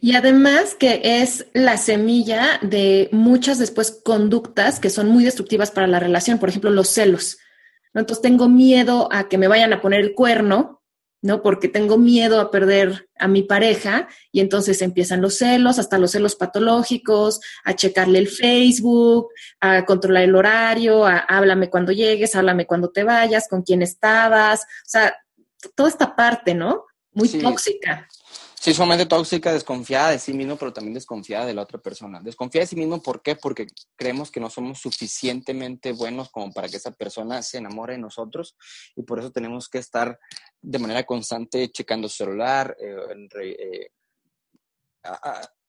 Y 0.01 0.15
además 0.15 0.75
que 0.75 1.03
es 1.05 1.45
la 1.53 1.77
semilla 1.77 2.59
de 2.63 3.11
muchas 3.13 3.59
después 3.59 4.01
conductas 4.03 4.81
que 4.81 4.89
son 4.89 5.11
muy 5.11 5.25
destructivas 5.25 5.71
para 5.71 5.87
la 5.87 6.01
relación, 6.01 6.39
por 6.39 6.49
ejemplo, 6.49 6.71
los 6.71 6.89
celos. 6.89 7.37
Entonces 7.93 8.23
tengo 8.23 8.49
miedo 8.49 9.11
a 9.13 9.29
que 9.29 9.37
me 9.37 9.49
vayan 9.49 9.75
a 9.75 9.83
poner 9.83 10.01
el 10.01 10.15
cuerno 10.15 10.82
¿no? 11.23 11.41
Porque 11.41 11.69
tengo 11.69 11.97
miedo 11.97 12.41
a 12.41 12.51
perder 12.51 13.09
a 13.17 13.29
mi 13.29 13.43
pareja 13.43 14.09
y 14.33 14.41
entonces 14.41 14.83
empiezan 14.83 15.23
los 15.23 15.39
celos, 15.39 15.79
hasta 15.79 15.97
los 15.97 16.11
celos 16.11 16.35
patológicos, 16.35 17.41
a 17.65 17.75
checarle 17.75 18.19
el 18.19 18.29
Facebook, 18.29 19.29
a 19.61 19.85
controlar 19.85 20.25
el 20.25 20.35
horario, 20.35 21.07
a 21.07 21.19
háblame 21.19 21.71
cuando 21.71 21.93
llegues, 21.93 22.35
háblame 22.35 22.67
cuando 22.67 22.91
te 22.91 23.05
vayas, 23.05 23.49
con 23.49 23.63
quién 23.63 23.83
estabas, 23.83 24.63
o 24.63 24.89
sea, 24.89 25.17
toda 25.77 25.89
esta 25.89 26.17
parte, 26.17 26.55
¿no? 26.55 26.85
Muy 27.13 27.29
tóxica. 27.29 28.09
Sí, 28.63 28.73
sumamente 28.73 29.07
tóxica, 29.07 29.53
desconfiada 29.53 30.13
de 30.13 30.21
sí 30.21 30.33
mismo, 30.33 30.55
pero 30.55 30.73
también 30.73 30.95
desconfiada 30.95 31.47
de 31.47 31.53
la 31.53 31.63
otra 31.63 31.81
persona. 31.81 32.21
Desconfía 32.23 32.61
de 32.61 32.69
sí 32.69 32.77
mismo, 32.77 33.03
¿por 33.03 33.21
qué? 33.21 33.35
Porque 33.35 33.67
creemos 33.97 34.31
que 34.31 34.39
no 34.39 34.51
somos 34.51 34.79
suficientemente 34.79 35.91
buenos 35.91 36.31
como 36.31 36.53
para 36.53 36.69
que 36.69 36.77
esa 36.77 36.93
persona 36.93 37.43
se 37.43 37.59
enamore 37.59 37.95
de 37.95 37.99
nosotros 37.99 38.55
y 38.95 39.03
por 39.03 39.19
eso 39.19 39.33
tenemos 39.33 39.69
que 39.69 39.79
estar 39.79 40.17
de 40.61 40.79
manera 40.79 41.03
constante 41.03 41.73
checando 41.73 42.09
celular, 42.09 42.77
eh, 42.81 43.29
eh, 43.43 43.91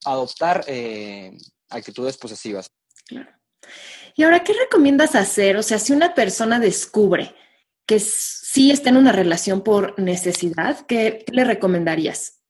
adoptar 0.06 0.64
eh, 0.68 1.36
actitudes 1.70 2.16
posesivas. 2.18 2.70
Claro. 3.08 3.32
Y 4.16 4.22
ahora, 4.22 4.44
¿qué 4.44 4.54
recomiendas 4.54 5.16
hacer? 5.16 5.58
O 5.58 5.64
sea, 5.64 5.80
si 5.80 5.94
una 5.94 6.14
persona 6.14 6.60
descubre 6.60 7.34
que 7.88 8.00
sí 8.00 8.70
está 8.70 8.92
en 8.92 8.98
una 8.98 9.12
relación 9.12 9.64
por 9.64 10.00
necesidad, 10.00 10.86
¿qué 10.86 11.26
le 11.32 11.44
recomendarías? 11.44 12.43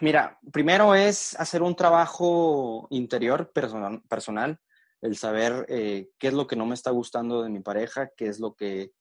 Mira, 0.00 0.38
primero 0.52 0.94
es 0.94 1.38
hacer 1.38 1.62
un 1.62 1.76
trabajo 1.76 2.86
interior 2.90 3.52
personal, 3.52 4.02
personal 4.08 4.58
el 5.00 5.16
saber 5.16 5.66
eh, 5.68 6.10
qué 6.18 6.28
es 6.28 6.34
lo 6.34 6.46
que 6.46 6.56
no 6.56 6.66
me 6.66 6.74
está 6.74 6.90
gustando 6.90 7.42
de 7.42 7.50
mi 7.50 7.60
pareja, 7.60 8.10
qué 8.16 8.26
es 8.26 8.38
lo 8.38 8.54
que, 8.54 8.92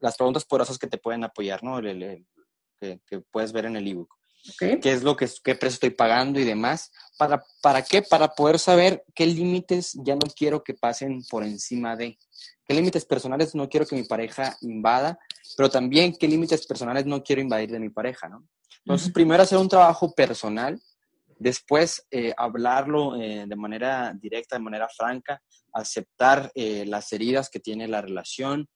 las 0.00 0.16
preguntas 0.16 0.44
poderosas 0.44 0.78
que 0.78 0.86
te 0.86 0.98
pueden 0.98 1.24
apoyar, 1.24 1.62
¿no? 1.62 1.80
que, 1.80 3.00
puedes 3.30 3.52
ver 3.52 3.66
en 3.66 3.76
el 3.76 3.88
ebook. 3.88 4.14
¿Qué 4.58 4.78
es 4.82 5.02
lo 5.02 5.16
que, 5.16 5.26
qué 5.42 5.54
precio 5.54 5.76
estoy 5.76 5.90
pagando 5.90 6.38
y 6.38 6.44
demás? 6.44 6.92
¿Para, 7.16 7.42
¿Para 7.62 7.80
qué? 7.80 8.02
Para 8.02 8.28
poder 8.28 8.58
saber 8.58 9.02
qué 9.14 9.24
límites 9.24 9.98
ya 10.04 10.14
no 10.14 10.30
quiero 10.36 10.62
que 10.62 10.74
pasen 10.74 11.22
por 11.30 11.44
encima 11.44 11.96
de. 11.96 12.18
¿Qué 12.66 12.74
límites 12.74 13.06
personales 13.06 13.54
no 13.54 13.70
quiero 13.70 13.86
que 13.86 13.96
mi 13.96 14.04
pareja 14.04 14.54
invada? 14.60 15.18
Pero 15.56 15.70
también 15.70 16.14
qué 16.14 16.28
límites 16.28 16.66
personales 16.66 17.06
no 17.06 17.22
quiero 17.22 17.40
invadir 17.40 17.70
de 17.70 17.78
mi 17.78 17.88
pareja, 17.88 18.28
¿no? 18.28 18.46
Entonces, 18.84 19.10
primero 19.12 19.42
hacer 19.42 19.58
un 19.58 19.68
trabajo 19.68 20.12
personal, 20.14 20.78
después 21.38 22.06
eh, 22.10 22.34
hablarlo 22.36 23.16
eh, 23.16 23.44
de 23.46 23.56
manera 23.56 24.12
directa, 24.14 24.56
de 24.56 24.62
manera 24.62 24.88
franca, 24.88 25.40
aceptar 25.72 26.50
eh, 26.54 26.84
las 26.86 27.12
heridas 27.12 27.48
que 27.48 27.60
tiene 27.60 27.88
la 27.88 28.02
relación, 28.02 28.68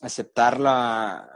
aceptar 0.00 0.58
la, 0.58 1.28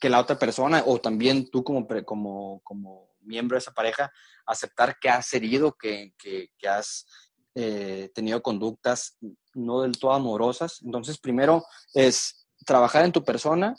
que 0.00 0.08
la 0.08 0.20
otra 0.20 0.38
persona 0.38 0.82
o 0.86 0.98
también 0.98 1.50
tú 1.50 1.62
como, 1.62 1.86
como, 2.04 2.60
como 2.64 3.10
miembro 3.20 3.56
de 3.56 3.58
esa 3.58 3.72
pareja, 3.72 4.10
aceptar 4.46 4.96
que 4.98 5.10
has 5.10 5.32
herido, 5.34 5.74
que, 5.74 6.14
que, 6.18 6.48
que 6.58 6.68
has 6.68 7.06
tenido 8.14 8.40
conductas 8.42 9.18
no 9.54 9.82
del 9.82 9.98
todo 9.98 10.12
amorosas. 10.12 10.80
Entonces, 10.82 11.18
primero 11.18 11.64
es 11.92 12.46
trabajar 12.64 13.04
en 13.04 13.12
tu 13.12 13.22
persona, 13.22 13.74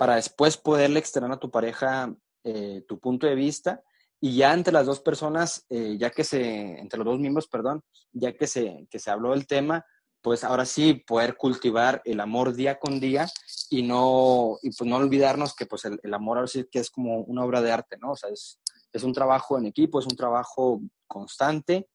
para 0.00 0.14
después 0.14 0.56
poderle 0.56 0.98
externar 0.98 1.32
a 1.32 1.38
tu 1.38 1.50
pareja 1.50 2.10
eh, 2.42 2.82
tu 2.88 2.98
punto 2.98 3.26
de 3.26 3.34
vista 3.34 3.82
y 4.18 4.34
ya 4.34 4.54
entre 4.54 4.72
las 4.72 4.86
dos 4.86 5.00
personas, 5.00 5.66
eh, 5.68 5.98
ya 5.98 6.08
que 6.08 6.24
se, 6.24 6.78
entre 6.78 7.00
los 7.00 7.04
dos 7.04 7.18
miembros, 7.18 7.48
perdón, 7.48 7.82
ya 8.10 8.32
que 8.32 8.46
se, 8.46 8.86
que 8.90 8.98
se 8.98 9.10
habló 9.10 9.32
del 9.32 9.46
tema, 9.46 9.84
pues 10.22 10.42
ahora 10.42 10.64
sí 10.64 10.94
poder 10.94 11.36
cultivar 11.36 12.00
el 12.06 12.20
amor 12.20 12.54
día 12.54 12.78
con 12.78 12.98
día 12.98 13.28
y 13.68 13.82
no, 13.82 14.56
y 14.62 14.70
pues 14.70 14.88
no 14.88 14.96
olvidarnos 14.96 15.54
que 15.54 15.66
pues 15.66 15.84
el, 15.84 16.14
amor 16.14 16.38
ahora 16.38 16.48
sí 16.48 16.66
que 16.72 16.78
es 16.78 16.90
como 16.90 17.18
una 17.24 17.44
obra 17.44 17.60
de 17.60 17.70
arte, 17.70 17.98
¿no? 17.98 18.12
O 18.12 18.16
sea, 18.16 18.30
es, 18.30 18.58
es 18.94 19.02
un 19.02 19.12
trabajo 19.12 19.58
en 19.58 19.66
equipo, 19.66 19.98
es 19.98 20.06
un 20.06 20.16
trabajo 20.16 20.80
constante 21.06 21.90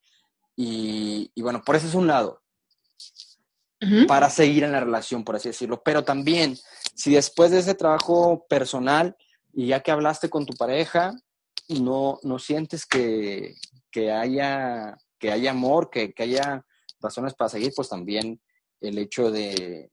y, 0.56 1.32
y 1.34 1.42
bueno, 1.42 1.64
por 1.66 1.76
eso 1.76 1.88
es 1.88 1.96
un 1.96 2.06
lado 2.06 2.44
para 4.08 4.30
seguir 4.30 4.64
en 4.64 4.72
la 4.72 4.80
relación, 4.80 5.24
por 5.24 5.36
así 5.36 5.50
decirlo. 5.50 5.82
Pero 5.84 6.04
también, 6.04 6.58
si 6.96 7.14
después 7.14 7.52
de 7.52 7.60
ese 7.60 7.76
trabajo 7.76 8.46
personal 8.48 9.16
y 9.54 9.68
ya 9.68 9.82
que 9.82 9.92
hablaste 9.92 10.30
con 10.30 10.46
tu 10.46 10.54
pareja, 10.54 11.14
no, 11.70 12.20
no 12.24 12.40
sientes 12.40 12.86
que, 12.86 13.56
haya, 14.12 14.98
que 15.20 15.32
haya 15.32 15.52
amor, 15.52 15.90
que, 15.90 16.14
haya 16.18 16.66
razones 17.00 17.34
para 17.34 17.50
seguir, 17.50 17.72
pues 17.76 17.90
también 17.90 18.42
el 18.82 18.98
hecho 18.98 19.32
de, 19.32 19.92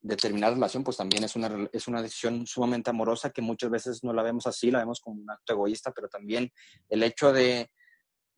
de 0.00 0.16
terminar 0.16 0.50
la 0.50 0.56
relación, 0.56 0.84
pues 0.84 0.96
también 0.96 1.24
es 1.24 1.36
una, 1.36 1.68
es 1.72 1.88
una 1.88 2.02
decisión 2.02 2.46
sumamente 2.46 2.90
amorosa 2.90 3.30
que 3.30 3.42
muchas 3.42 3.70
veces 3.70 4.02
no 4.02 4.12
la 4.12 4.22
vemos 4.22 4.46
así, 4.46 4.70
la 4.70 4.80
vemos 4.80 5.00
como 5.00 5.20
un 5.20 5.30
acto 5.30 5.52
egoísta, 5.52 5.92
pero 5.92 6.08
también 6.08 6.50
el 6.88 7.02
hecho 7.02 7.32
de, 7.32 7.70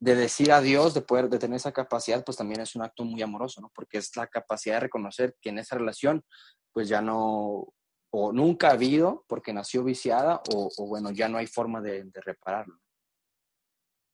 de 0.00 0.14
decir 0.14 0.50
adiós, 0.50 0.94
de 0.94 1.02
poder 1.02 1.28
de 1.28 1.38
tener 1.38 1.56
esa 1.56 1.72
capacidad, 1.72 2.24
pues 2.24 2.38
también 2.38 2.62
es 2.62 2.74
un 2.74 2.82
acto 2.82 3.04
muy 3.04 3.20
amoroso, 3.20 3.60
¿no? 3.60 3.70
Porque 3.74 3.98
es 3.98 4.16
la 4.16 4.26
capacidad 4.26 4.76
de 4.76 4.80
reconocer 4.80 5.36
que 5.40 5.50
en 5.50 5.58
esa 5.58 5.76
relación, 5.76 6.24
pues 6.72 6.88
ya 6.88 7.02
no, 7.02 7.68
o 8.10 8.32
nunca 8.32 8.68
ha 8.68 8.72
habido, 8.72 9.24
porque 9.28 9.52
nació 9.52 9.84
viciada, 9.84 10.42
o, 10.54 10.70
bueno, 10.86 11.10
ya 11.10 11.28
no 11.28 11.36
hay 11.36 11.46
forma 11.46 11.82
de, 11.82 12.10
repararlo. 12.14 12.78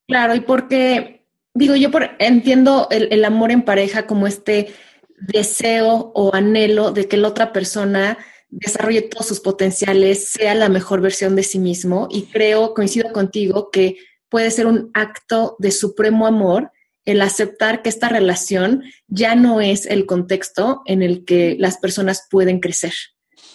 Claro, 0.08 0.34
y 0.34 0.40
porque, 0.40 1.26
digo, 1.54 1.76
yo 1.76 1.90
por, 1.92 2.10
entiendo 2.18 2.88
el, 2.90 3.12
el 3.12 3.24
amor 3.24 3.52
en 3.52 3.64
pareja 3.64 4.06
como 4.06 4.26
este 4.26 4.74
deseo 5.18 6.12
o 6.14 6.34
anhelo 6.34 6.90
de 6.90 7.08
que 7.08 7.16
la 7.16 7.28
otra 7.28 7.52
persona 7.52 8.18
desarrolle 8.48 9.02
todos 9.02 9.26
sus 9.26 9.40
potenciales, 9.40 10.30
sea 10.30 10.54
la 10.54 10.68
mejor 10.68 11.00
versión 11.00 11.36
de 11.36 11.42
sí 11.44 11.58
mismo, 11.58 12.08
y 12.10 12.26
creo, 12.26 12.74
coincido 12.74 13.12
contigo, 13.12 13.70
que 13.70 13.96
puede 14.36 14.50
ser 14.50 14.66
un 14.66 14.90
acto 14.92 15.56
de 15.58 15.70
supremo 15.70 16.26
amor 16.26 16.70
el 17.06 17.22
aceptar 17.22 17.80
que 17.80 17.88
esta 17.88 18.10
relación 18.10 18.82
ya 19.06 19.34
no 19.34 19.62
es 19.62 19.86
el 19.86 20.04
contexto 20.04 20.82
en 20.84 21.00
el 21.00 21.24
que 21.24 21.56
las 21.58 21.78
personas 21.78 22.26
pueden 22.30 22.60
crecer. 22.60 22.92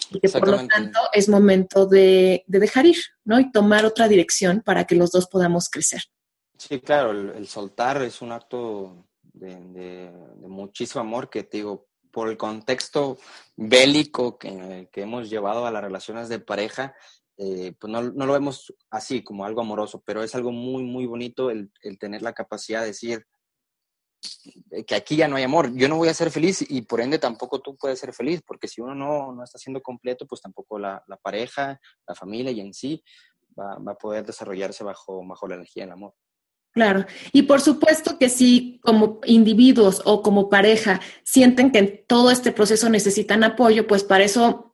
Y 0.09 0.19
que 0.19 0.29
por 0.29 0.47
lo 0.47 0.67
tanto 0.67 0.99
es 1.13 1.29
momento 1.29 1.85
de, 1.85 2.43
dejar 2.47 2.87
ir, 2.87 2.97
¿no? 3.23 3.39
Y 3.39 3.51
tomar 3.51 3.85
otra 3.85 4.07
dirección 4.07 4.63
para 4.65 4.85
que 4.85 4.95
los 4.95 5.11
dos 5.11 5.27
podamos 5.27 5.69
crecer. 5.69 6.01
Sí, 6.57 6.79
claro, 6.79 7.11
el, 7.11 7.47
soltar 7.47 8.01
es 8.01 8.19
un 8.23 8.31
acto 8.31 9.05
de, 9.21 10.09
muchísimo 10.39 11.01
amor 11.01 11.29
que 11.29 11.43
te 11.43 11.57
digo, 11.57 11.89
por 12.09 12.27
el 12.27 12.37
contexto 12.37 13.19
bélico 13.55 14.39
que, 14.39 14.89
que 14.91 15.01
hemos 15.03 15.29
llevado 15.29 15.67
a 15.67 15.71
las 15.71 15.83
relaciones 15.83 16.27
de 16.27 16.39
pareja, 16.39 16.95
eh, 17.37 17.73
pues 17.79 17.91
no, 17.91 18.01
lo 18.01 18.33
vemos 18.33 18.73
así 18.89 19.23
como 19.23 19.45
algo 19.45 19.61
amoroso, 19.61 20.01
pero 20.05 20.23
es 20.23 20.35
algo 20.35 20.51
muy, 20.51 20.83
muy 20.83 21.05
bonito 21.05 21.49
el, 21.49 21.71
tener 21.99 22.21
la 22.21 22.33
capacidad 22.33 22.81
de 22.81 22.87
decir 22.87 23.25
que 24.85 24.93
aquí 24.93 25.15
ya 25.15 25.27
no 25.27 25.35
hay 25.35 25.43
amor. 25.43 25.73
Yo 25.75 25.87
no 25.87 25.97
voy 25.97 26.09
a 26.09 26.13
ser 26.13 26.29
feliz 26.29 26.63
y 26.69 26.83
por 26.83 27.01
ende 27.01 27.17
tampoco 27.17 27.59
tú 27.59 27.75
puedes 27.75 27.99
ser 27.99 28.13
feliz, 28.13 28.41
porque 28.45 28.67
si 28.67 28.81
uno 28.81 28.93
no, 28.93 29.43
está 29.43 29.57
siendo 29.57 29.81
completo, 29.81 30.27
pues 30.27 30.41
tampoco 30.41 30.77
la, 30.77 31.03
pareja, 31.23 31.79
la 32.07 32.15
familia 32.15 32.51
y 32.51 32.59
en 32.59 32.73
sí 32.73 33.03
va, 33.59 33.73
a 33.73 33.95
poder 33.95 34.25
desarrollarse 34.25 34.83
bajo, 34.83 35.25
bajo 35.25 35.47
la 35.47 35.55
energía 35.55 35.83
del 35.83 35.93
amor. 35.93 36.13
Claro, 36.73 37.05
y 37.33 37.41
por 37.41 37.59
supuesto 37.59 38.17
que 38.17 38.29
si 38.29 38.79
como 38.81 39.19
individuos 39.25 40.01
o 40.05 40.21
como 40.21 40.47
pareja 40.47 41.01
sienten 41.23 41.69
que 41.71 41.79
en 41.79 42.05
todo 42.07 42.31
este 42.31 42.53
proceso 42.53 42.87
necesitan 42.87 43.43
apoyo, 43.43 43.87
pues 43.87 44.05
para 44.05 44.23
eso 44.23 44.70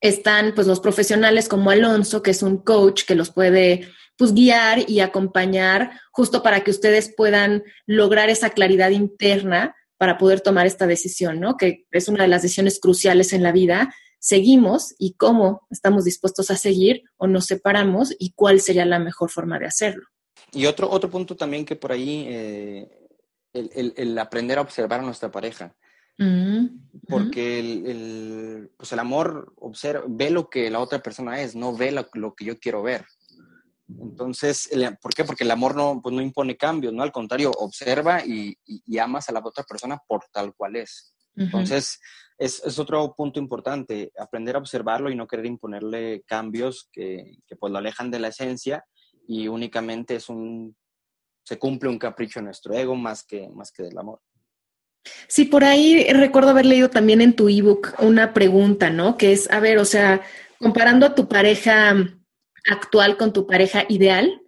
están 0.00 0.54
pues 0.54 0.66
los 0.66 0.80
profesionales 0.80 1.48
como 1.48 1.70
Alonso, 1.70 2.22
que 2.22 2.30
es 2.30 2.42
un 2.42 2.58
coach 2.58 3.04
que 3.04 3.14
los 3.14 3.30
puede 3.30 3.88
pues 4.16 4.32
guiar 4.32 4.88
y 4.88 5.00
acompañar 5.00 6.00
justo 6.10 6.42
para 6.42 6.64
que 6.64 6.70
ustedes 6.70 7.12
puedan 7.14 7.64
lograr 7.86 8.30
esa 8.30 8.50
claridad 8.50 8.90
interna 8.90 9.76
para 9.98 10.18
poder 10.18 10.40
tomar 10.40 10.66
esta 10.66 10.86
decisión, 10.86 11.40
¿no? 11.40 11.56
Que 11.56 11.86
es 11.90 12.08
una 12.08 12.24
de 12.24 12.28
las 12.28 12.42
decisiones 12.42 12.80
cruciales 12.80 13.32
en 13.32 13.42
la 13.42 13.52
vida. 13.52 13.94
Seguimos 14.18 14.94
y 14.98 15.14
cómo 15.14 15.66
estamos 15.70 16.04
dispuestos 16.04 16.50
a 16.50 16.56
seguir 16.56 17.02
o 17.16 17.26
nos 17.26 17.46
separamos 17.46 18.14
y 18.18 18.32
cuál 18.32 18.60
sería 18.60 18.84
la 18.84 18.98
mejor 18.98 19.30
forma 19.30 19.58
de 19.58 19.66
hacerlo. 19.66 20.06
Y 20.52 20.66
otro, 20.66 20.90
otro 20.90 21.10
punto 21.10 21.36
también 21.36 21.64
que 21.64 21.76
por 21.76 21.92
ahí, 21.92 22.26
eh, 22.28 22.88
el, 23.52 24.18
aprender 24.18 24.58
a 24.58 24.62
observar 24.62 25.00
a 25.00 25.04
nuestra 25.04 25.30
pareja. 25.30 25.74
Mm, 26.18 26.66
porque 27.08 27.58
el, 27.58 28.70
pues 28.76 28.92
el 28.92 28.98
amor 28.98 29.52
observa, 29.56 30.04
ve 30.08 30.30
lo 30.30 30.48
que 30.48 30.70
la 30.70 30.80
otra 30.80 31.00
persona 31.00 31.40
es, 31.40 31.54
no 31.54 31.76
ve 31.76 31.92
lo, 31.92 32.34
que 32.34 32.44
yo 32.44 32.58
quiero 32.58 32.82
ver. 32.82 33.04
Entonces, 33.88 34.68
¿por 35.00 35.14
qué? 35.14 35.24
Porque 35.24 35.44
el 35.44 35.50
amor 35.50 35.76
no, 35.76 36.00
pues 36.02 36.14
no 36.14 36.20
impone 36.20 36.56
cambios, 36.56 36.92
¿no? 36.92 37.02
Al 37.02 37.12
contrario, 37.12 37.52
observa 37.52 38.24
y, 38.24 38.58
amas 38.98 39.28
a 39.28 39.32
la 39.32 39.42
otra 39.44 39.64
persona 39.64 39.98
por 40.08 40.24
tal 40.32 40.54
cual 40.54 40.76
es. 40.76 41.14
Entonces, 41.36 42.00
es, 42.38 42.62
es, 42.64 42.78
otro 42.78 43.14
punto 43.14 43.38
importante, 43.38 44.10
aprender 44.18 44.56
a 44.56 44.58
observarlo 44.58 45.10
y 45.10 45.14
no 45.14 45.26
querer 45.26 45.46
imponerle 45.46 46.22
cambios 46.26 46.88
que, 46.90 47.36
que, 47.46 47.56
pues 47.56 47.70
lo 47.70 47.78
alejan 47.78 48.10
de 48.10 48.18
la 48.18 48.28
esencia 48.28 48.84
y 49.28 49.46
únicamente 49.46 50.16
es 50.16 50.30
un, 50.30 50.74
se 51.44 51.58
cumple 51.58 51.90
un 51.90 51.98
capricho 51.98 52.38
en 52.38 52.46
nuestro 52.46 52.74
ego 52.74 52.96
más 52.96 53.22
que, 53.24 53.48
más 53.50 53.70
que 53.70 53.84
del 53.84 53.98
amor. 53.98 54.20
Sí, 55.28 55.44
por 55.44 55.64
ahí 55.64 56.06
recuerdo 56.12 56.50
haber 56.50 56.66
leído 56.66 56.90
también 56.90 57.20
en 57.20 57.34
tu 57.34 57.48
ebook 57.48 57.94
una 57.98 58.32
pregunta, 58.32 58.90
¿no? 58.90 59.16
Que 59.16 59.32
es, 59.32 59.50
a 59.50 59.60
ver, 59.60 59.78
o 59.78 59.84
sea, 59.84 60.22
comparando 60.58 61.06
a 61.06 61.14
tu 61.14 61.28
pareja 61.28 61.94
actual 62.70 63.16
con 63.16 63.32
tu 63.32 63.46
pareja 63.46 63.84
ideal, 63.88 64.42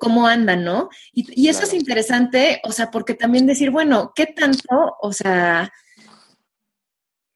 ¿cómo 0.00 0.26
andan, 0.26 0.64
no? 0.64 0.88
Y, 1.12 1.48
eso 1.48 1.62
es 1.64 1.74
interesante, 1.74 2.60
o 2.64 2.72
sea, 2.72 2.90
porque 2.90 3.14
también 3.14 3.46
decir, 3.46 3.70
bueno, 3.70 4.12
¿qué 4.14 4.26
tanto, 4.26 4.96
o 5.00 5.12
sea, 5.12 5.72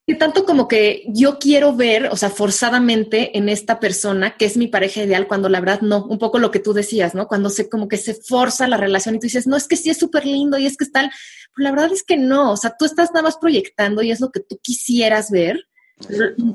Y 0.05 0.19
tanto 0.19 0.45
como 0.45 0.67
que 0.67 1.05
yo 1.07 1.38
quiero 1.38 1.77
ver, 1.77 2.07
o 2.07 2.17
sea, 2.17 2.29
forzadamente 2.29 3.38
en 3.38 3.49
esta 3.49 3.79
persona 3.79 4.37
que 4.37 4.47
es 4.47 4.57
mi 4.57 4.67
pareja 4.67 5.05
ideal, 5.05 5.29
cuando 5.29 5.49
la 5.49 5.61
verdad 5.61 5.81
no, 5.81 6.05
un 6.07 6.19
poco 6.19 6.41
lo 6.41 6.51
que 6.51 6.59
tú 6.59 6.73
decías, 6.73 7.15
¿no? 7.15 7.29
Cuando 7.29 7.51
se 7.51 7.69
como 7.69 7.87
que 7.87 7.97
se 7.99 8.15
forza 8.15 8.67
la 8.67 8.77
relación 8.77 9.15
y 9.15 9.19
tú 9.19 9.27
dices, 9.27 9.47
no, 9.47 9.57
es 9.57 9.69
que 9.69 9.77
sí 9.77 9.91
es 9.91 9.99
súper 9.99 10.27
lindo 10.27 10.59
y 10.59 10.67
es 10.67 10.77
que 10.77 10.85
es 10.85 10.93
tal, 10.93 11.11
pues 11.55 11.62
la 11.62 11.71
verdad 11.71 11.93
es 11.93 12.03
que 12.03 12.17
no, 12.17 12.51
o 12.51 12.57
sea, 12.57 12.75
tú 12.77 12.85
estás 12.85 13.11
nada 13.11 13.23
más 13.23 13.37
proyectando 13.37 14.03
y 14.03 14.11
es 14.11 14.21
lo 14.21 14.33
que 14.33 14.41
tú 14.41 14.59
quisieras 14.61 15.31
ver, 15.31 15.69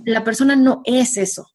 la 0.04 0.26
persona 0.26 0.58
no 0.58 0.82
es 0.84 1.16
eso. 1.16 1.48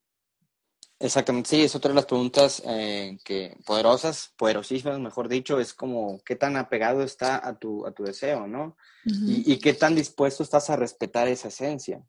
Exactamente, 1.03 1.51
sí, 1.51 1.63
es 1.63 1.75
otra 1.75 1.89
de 1.89 1.97
las 1.97 2.07
preguntas 2.07 2.63
eh, 2.65 3.19
que 3.25 3.59
poderosas, 3.67 4.33
poderosísimas, 4.39 5.01
mejor 5.01 5.29
dicho, 5.29 5.59
es 5.59 5.75
como 5.75 6.23
qué 6.25 6.37
tan 6.37 6.57
apegado 6.57 7.03
está 7.03 7.45
a 7.45 7.59
tu, 7.59 7.85
a 7.85 7.91
tu 7.91 8.05
deseo, 8.05 8.47
¿no? 8.47 8.77
y, 9.05 9.59
qué 9.59 9.75
tan 9.75 9.97
dispuesto 9.97 10.45
estás 10.45 10.71
a 10.71 10.77
respetar 10.77 11.27
esa 11.27 11.49
esencia. 11.49 12.07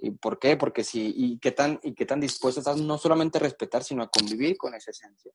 ¿Y 0.00 0.12
por 0.12 0.38
qué? 0.38 0.56
Porque 0.56 0.82
si, 0.82 1.12
y 1.14 1.38
qué 1.38 1.52
tan, 1.52 1.78
y 1.82 1.92
qué 1.92 2.06
tan 2.06 2.20
dispuesto 2.20 2.60
estás 2.60 2.80
no 2.80 2.96
solamente 2.96 3.36
a 3.36 3.42
respetar, 3.42 3.84
sino 3.84 4.02
a 4.02 4.08
convivir 4.08 4.56
con 4.56 4.74
esa 4.74 4.90
esencia. 4.90 5.30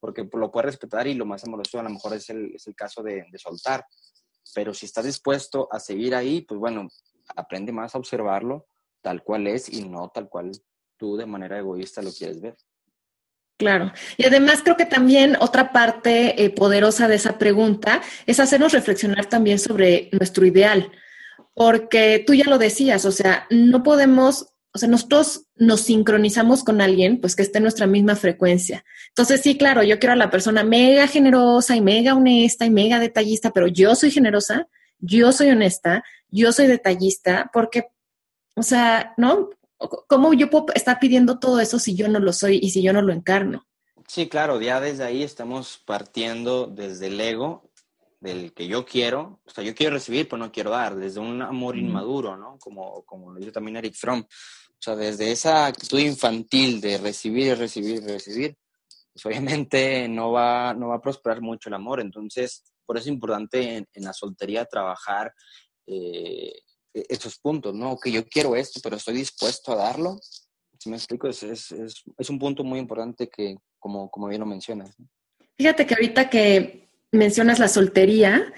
Porque 0.00 0.28
lo 0.32 0.50
puedes 0.50 0.72
respetar 0.72 1.06
y 1.06 1.14
lo 1.14 1.24
más 1.24 1.44
amoroso 1.44 1.78
a 1.78 1.84
lo 1.84 1.90
mejor 1.90 2.14
es 2.14 2.28
el, 2.30 2.56
es 2.56 2.66
el 2.66 2.74
caso 2.74 3.04
de, 3.04 3.26
de 3.30 3.38
soltar. 3.38 3.86
Pero 4.56 4.74
si 4.74 4.86
estás 4.86 5.04
dispuesto 5.04 5.68
a 5.70 5.78
seguir 5.78 6.16
ahí, 6.16 6.40
pues 6.40 6.58
bueno, 6.58 6.88
aprende 7.36 7.70
más 7.70 7.94
a 7.94 7.98
observarlo 7.98 8.66
tal 9.02 9.22
cual 9.22 9.46
es 9.46 9.68
y 9.68 9.88
no 9.88 10.10
tal 10.12 10.28
cual 10.28 10.50
tú 11.02 11.16
de 11.16 11.26
manera 11.26 11.58
egoísta 11.58 12.00
lo 12.00 12.12
quieres 12.12 12.40
ver. 12.40 12.54
Claro. 13.58 13.92
Y 14.16 14.24
además 14.24 14.60
creo 14.62 14.76
que 14.76 14.86
también 14.86 15.36
otra 15.40 15.72
parte 15.72 16.44
eh, 16.44 16.50
poderosa 16.50 17.08
de 17.08 17.16
esa 17.16 17.38
pregunta 17.38 18.00
es 18.24 18.38
hacernos 18.38 18.70
reflexionar 18.70 19.26
también 19.26 19.58
sobre 19.58 20.10
nuestro 20.12 20.46
ideal, 20.46 20.92
porque 21.54 22.22
tú 22.24 22.34
ya 22.34 22.44
lo 22.44 22.56
decías, 22.56 23.04
o 23.04 23.10
sea, 23.10 23.48
no 23.50 23.82
podemos, 23.82 24.46
o 24.72 24.78
sea, 24.78 24.88
nosotros 24.88 25.46
nos 25.56 25.80
sincronizamos 25.80 26.62
con 26.62 26.80
alguien, 26.80 27.20
pues 27.20 27.34
que 27.34 27.42
esté 27.42 27.58
en 27.58 27.64
nuestra 27.64 27.88
misma 27.88 28.14
frecuencia. 28.14 28.84
Entonces, 29.08 29.40
sí, 29.40 29.58
claro, 29.58 29.82
yo 29.82 29.98
quiero 29.98 30.12
a 30.12 30.16
la 30.16 30.30
persona 30.30 30.62
mega 30.62 31.08
generosa 31.08 31.74
y 31.74 31.80
mega 31.80 32.14
honesta 32.14 32.64
y 32.64 32.70
mega 32.70 33.00
detallista, 33.00 33.50
pero 33.50 33.66
yo 33.66 33.96
soy 33.96 34.12
generosa, 34.12 34.68
yo 35.00 35.32
soy 35.32 35.48
honesta, 35.48 36.04
yo 36.28 36.52
soy 36.52 36.68
detallista, 36.68 37.50
porque, 37.52 37.88
o 38.54 38.62
sea, 38.62 39.14
¿no? 39.16 39.50
¿Cómo 40.08 40.32
yo 40.34 40.50
puedo 40.50 40.66
estar 40.74 40.98
pidiendo 40.98 41.38
todo 41.38 41.60
eso 41.60 41.78
si 41.78 41.94
yo 41.94 42.08
no 42.08 42.18
lo 42.18 42.32
soy 42.32 42.58
y 42.62 42.70
si 42.70 42.82
yo 42.82 42.92
no 42.92 43.02
lo 43.02 43.12
encarno? 43.12 43.66
Sí, 44.08 44.28
claro, 44.28 44.60
ya 44.60 44.80
desde 44.80 45.04
ahí 45.04 45.22
estamos 45.22 45.80
partiendo 45.86 46.66
desde 46.66 47.06
el 47.06 47.20
ego, 47.20 47.72
del 48.22 48.52
que 48.54 48.68
yo 48.68 48.84
quiero, 48.84 49.40
o 49.44 49.50
sea, 49.50 49.64
yo 49.64 49.74
quiero 49.74 49.94
recibir, 49.94 50.28
pero 50.28 50.38
no 50.38 50.52
quiero 50.52 50.70
dar, 50.70 50.94
desde 50.94 51.18
un 51.18 51.42
amor 51.42 51.76
inmaduro, 51.76 52.36
¿no? 52.36 52.56
Como, 52.58 53.02
como 53.02 53.32
lo 53.32 53.38
dice 53.40 53.50
también 53.50 53.78
Eric 53.78 53.94
Fromm. 53.94 54.20
O 54.20 54.84
sea, 54.84 54.94
desde 54.94 55.32
esa 55.32 55.66
actitud 55.66 55.98
infantil 55.98 56.80
de 56.80 56.98
recibir 56.98 57.48
y 57.48 57.54
recibir 57.54 58.02
y 58.02 58.06
recibir, 58.06 58.56
pues 59.12 59.26
obviamente 59.26 60.08
no 60.08 60.30
va, 60.30 60.72
no 60.72 60.88
va 60.88 60.96
a 60.96 61.00
prosperar 61.00 61.40
mucho 61.40 61.68
el 61.68 61.74
amor. 61.74 62.00
Entonces, 62.00 62.62
por 62.86 62.96
eso 62.96 63.04
es 63.04 63.12
importante 63.12 63.76
en, 63.92 64.04
la 64.04 64.12
soltería 64.12 64.66
trabajar 64.66 65.34
eh, 65.86 66.52
esos 66.94 67.38
puntos, 67.38 67.74
¿no? 67.74 67.98
Que 67.98 68.12
yo 68.12 68.26
quiero 68.26 68.56
esto, 68.56 68.80
pero 68.82 68.96
estoy 68.96 69.14
dispuesto 69.14 69.72
a 69.72 69.76
darlo. 69.76 70.18
Si 70.78 70.90
me 70.90 70.96
explico, 70.96 71.28
es, 71.28 71.42
es, 71.42 71.72
es, 72.18 72.30
un 72.30 72.38
punto 72.38 72.64
muy 72.64 72.78
importante 72.78 73.28
que, 73.28 73.56
como, 73.78 74.10
como 74.10 74.28
bien 74.28 74.40
lo 74.40 74.46
mencionas. 74.46 74.94
Fíjate 75.56 75.86
que 75.86 75.94
ahorita 75.94 76.28
que 76.28 76.90
mencionas 77.12 77.58
la 77.58 77.68
soltería, 77.68 78.52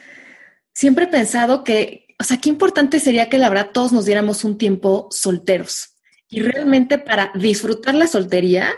siempre 0.73 1.05
he 1.05 1.09
pensado 1.09 1.65
que, 1.65 2.07
o 2.19 2.25
sea, 2.25 2.39
qué 2.39 2.49
importante 2.49 3.01
sería 3.01 3.29
que 3.29 3.39
la 3.39 3.51
verdad 3.51 3.71
todos 3.73 3.93
nos 3.93 4.07
diéramos 4.07 4.45
un 4.45 4.57
tiempo 4.57 5.09
solteros 5.11 5.97
y 6.29 6.41
realmente 6.41 6.99
para 6.99 7.31
disfrutar 7.35 7.95
la 7.95 8.07
soltería 8.07 8.73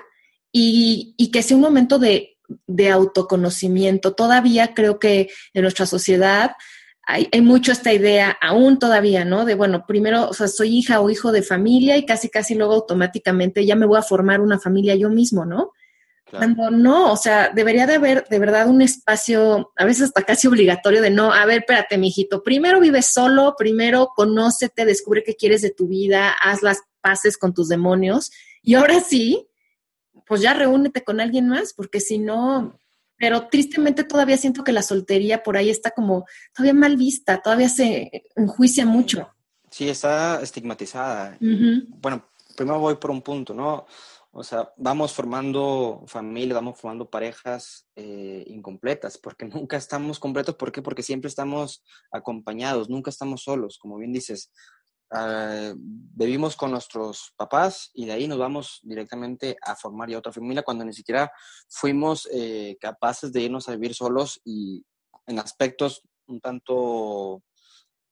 y, 0.51 1.15
y 1.17 1.31
que 1.31 1.43
sea 1.43 1.57
un 1.57 1.63
momento 1.63 1.99
de, 1.99 2.39
de 2.67 2.91
autoconocimiento. 2.91 4.15
Todavía 4.15 4.75
creo 4.75 4.99
que 4.99 5.31
en 5.55 5.63
nuestra 5.63 5.87
sociedad 5.87 6.53
hay, 7.07 7.41
mucho 7.41 7.71
esta 7.71 7.93
idea 7.93 8.37
aún 8.41 8.81
todavía, 8.81 9.25
¿no? 9.25 9.45
De, 9.45 9.55
bueno, 9.55 9.87
primero, 9.87 10.29
o 10.29 10.35
sea, 10.35 10.49
soy 10.49 10.77
hija 10.79 11.01
o 11.01 11.09
hijo 11.09 11.31
de 11.31 11.43
familia 11.43 11.97
y 11.97 12.05
casi, 12.05 12.29
casi 12.29 12.57
luego 12.57 12.75
automáticamente 12.75 13.65
ya 13.65 13.77
me 13.77 13.87
voy 13.87 13.99
a 13.99 14.03
formar 14.03 14.41
una 14.41 14.59
familia 14.59 14.97
yo 14.97 15.09
mismo, 15.09 15.45
¿no? 15.45 15.71
Cuando 16.29 16.73
no, 16.73 17.13
o 17.13 17.17
sea, 17.17 17.51
debería 17.55 17.87
de 17.87 17.95
haber 17.95 18.27
de 18.29 18.41
verdad 18.41 18.69
un 18.69 18.83
espacio, 18.83 19.73
a 19.77 19.85
veces 19.85 20.07
hasta 20.07 20.25
casi 20.25 20.49
obligatorio 20.49 21.01
de 21.01 21.11
no, 21.11 21.33
a 21.33 21.47
ver, 21.47 21.59
espérate, 21.59 21.97
mijito, 21.99 22.43
primero 22.43 22.81
vive 22.81 23.01
solo, 23.03 23.55
primero 23.57 24.09
conócete, 24.17 24.85
descubre 24.85 25.23
qué 25.23 25.37
quieres 25.37 25.63
de 25.63 25.71
tu 25.71 25.87
vida, 25.87 26.31
haz 26.43 26.63
las 26.63 26.81
paces 27.01 27.39
con 27.39 27.55
tus 27.55 27.69
demonios 27.69 28.33
y 28.61 28.75
ahora 28.75 28.99
sí, 28.99 29.47
pues 30.27 30.41
ya 30.41 30.53
reúnete 30.53 31.05
con 31.05 31.21
alguien 31.21 31.47
más, 31.49 31.73
porque 31.73 32.01
si 32.01 32.19
no, 32.19 32.81
pero 33.17 33.49
tristemente 33.49 34.05
todavía 34.05 34.37
siento 34.37 34.65
que 34.65 34.73
la 34.73 34.83
soltería 34.83 35.43
por 35.43 35.57
ahí 35.57 35.71
está 35.71 35.91
como 35.91 36.27
todavía 36.55 36.75
mal 36.75 36.97
vista, 36.97 37.41
todavía 37.43 37.69
se 37.69 38.25
enjuicia 38.35 38.87
mucho. 38.87 39.31
Sí, 39.71 39.89
está 39.89 40.41
estigmatizada. 40.43 41.37
Bueno, 41.41 42.29
primero 42.57 42.79
voy 42.79 42.97
por 42.97 43.11
un 43.11 43.23
punto, 43.23 43.55
¿no? 43.55 43.87
O 44.39 44.45
sea, 44.45 44.71
vamos 44.77 45.15
formando 45.15 46.05
familia, 46.07 46.55
vamos 46.55 46.79
formando 46.79 47.09
parejas 47.09 47.89
eh, 47.97 48.45
incompletas, 48.49 49.17
porque 49.17 49.47
nunca 49.67 49.79
estamos 49.79 50.19
completos. 50.19 50.57
¿Por 50.57 50.73
qué? 50.73 50.83
Porque 50.83 51.03
siempre 51.03 51.29
estamos 51.29 51.83
acompañados, 52.13 52.91
nunca 52.91 53.09
estamos 53.09 53.43
solos, 53.43 53.79
como 53.79 53.97
bien 53.97 54.13
dices. 54.13 54.53
Uh, 55.09 55.73
vivimos 55.79 56.57
con 56.57 56.73
nuestros 56.73 57.33
papás 57.37 57.91
y 57.95 58.07
de 58.07 58.13
ahí 58.13 58.27
nos 58.27 58.39
vamos 58.39 58.81
directamente 58.83 59.57
a 59.63 59.77
formar 59.77 60.11
ya 60.11 60.19
otra 60.19 60.33
familia 60.33 60.65
cuando 60.65 60.85
ni 60.85 60.93
siquiera 60.93 61.31
fuimos 61.69 62.29
eh, 62.33 62.77
capaces 62.81 63.33
de 63.33 63.43
irnos 63.43 63.69
a 63.69 63.73
vivir 63.73 63.95
solos 63.95 64.41
y 64.45 64.85
en 65.29 65.39
aspectos 65.39 66.03
un 66.27 66.41
tanto 66.41 67.45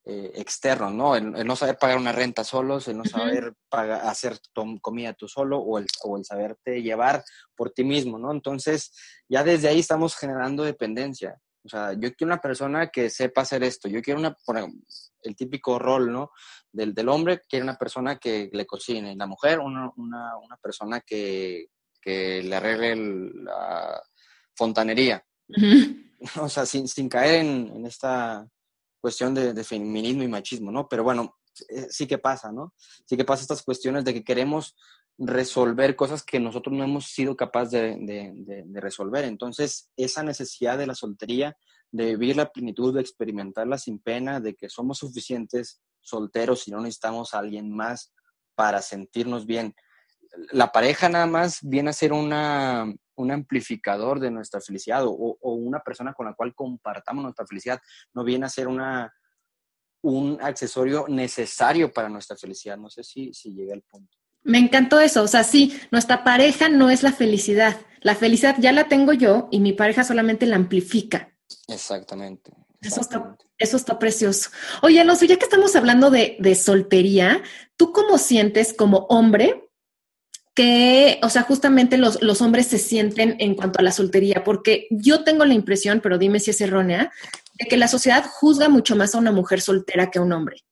eh, 0.07 0.33
externos, 0.37 0.93
¿no? 0.93 1.17
El, 1.17 1.47
no 1.47 1.57
saber 1.57 1.79
pagar 1.79 1.97
una 1.97 2.13
renta 2.13 2.45
solos, 2.45 2.87
el 2.87 2.99
no 2.99 3.05
saber 3.05 3.55
pagar, 3.69 4.03
hacer 4.07 4.39
comida 4.81 5.15
tú 5.15 5.27
solo 5.27 5.59
o 5.59 5.79
el, 5.79 5.87
o 6.05 6.17
el 6.17 6.25
saberte 6.25 6.83
llevar 6.83 7.25
por 7.57 7.71
ti 7.71 7.83
mismo, 7.85 8.19
¿no? 8.19 8.31
Entonces, 8.31 8.93
ya 9.29 9.43
desde 9.43 9.69
ahí 9.69 9.81
estamos 9.81 10.15
generando 10.15 10.63
dependencia. 10.63 11.41
O 11.65 11.69
sea, 11.69 11.95
yo 11.95 12.15
quiero 12.15 12.35
una 12.35 12.41
persona 12.41 12.89
que 12.89 13.09
sepa 13.09 13.41
hacer 13.41 13.65
esto. 13.65 13.89
Yo 13.89 14.03
quiero 14.03 14.21
una, 14.21 14.37
el 15.25 15.37
típico 15.37 15.79
rol, 15.79 16.13
¿no? 16.13 16.31
Del, 16.71 16.95
del 16.95 17.09
hombre 17.09 17.41
quiere 17.49 17.63
una 17.63 17.77
persona 17.77 18.17
que 18.19 18.51
le 18.53 18.67
cocine. 18.67 19.17
La 19.17 19.27
mujer, 19.27 19.59
una, 19.59 19.91
una, 19.97 20.37
una 20.37 20.57
persona 20.57 21.01
que, 21.01 21.67
que, 22.01 22.43
le 22.43 22.57
arregle 22.57 23.31
la 23.35 24.03
fontanería. 24.55 25.25
O 26.41 26.49
sea, 26.49 26.65
sin, 26.65 26.89
sin 26.89 27.07
caer 27.07 27.45
en, 27.45 27.71
en, 27.77 27.85
esta 27.85 28.49
cuestión 28.99 29.35
de, 29.35 29.53
de, 29.53 29.63
feminismo 29.63 30.23
y 30.23 30.29
machismo, 30.29 30.73
¿no? 30.73 30.89
Pero 30.89 31.05
bueno, 31.05 31.37
eh, 31.69 31.87
sí 31.91 32.07
que 32.07 32.17
pasa, 32.17 32.51
¿no? 32.51 32.73
Sí 32.79 33.15
que 33.15 33.27
pasa 33.27 33.43
estas 33.43 33.63
cuestiones 33.63 34.05
de 34.05 34.15
que 34.15 34.25
queremos 34.25 34.75
resolver 35.19 35.95
cosas 35.97 36.23
que 36.25 36.41
nosotros 36.41 36.75
no 36.75 36.85
hemos 36.85 37.07
sido 37.07 37.37
capaces 37.37 37.73
de, 37.73 38.65
resolver. 38.75 39.25
Entonces, 39.25 39.91
esa 39.97 40.23
necesidad 40.23 40.79
de 40.79 40.87
la 40.87 40.95
soltería, 40.95 41.57
de 41.91 42.17
vivir 42.17 42.37
la 42.37 42.51
plenitud, 42.51 42.95
de 42.95 43.01
experimentarla 43.01 43.79
sin 43.79 44.01
pena, 44.01 44.41
de 44.41 44.55
que 44.55 44.69
somos 44.69 44.99
suficientes 44.99 45.83
solteros 46.01 46.67
y 46.67 46.73
no 46.73 46.81
necesitamos 46.81 47.35
a 47.35 47.39
alguien 47.39 47.75
más 47.75 48.13
para 48.55 48.83
sentirnos 48.83 49.47
bien. 49.47 49.75
La 50.53 50.73
pareja 50.73 51.09
nada 51.09 51.27
más 51.27 51.61
viene 51.63 51.91
a 51.91 51.93
ser 51.93 52.13
una, 52.13 52.93
un 53.15 53.31
amplificador 53.31 54.19
de 54.19 54.33
nuestra 54.33 54.61
felicidad 54.61 55.05
o, 55.07 55.39
una 55.41 55.81
persona 55.81 56.13
con 56.13 56.27
la 56.27 56.35
cual 56.35 56.55
compartamos 56.55 57.23
nuestra 57.23 57.47
felicidad, 57.47 57.81
no 58.13 58.25
viene 58.25 58.47
a 58.47 58.51
ser 58.51 58.67
una, 58.67 59.15
un 60.03 60.39
accesorio 60.43 61.07
necesario 61.09 61.93
para 61.93 62.09
nuestra 62.09 62.37
felicidad. 62.37 62.77
No 62.77 62.91
sé 62.91 63.05
si, 63.05 63.33
si 63.33 63.55
llega 63.55 63.75
al 63.75 63.83
punto. 63.83 64.24
Me 64.45 64.59
encantó 64.59 65.01
eso, 65.01 65.23
o 65.23 65.27
sea, 65.27 65.43
sí, 65.43 65.79
nuestra 65.91 66.23
pareja 66.23 66.69
no 66.69 66.91
es 66.91 67.03
la 67.03 67.13
felicidad. 67.13 67.81
La 68.01 68.15
felicidad 68.15 68.57
ya 68.59 68.73
la 68.73 68.89
tengo 68.89 69.15
yo 69.15 69.49
y 69.51 69.61
mi 69.61 69.73
pareja 69.73 70.05
solamente 70.05 70.47
la 70.47 70.57
amplifica. 70.57 71.35
Exactamente. 71.67 72.53
Eso, 72.83 73.01
está, 73.01 73.37
eso 73.59 73.77
está 73.79 73.99
precioso. 73.99 74.51
Oye, 74.83 75.01
Alonso, 75.01 75.25
ya 75.25 75.39
que 75.39 75.45
estamos 75.45 75.75
hablando 75.75 76.11
de, 76.11 76.37
de 76.39 76.55
soltería, 76.55 77.43
¿tú 77.77 77.93
cómo 77.93 78.19
sientes 78.19 78.75
como 78.75 79.07
hombre 79.09 79.65
que, 80.55 81.19
o 81.23 81.31
sea, 81.31 81.43
justamente 81.43 81.99
los, 81.99 82.23
los, 82.23 82.41
hombres 82.41 82.69
se 82.69 82.79
sienten 82.79 83.37
en 83.41 83.55
cuanto 83.57 83.81
a 83.81 83.83
la 83.83 83.91
soltería, 83.91 84.45
porque 84.45 84.87
yo 84.91 85.25
tengo 85.25 85.45
la 85.45 85.55
impresión, 85.55 86.01
pero 86.01 86.17
dime 86.17 86.39
si 86.39 86.51
es 86.51 86.61
errónea, 86.61 87.13
de 87.55 87.67
que 87.67 87.77
la 87.77 87.89
sociedad 87.89 88.25
juzga 88.25 88.69
mucho 88.69 88.95
más 88.95 89.15
a 89.15 89.19
una 89.19 89.33
mujer 89.33 89.61
soltera 89.61 90.11
que 90.11 90.21
a 90.21 90.23
un 90.23 90.33
hombre. 90.33 90.65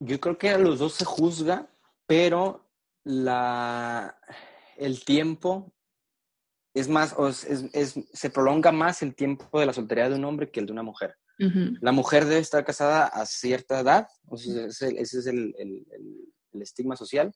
Yo 0.00 0.18
creo 0.18 0.38
que 0.38 0.50
a 0.50 0.58
los 0.58 0.78
dos 0.78 0.94
se 0.94 1.04
juzga, 1.04 1.68
pero 2.10 2.68
la, 3.04 4.18
el 4.76 5.04
tiempo 5.04 5.72
es 6.74 6.88
más, 6.88 7.14
es, 7.46 7.66
es, 7.72 7.94
se 8.12 8.30
prolonga 8.30 8.72
más 8.72 9.02
el 9.02 9.14
tiempo 9.14 9.60
de 9.60 9.66
la 9.66 9.72
soltería 9.72 10.08
de 10.08 10.16
un 10.16 10.24
hombre 10.24 10.50
que 10.50 10.58
el 10.58 10.66
de 10.66 10.72
una 10.72 10.82
mujer. 10.82 11.14
La 11.38 11.92
mujer 11.92 12.24
debe 12.24 12.40
estar 12.40 12.64
casada 12.64 13.06
a 13.06 13.24
cierta 13.26 13.78
edad, 13.78 14.08
ese, 14.32 15.00
es 15.00 15.26
el, 15.26 15.54
estigma 16.54 16.96
social. 16.96 17.32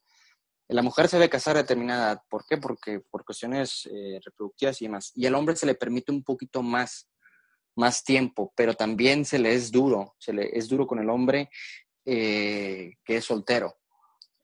La 0.68 0.82
mujer 0.82 1.06
se 1.06 1.18
debe 1.18 1.30
casar 1.30 1.56
a 1.56 1.62
determinada 1.62 2.12
edad. 2.12 2.22
¿Por 2.28 2.44
qué? 2.44 2.56
Porque 2.56 2.98
por 2.98 3.24
cuestiones 3.24 3.88
eh, 3.92 4.18
reproductivas 4.24 4.82
y 4.82 4.86
demás. 4.86 5.12
Y 5.14 5.24
al 5.26 5.36
hombre 5.36 5.54
se 5.54 5.66
le 5.66 5.76
permite 5.76 6.10
un 6.10 6.24
poquito 6.24 6.64
más, 6.64 7.08
más 7.76 8.02
tiempo, 8.02 8.52
pero 8.56 8.74
también 8.74 9.24
se 9.24 9.38
le 9.38 9.54
es 9.54 9.70
duro, 9.70 10.16
se 10.18 10.32
le 10.32 10.50
es 10.58 10.68
duro 10.68 10.84
con 10.84 10.98
el 10.98 11.08
hombre 11.08 11.48
eh, 12.04 12.94
que 13.04 13.18
es 13.18 13.24
soltero. 13.24 13.76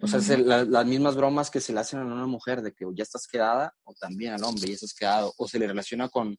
O 0.02 0.08
sea, 0.08 0.20
las 0.38 0.86
mismas 0.86 1.14
bromas 1.14 1.50
que 1.50 1.60
se 1.60 1.72
le 1.72 1.80
hacen 1.80 2.00
a 2.00 2.04
una 2.04 2.26
mujer 2.26 2.62
de 2.62 2.72
que 2.72 2.86
ya 2.94 3.02
estás 3.02 3.26
quedada, 3.26 3.74
o 3.84 3.92
también 3.94 4.32
al 4.32 4.44
hombre 4.44 4.68
ya 4.68 4.74
estás 4.74 4.94
quedado, 4.94 5.32
o 5.36 5.46
se 5.46 5.58
le 5.58 5.66
relaciona 5.66 6.08
con, 6.08 6.38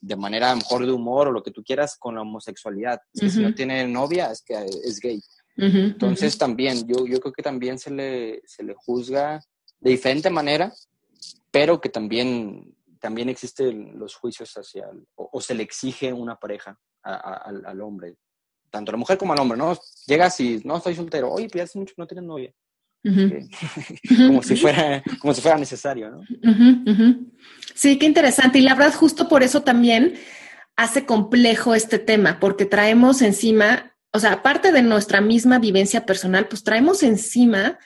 de 0.00 0.16
manera 0.16 0.54
mejor 0.54 0.86
de 0.86 0.92
humor 0.92 1.28
o 1.28 1.32
lo 1.32 1.42
que 1.42 1.50
tú 1.50 1.62
quieras, 1.62 1.96
con 1.98 2.14
la 2.14 2.22
homosexualidad. 2.22 3.00
Si 3.12 3.40
no 3.40 3.54
tiene 3.54 3.86
novia, 3.86 4.30
es 4.30 4.42
que 4.42 4.54
es 4.54 5.00
gay. 5.00 5.20
Entonces 5.56 6.38
también, 6.38 6.86
yo, 6.86 7.04
yo 7.06 7.20
creo 7.20 7.32
que 7.32 7.42
también 7.42 7.78
se 7.78 7.90
le, 7.90 8.42
se 8.46 8.62
le 8.62 8.74
juzga 8.74 9.42
de 9.80 9.90
diferente 9.90 10.30
manera, 10.30 10.72
pero 11.50 11.80
que 11.80 11.88
también, 11.88 12.76
también 13.00 13.28
existen 13.28 13.98
los 13.98 14.14
juicios 14.14 14.54
hacia, 14.54 14.88
o, 15.16 15.40
se 15.40 15.54
le 15.54 15.64
exige 15.64 16.12
una 16.12 16.36
pareja 16.36 16.78
al, 17.02 17.64
al, 17.66 17.80
hombre, 17.80 18.16
tanto 18.70 18.90
a 18.90 18.92
la 18.92 18.98
mujer 18.98 19.18
como 19.18 19.32
al 19.32 19.40
hombre, 19.40 19.58
¿no? 19.58 19.76
Llegas 20.06 20.38
y, 20.40 20.60
no, 20.64 20.76
estoy 20.76 20.94
soltero, 20.94 21.32
oye, 21.32 21.48
pues 21.48 21.74
mucho 21.74 21.94
que 21.94 22.02
no 22.02 22.06
tienes 22.06 22.24
novia. 22.24 22.54
Como, 23.02 24.42
si 24.42 24.56
fuera, 24.56 25.02
como 25.20 25.34
si 25.34 25.40
fuera 25.40 25.58
necesario, 25.58 26.10
¿no? 26.10 26.20
Sí, 27.74 27.98
qué 27.98 28.06
interesante. 28.06 28.58
Y 28.58 28.62
la 28.62 28.74
verdad, 28.74 28.94
justo 28.94 29.28
por 29.28 29.42
eso 29.42 29.62
también 29.62 30.14
hace 30.76 31.06
complejo 31.06 31.74
este 31.74 31.98
tema, 31.98 32.38
porque 32.40 32.64
traemos 32.64 33.22
encima, 33.22 33.96
o 34.12 34.18
sea, 34.18 34.32
aparte 34.34 34.72
de 34.72 34.82
nuestra 34.82 35.20
misma 35.20 35.58
vivencia 35.58 36.06
personal, 36.06 36.48
pues 36.48 36.62
traemos 36.64 37.02
encima 37.02 37.78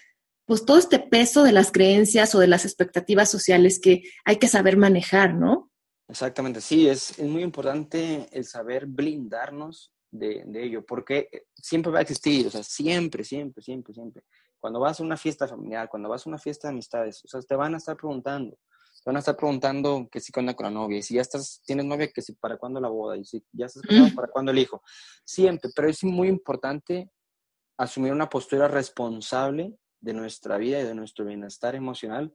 pues 0.45 0.65
todo 0.65 0.77
este 0.77 0.99
peso 0.99 1.45
de 1.45 1.53
las 1.53 1.71
creencias 1.71 2.35
o 2.35 2.41
de 2.41 2.49
las 2.49 2.65
expectativas 2.65 3.31
sociales 3.31 3.79
que 3.81 4.03
hay 4.25 4.37
que 4.37 4.49
saber 4.49 4.77
manejar, 4.77 5.35
¿no? 5.35 5.71
Exactamente, 6.09 6.61
sí, 6.61 6.89
es, 6.89 7.19
es 7.19 7.29
muy 7.29 7.43
importante 7.43 8.29
el 8.33 8.45
saber 8.45 8.87
blindarnos 8.87 9.93
de, 10.11 10.43
de, 10.47 10.65
ello, 10.65 10.85
porque 10.85 11.29
siempre 11.55 11.93
va 11.93 12.01
a 12.01 12.03
existir, 12.03 12.47
o 12.49 12.51
sea, 12.51 12.63
siempre, 12.63 13.25
siempre, 13.25 13.63
siempre, 13.63 13.95
siempre 13.95 14.23
cuando 14.63 14.79
vas 14.79 15.01
a 15.01 15.03
una 15.03 15.17
fiesta 15.17 15.49
familiar, 15.49 15.89
cuando 15.89 16.09
vas 16.09 16.25
a 16.25 16.31
una 16.31 16.39
fiesta 16.39 16.69
de 16.69 16.75
amistades, 16.75 17.25
o 17.25 17.29
sea, 17.29 17.43
te 17.43 17.57
van 17.57 17.75
a 17.75 17.79
estar 17.79 17.97
preguntando, 17.97 18.53
te 18.53 19.03
van 19.07 19.17
a 19.17 19.19
estar 19.19 19.37
preguntando 19.37 20.09
que 20.09 20.21
si 20.21 20.31
cuándo 20.31 20.55
con 20.55 20.63
la 20.63 20.71
novia, 20.71 20.99
y 20.99 21.03
si 21.03 21.15
ya 21.15 21.21
estás, 21.21 21.61
tienes 21.67 21.85
novia, 21.85 22.13
que 22.13 22.23
si 22.23 22.35
para 22.35 22.57
cuándo 22.57 22.81
la 22.81 22.89
boda, 22.89 23.17
y 23.17 23.25
si 23.25 23.45
ya 23.51 23.67
estás 23.67 23.83
casado, 23.83 24.15
para 24.15 24.29
cuándo 24.29 24.53
el 24.53 24.59
hijo. 24.61 24.81
Siempre, 25.25 25.69
pero 25.75 25.89
es 25.89 26.05
muy 26.05 26.29
importante 26.29 27.11
asumir 27.77 28.13
una 28.13 28.29
postura 28.29 28.69
responsable 28.69 29.75
de 30.01 30.13
nuestra 30.13 30.59
vida 30.59 30.81
y 30.81 30.85
de 30.85 30.95
nuestro 30.95 31.25
bienestar 31.25 31.75
emocional 31.75 32.33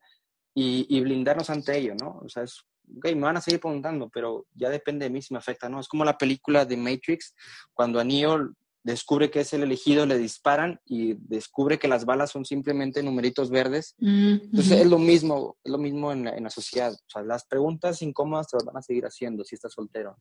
y, 0.53 0.99
blindarnos 0.99 1.49
ante 1.49 1.77
ello, 1.77 1.95
¿no? 1.95 2.19
O 2.25 2.27
sea, 2.27 2.43
es, 2.43 2.59
ok, 2.97 3.05
me 3.15 3.21
van 3.21 3.37
a 3.37 3.41
seguir 3.41 3.61
preguntando, 3.61 4.09
pero 4.09 4.47
ya 4.53 4.69
depende 4.69 5.05
de 5.05 5.11
mí 5.11 5.21
si 5.21 5.33
me 5.33 5.37
afecta, 5.37 5.69
¿no? 5.69 5.79
Es 5.79 5.87
como 5.87 6.03
la 6.03 6.17
película 6.17 6.65
de 6.65 6.75
Matrix, 6.75 7.33
cuando 7.73 8.01
a 8.01 8.03
Neo 8.03 8.51
descubre 8.87 9.29
que 9.29 9.41
es 9.41 9.53
el 9.53 9.63
elegido, 9.63 10.05
le 10.05 10.17
disparan 10.17 10.79
y 10.85 11.15
descubre 11.15 11.77
que 11.77 11.87
las 11.87 12.05
balas 12.05 12.31
son 12.31 12.45
simplemente 12.45 13.03
numeritos 13.03 13.49
verdes. 13.49 13.95
Mm, 13.99 14.33
Entonces 14.43 14.71
es 14.71 14.87
lo 14.87 14.97
mismo, 14.97 15.57
es 15.63 15.71
lo 15.71 15.77
mismo 15.77 16.11
en 16.11 16.23
la, 16.23 16.49
sociedad. 16.49 16.93
O 16.93 17.09
sea, 17.09 17.21
las 17.21 17.45
preguntas 17.45 18.01
incómodas 18.01 18.47
te 18.47 18.55
las 18.55 18.65
van 18.65 18.77
a 18.77 18.81
seguir 18.81 19.05
haciendo 19.05 19.43
si 19.43 19.55
estás 19.55 19.73
soltero. 19.73 20.17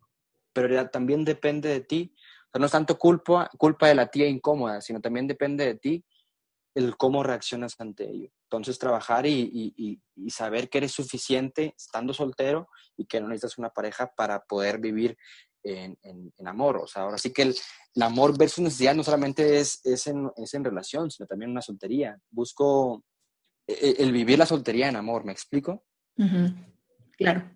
Pero 0.52 0.68
ya 0.68 0.88
también 0.88 1.24
depende 1.24 1.68
de 1.68 1.81
ti. 1.81 2.14
O 2.16 2.50
sea, 2.52 2.59
no 2.59 2.66
es 2.66 2.72
tanto 2.72 2.98
culpa, 2.98 3.48
culpa 3.57 3.87
de 3.87 3.94
la 3.94 4.09
tía 4.09 4.26
incómoda, 4.26 4.81
sino 4.81 5.00
también 5.00 5.26
depende 5.26 5.64
de 5.64 5.74
ti 5.76 6.05
el 6.74 6.96
cómo 6.96 7.22
reaccionas 7.22 7.74
ante 7.79 8.11
ello. 8.11 8.31
Entonces, 8.46 8.79
trabajar 8.79 9.26
y, 9.26 9.72
y, 10.14 10.31
saber 10.31 10.68
que 10.68 10.79
eres 10.79 10.92
suficiente 10.92 11.74
estando 11.76 12.12
soltero 12.12 12.68
y 12.96 13.07
que 13.07 13.20
no 13.20 13.29
necesitas 13.29 13.59
una 13.59 13.70
pareja 13.70 14.12
para 14.14 14.44
poder 14.44 14.79
vivir 14.79 15.16
en, 15.66 16.46
amor. 16.46 16.79
O 16.79 16.87
sea, 16.87 17.02
ahora 17.02 17.18
sí 17.18 17.33
que 17.33 17.42
el, 17.42 17.57
amor 18.00 18.37
versus 18.37 18.62
necesidad 18.62 18.94
no 18.94 19.02
solamente 19.02 19.59
es, 19.59 19.81
es, 19.85 20.07
en, 20.07 20.31
es 20.37 20.52
en 20.55 20.64
relación, 20.64 21.11
sino 21.11 21.26
también 21.26 21.48
en 21.48 21.52
una 21.52 21.62
soltería. 21.62 22.18
Busco 22.31 23.05
e, 23.66 23.72
e, 23.72 24.02
el, 24.02 24.12
vivir 24.12 24.38
la 24.38 24.46
soltería 24.46 24.88
en 24.88 24.96
amor, 24.96 25.24
¿me 25.24 25.33
explico? 25.33 25.85
Claro. 27.16 27.50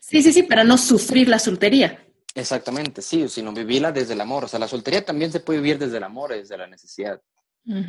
Sí, 0.00 0.22
sí, 0.22 0.32
sí, 0.32 0.42
para 0.42 0.64
no 0.64 0.76
sufrir 0.76 1.28
la 1.28 1.38
soltería. 1.38 2.04
Exactamente, 2.34 3.02
sí, 3.02 3.28
sino 3.28 3.52
vivirla 3.52 3.92
desde 3.92 4.12
el 4.12 4.20
amor. 4.20 4.44
O 4.44 4.48
sea, 4.48 4.60
la 4.60 4.68
soltería 4.68 5.04
también 5.04 5.32
se 5.32 5.40
puede 5.40 5.60
vivir 5.60 5.78
desde 5.78 5.96
el 5.96 6.04
amor, 6.04 6.30
desde 6.32 6.56
la 6.56 6.66
necesidad. 6.66 7.20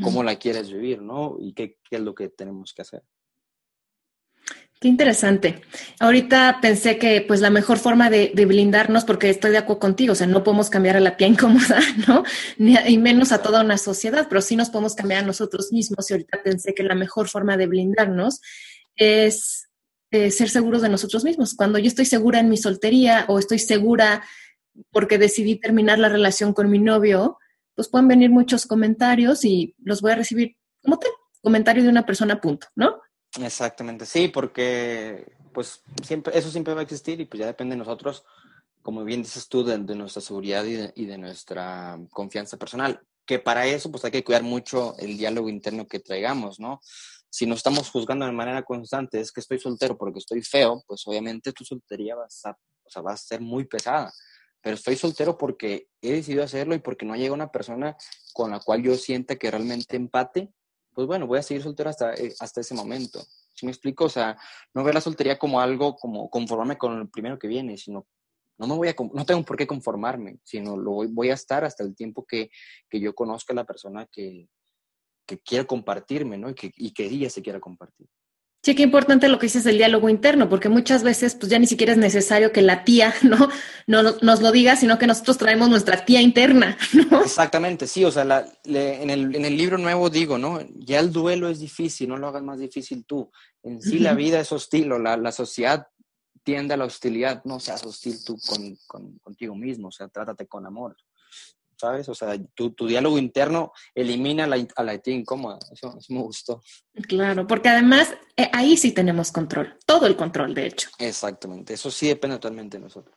¿Cómo 0.03 0.23
la 0.23 0.35
quieres 0.35 0.69
vivir, 0.69 1.01
no? 1.01 1.37
Y 1.39 1.53
qué, 1.53 1.77
qué 1.89 1.97
es 1.97 2.01
lo 2.01 2.13
que 2.13 2.27
tenemos 2.27 2.73
que 2.73 2.81
hacer. 2.81 3.01
Qué 4.81 4.87
interesante. 4.87 5.61
Ahorita 5.99 6.59
pensé 6.61 6.97
que 6.97 7.19
pues 7.27 7.41
la 7.41 7.49
mejor 7.49 7.79
forma 7.79 8.09
de, 8.09 8.31
blindarnos, 8.33 9.03
porque 9.03 9.29
estoy 9.29 9.51
de 9.51 9.57
acuerdo 9.57 9.81
contigo, 9.81 10.13
o 10.13 10.15
sea, 10.15 10.25
no 10.25 10.41
podemos 10.41 10.69
cambiar 10.69 10.95
a 10.95 11.01
la 11.01 11.17
tía 11.17 11.27
incómoda, 11.27 11.79
¿no? 12.07 12.23
Ni, 12.57 12.77
y 12.87 12.97
menos 12.97 13.33
a 13.33 13.41
toda 13.41 13.61
una 13.61 13.77
sociedad, 13.77 14.27
pero 14.29 14.39
sí 14.39 14.55
nos 14.55 14.69
podemos 14.69 14.95
cambiar 14.95 15.23
a 15.23 15.27
nosotros 15.27 15.73
mismos. 15.73 16.09
Y 16.09 16.13
ahorita 16.13 16.41
pensé 16.43 16.73
que 16.73 16.83
la 16.83 16.95
mejor 16.95 17.27
forma 17.27 17.57
de 17.57 17.67
blindarnos 17.67 18.39
es 18.95 19.67
eh, 20.11 20.31
ser 20.31 20.49
seguros 20.49 20.81
de 20.81 20.87
nosotros 20.87 21.25
mismos. 21.25 21.55
Cuando 21.55 21.77
yo 21.77 21.87
estoy 21.87 22.05
segura 22.05 22.39
en 22.39 22.47
mi 22.47 22.55
soltería 22.55 23.25
o 23.27 23.37
estoy 23.37 23.59
segura 23.59 24.23
porque 24.91 25.17
decidí 25.17 25.59
terminar 25.59 25.99
la 25.99 26.07
relación 26.07 26.53
con 26.53 26.69
mi 26.69 26.79
novio, 26.79 27.37
pues 27.75 27.89
pueden 27.89 28.07
venir 28.07 28.29
muchos 28.29 28.65
comentarios 28.65 29.43
y 29.43 29.75
los 29.83 29.99
voy 29.99 30.13
a 30.13 30.15
recibir 30.15 30.55
como 30.81 30.97
te 30.99 31.07
comentario 31.41 31.83
de 31.83 31.89
una 31.89 32.05
persona, 32.05 32.39
punto, 32.39 32.67
¿no? 32.75 33.01
Exactamente, 33.37 34.05
sí, 34.05 34.27
porque 34.27 35.33
pues 35.53 35.83
siempre, 36.03 36.37
eso 36.37 36.49
siempre 36.49 36.73
va 36.73 36.79
a 36.81 36.83
existir 36.83 37.19
y 37.19 37.25
pues 37.25 37.39
ya 37.39 37.45
depende 37.45 37.75
de 37.75 37.79
nosotros, 37.79 38.25
como 38.81 39.03
bien 39.03 39.21
dices 39.21 39.47
tú, 39.47 39.63
de, 39.63 39.77
nuestra 39.77 40.21
seguridad 40.21 40.63
y 40.65 41.05
de, 41.05 41.17
nuestra 41.17 41.99
confianza 42.11 42.57
personal, 42.57 43.01
que 43.25 43.37
para 43.37 43.67
eso 43.67 43.91
pues 43.91 44.03
hay 44.05 44.11
que 44.11 44.23
cuidar 44.23 44.41
mucho 44.41 44.95
el 44.97 45.17
diálogo 45.17 45.49
interno 45.49 45.87
que 45.87 45.99
traigamos, 45.99 46.59
¿no? 46.59 46.81
Si 47.29 47.45
nos 47.45 47.57
estamos 47.57 47.91
juzgando 47.91 48.25
de 48.25 48.31
manera 48.31 48.63
constante, 48.63 49.19
es 49.19 49.31
que 49.31 49.41
estoy 49.41 49.59
soltero 49.59 49.95
porque 49.95 50.17
estoy 50.17 50.41
feo, 50.41 50.83
pues 50.87 51.03
obviamente 51.05 51.53
tu 51.53 51.63
soltería 51.63 52.15
va 52.15 52.23
a, 52.23 52.51
o 52.51 52.89
sea, 52.89 53.01
va 53.03 53.13
a 53.13 53.17
ser 53.17 53.41
muy 53.41 53.65
pesada. 53.65 54.11
Pero 54.61 54.75
estoy 54.75 54.95
soltero 54.95 55.37
porque 55.37 55.87
he 56.01 56.11
decidido 56.11 56.43
hacerlo 56.43 56.73
y 56.73 56.79
porque 56.79 57.05
no 57.05 57.15
llega 57.15 57.33
una 57.33 57.51
persona 57.51 57.95
con 58.33 58.49
la 58.49 58.59
cual 58.59 58.81
yo 58.81 58.95
sienta 58.95 59.35
que 59.35 59.51
realmente 59.51 59.95
empate 59.95 60.51
pues 60.93 61.07
bueno, 61.07 61.27
voy 61.27 61.39
a 61.39 61.43
seguir 61.43 61.63
soltero 61.63 61.89
hasta, 61.89 62.13
eh, 62.13 62.33
hasta 62.39 62.61
ese 62.61 62.73
momento. 62.73 63.21
¿Sí 63.53 63.65
me 63.65 63.71
explico? 63.71 64.05
O 64.05 64.09
sea, 64.09 64.37
no 64.73 64.83
ver 64.83 64.93
la 64.93 65.01
soltería 65.01 65.37
como 65.37 65.59
algo, 65.59 65.95
como 65.95 66.29
conformarme 66.29 66.77
con 66.77 66.99
el 66.99 67.09
primero 67.09 67.37
que 67.37 67.47
viene, 67.47 67.77
sino 67.77 68.07
no 68.57 68.67
me 68.67 68.75
voy 68.75 68.87
a, 68.89 68.95
no 69.13 69.25
tengo 69.25 69.43
por 69.43 69.57
qué 69.57 69.65
conformarme, 69.65 70.39
sino 70.43 70.75
lo 70.75 70.91
voy, 70.91 71.07
voy 71.07 71.29
a 71.29 71.33
estar 71.33 71.63
hasta 71.63 71.83
el 71.83 71.95
tiempo 71.95 72.25
que, 72.25 72.49
que 72.89 72.99
yo 72.99 73.15
conozca 73.15 73.53
a 73.53 73.55
la 73.55 73.65
persona 73.65 74.05
que, 74.11 74.49
que 75.25 75.39
quiera 75.39 75.65
compartirme, 75.65 76.37
¿no? 76.37 76.49
Y 76.49 76.55
que, 76.55 76.71
y 76.75 76.91
que 76.91 77.29
se 77.29 77.41
quiera 77.41 77.59
compartir. 77.59 78.07
Sí, 78.61 78.75
qué 78.75 78.83
importante 78.83 79.29
lo 79.29 79.39
que 79.39 79.45
dices 79.45 79.63
del 79.63 79.77
diálogo 79.77 80.09
interno, 80.09 80.49
porque 80.49 80.67
muchas 80.67 81.01
veces 81.01 81.33
pues 81.35 81.49
ya 81.49 81.59
ni 81.59 81.65
siquiera 81.65 81.93
es 81.93 81.97
necesario 81.97 82.51
que 82.51 82.61
la 82.61 82.83
tía 82.83 83.13
no, 83.23 83.49
no 83.87 84.03
nos 84.21 84.41
lo 84.41 84.51
diga, 84.51 84.75
sino 84.75 84.97
que 84.99 85.07
nosotros 85.07 85.37
traemos 85.37 85.69
nuestra 85.69 86.03
tía 86.03 86.21
interna, 86.21 86.77
¿no? 87.11 87.21
Exactamente, 87.23 87.87
sí, 87.87 88.03
o 88.03 88.11
sea, 88.11 88.23
en, 88.65 89.09
el, 89.09 89.33
en, 89.35 89.45
el, 89.45 89.57
libro 89.57 89.77
nuevo 89.77 90.09
digo, 90.09 90.37
¿no? 90.37 90.59
Ya 90.75 90.99
el 90.99 91.13
duelo 91.13 91.47
es 91.47 91.59
difícil, 91.59 92.09
no 92.09 92.17
lo 92.17 92.27
hagas 92.27 92.43
más 92.43 92.59
difícil 92.59 93.05
tú. 93.05 93.31
En 93.63 93.81
sí 93.81 93.99
la 93.99 94.13
vida 94.13 94.39
es 94.41 94.51
hostil, 94.51 94.91
o 94.91 94.99
la, 94.99 95.15
la, 95.15 95.31
sociedad 95.31 95.87
tiende 96.43 96.73
a 96.73 96.77
la 96.77 96.85
hostilidad, 96.85 97.41
no 97.45 97.59
seas 97.59 97.85
hostil 97.85 98.23
tú 98.25 98.37
con, 98.45 98.77
con, 98.87 99.17
contigo 99.19 99.55
mismo, 99.55 99.87
o 99.87 99.91
sea, 99.91 100.09
trátate 100.09 100.47
con 100.47 100.65
amor. 100.65 100.97
¿Sabes? 101.79 102.09
O 102.09 102.15
sea, 102.15 102.35
tu, 102.53 102.71
tu 102.71 102.87
diálogo 102.87 103.17
interno 103.17 103.71
elimina 103.95 104.47
la, 104.47 104.57
a 104.75 104.83
la 104.83 104.99
incómoda. 105.05 105.59
Eso, 105.71 105.97
me 106.09 106.21
gustó. 106.21 106.61
Claro, 107.07 107.47
porque 107.47 107.69
además 107.69 108.13
eh, 108.35 108.49
ahí 108.53 108.77
sí 108.77 108.91
tenemos 108.91 109.31
control, 109.31 109.77
todo 109.85 110.07
el 110.07 110.15
control, 110.15 110.53
de 110.53 110.67
hecho. 110.67 110.89
Exactamente, 110.99 111.73
eso 111.73 111.89
sí 111.89 112.07
depende 112.07 112.37
totalmente 112.37 112.77
de 112.77 112.83
nosotros. 112.83 113.15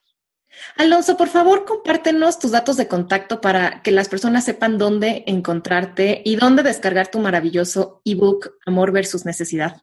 Alonso, 0.76 1.16
por 1.16 1.28
favor, 1.28 1.64
compártenos 1.64 2.38
tus 2.38 2.50
datos 2.50 2.76
de 2.76 2.86
contacto 2.86 3.40
para 3.40 3.82
que 3.82 3.90
las 3.90 4.10
personas 4.10 4.44
sepan 4.44 4.76
dónde 4.76 5.24
encontrarte 5.26 6.20
y 6.24 6.36
dónde 6.36 6.62
descargar 6.62 7.10
tu 7.10 7.20
maravilloso 7.20 8.02
ebook 8.04 8.58
Amor 8.66 8.92
versus 8.92 9.24
Necesidad. 9.24 9.82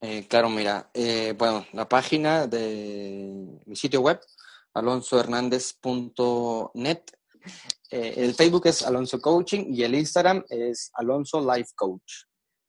Eh, 0.00 0.26
claro, 0.28 0.48
mira, 0.48 0.90
eh, 0.94 1.34
bueno, 1.36 1.66
la 1.72 1.86
página 1.88 2.46
de 2.46 3.60
mi 3.66 3.76
sitio 3.76 4.00
web, 4.00 4.18
alonsohernandez.net, 4.72 7.00
eh, 7.90 8.14
el 8.16 8.34
Facebook 8.34 8.66
es 8.66 8.82
Alonso 8.82 9.20
Coaching 9.20 9.66
y 9.68 9.82
el 9.82 9.94
Instagram 9.94 10.44
es 10.48 10.90
Alonso 10.94 11.40
Life 11.40 11.70
Coach. 11.74 12.24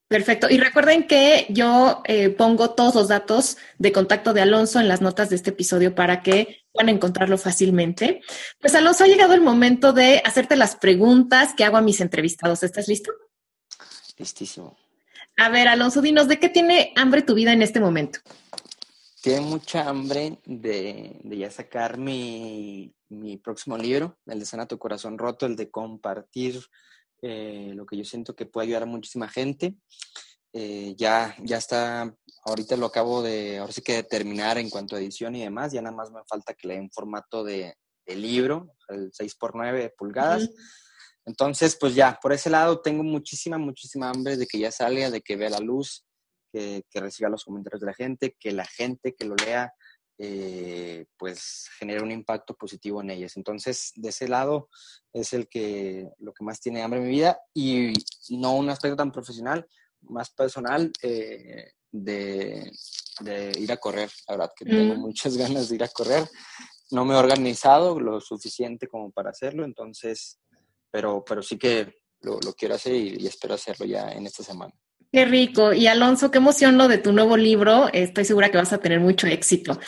Perfecto. 0.09 0.49
Y 0.49 0.57
recuerden 0.57 1.05
que 1.05 1.45
yo 1.49 2.01
eh, 2.05 2.29
pongo 2.29 2.71
todos 2.71 2.95
los 2.95 3.09
datos 3.09 3.57
de 3.77 3.91
contacto 3.91 4.33
de 4.33 4.41
Alonso 4.41 4.79
en 4.79 4.87
las 4.87 5.01
notas 5.01 5.29
de 5.29 5.35
este 5.35 5.51
episodio 5.51 5.93
para 5.93 6.23
que 6.23 6.63
puedan 6.71 6.89
encontrarlo 6.89 7.37
fácilmente. 7.37 8.21
Pues 8.59 8.73
Alonso, 8.73 9.03
ha 9.03 9.07
llegado 9.07 9.35
el 9.35 9.41
momento 9.41 9.93
de 9.93 10.23
hacerte 10.25 10.55
las 10.55 10.75
preguntas 10.75 11.53
que 11.53 11.63
hago 11.63 11.77
a 11.77 11.81
mis 11.81 12.01
entrevistados. 12.01 12.63
¿Estás 12.63 12.87
listo? 12.87 13.11
Listísimo. 14.17 14.75
A 15.37 15.49
ver, 15.49 15.67
Alonso, 15.67 16.01
dinos, 16.01 16.27
¿de 16.27 16.39
qué 16.39 16.49
tiene 16.49 16.91
hambre 16.95 17.21
tu 17.21 17.35
vida 17.35 17.53
en 17.53 17.61
este 17.61 17.79
momento? 17.79 18.19
Tiene 19.21 19.41
mucha 19.41 19.87
hambre 19.87 20.39
de, 20.43 21.19
ya 21.23 21.51
sacar 21.51 21.97
mi, 21.97 22.93
mi, 23.09 23.37
próximo 23.37 23.77
libro, 23.77 24.17
el 24.25 24.39
de 24.39 24.45
Sana 24.45 24.67
tu 24.67 24.77
Corazón 24.77 25.17
Roto, 25.17 25.45
el 25.45 25.55
de 25.55 25.69
compartir 25.69 26.59
eh, 27.21 27.71
lo 27.75 27.85
que 27.85 27.97
yo 27.97 28.03
siento 28.03 28.35
que 28.35 28.45
puede 28.45 28.67
ayudar 28.67 28.83
a 28.83 28.87
muchísima 28.87 29.27
gente. 29.27 29.75
Eh, 30.53 30.95
ya, 30.97 31.35
ya 31.43 31.57
está, 31.57 32.15
ahorita 32.43 32.75
lo 32.75 32.87
acabo 32.87 33.21
de, 33.21 33.59
ahora 33.59 33.71
sí 33.71 33.81
que 33.81 34.01
terminar 34.03 34.57
en 34.57 34.69
cuanto 34.69 34.95
a 34.95 34.99
edición 34.99 35.35
y 35.35 35.43
demás, 35.43 35.71
ya 35.71 35.81
nada 35.81 35.95
más 35.95 36.11
me 36.11 36.21
falta 36.27 36.55
que 36.55 36.67
le 36.67 36.75
den 36.75 36.89
formato 36.91 37.43
de, 37.43 37.75
libro, 38.07 38.75
el 38.87 39.11
6x9 39.11 39.93
pulgadas. 39.95 40.49
Entonces, 41.25 41.77
pues 41.79 41.93
ya, 41.93 42.17
por 42.19 42.33
ese 42.33 42.49
lado 42.49 42.81
tengo 42.81 43.03
muchísima, 43.03 43.59
muchísima 43.59 44.09
hambre 44.09 44.35
de 44.35 44.47
que 44.47 44.57
ya 44.57 44.71
salga, 44.71 45.11
de 45.11 45.21
que 45.21 45.35
vea 45.35 45.51
la 45.51 45.59
luz, 45.59 46.07
que, 46.51 46.81
que 46.89 46.99
reciba 47.01 47.29
los 47.29 47.43
comentarios 47.43 47.81
de 47.81 47.85
la 47.85 47.93
gente, 47.93 48.35
que 48.39 48.51
la 48.51 48.65
gente 48.65 49.13
que 49.13 49.25
lo 49.25 49.35
lea 49.35 49.71
eh, 50.21 51.05
pues 51.17 51.69
genera 51.79 52.03
un 52.03 52.11
impacto 52.11 52.53
positivo 52.53 53.01
en 53.01 53.09
ellas. 53.09 53.37
Entonces, 53.37 53.93
de 53.95 54.09
ese 54.09 54.27
lado 54.27 54.69
es 55.13 55.31
el 55.31 55.47
que 55.47 56.09
lo 56.17 56.33
que 56.33 56.43
más 56.43 56.59
tiene 56.59 56.81
hambre 56.81 56.99
en 56.99 57.05
mi 57.05 57.11
vida 57.11 57.39
y 57.53 57.93
no 58.31 58.53
un 58.55 58.69
aspecto 58.69 58.97
tan 58.97 59.13
profesional, 59.13 59.65
más 60.01 60.29
personal 60.31 60.91
eh, 61.01 61.71
de, 61.89 62.69
ir 63.57 63.71
a 63.71 63.77
correr. 63.77 64.11
La 64.27 64.35
verdad 64.35 64.51
que 64.53 64.65
tengo 64.65 64.95
mm. 64.95 64.99
muchas 64.99 65.37
ganas 65.37 65.69
de 65.69 65.75
ir 65.75 65.83
a 65.85 65.87
correr. 65.87 66.27
No 66.91 67.05
me 67.05 67.13
he 67.13 67.17
organizado 67.17 67.97
lo 67.97 68.19
suficiente 68.19 68.87
como 68.87 69.11
para 69.11 69.29
hacerlo, 69.29 69.63
entonces, 69.63 70.37
pero, 70.91 71.23
pero 71.23 71.41
sí 71.41 71.57
que 71.57 72.01
lo, 72.21 72.39
quiero 72.57 72.75
hacer 72.75 72.93
y 72.93 73.25
espero 73.25 73.53
hacerlo 73.53 73.85
ya 73.85 74.11
en 74.11 74.25
esta 74.25 74.43
semana. 74.43 74.73
Qué 75.11 75.25
rico. 75.25 75.73
Y 75.73 75.87
Alonso, 75.87 76.29
qué 76.29 76.37
emoción 76.37 76.77
lo 76.77 76.87
de 76.87 76.99
tu 76.99 77.11
nuevo 77.11 77.35
libro. 77.35 77.87
Estoy 77.91 78.25
segura 78.25 78.51
que 78.51 78.57
vas 78.57 78.73
a 78.73 78.77
tener 78.77 78.99
mucho 78.99 79.25
éxito. 79.27 79.79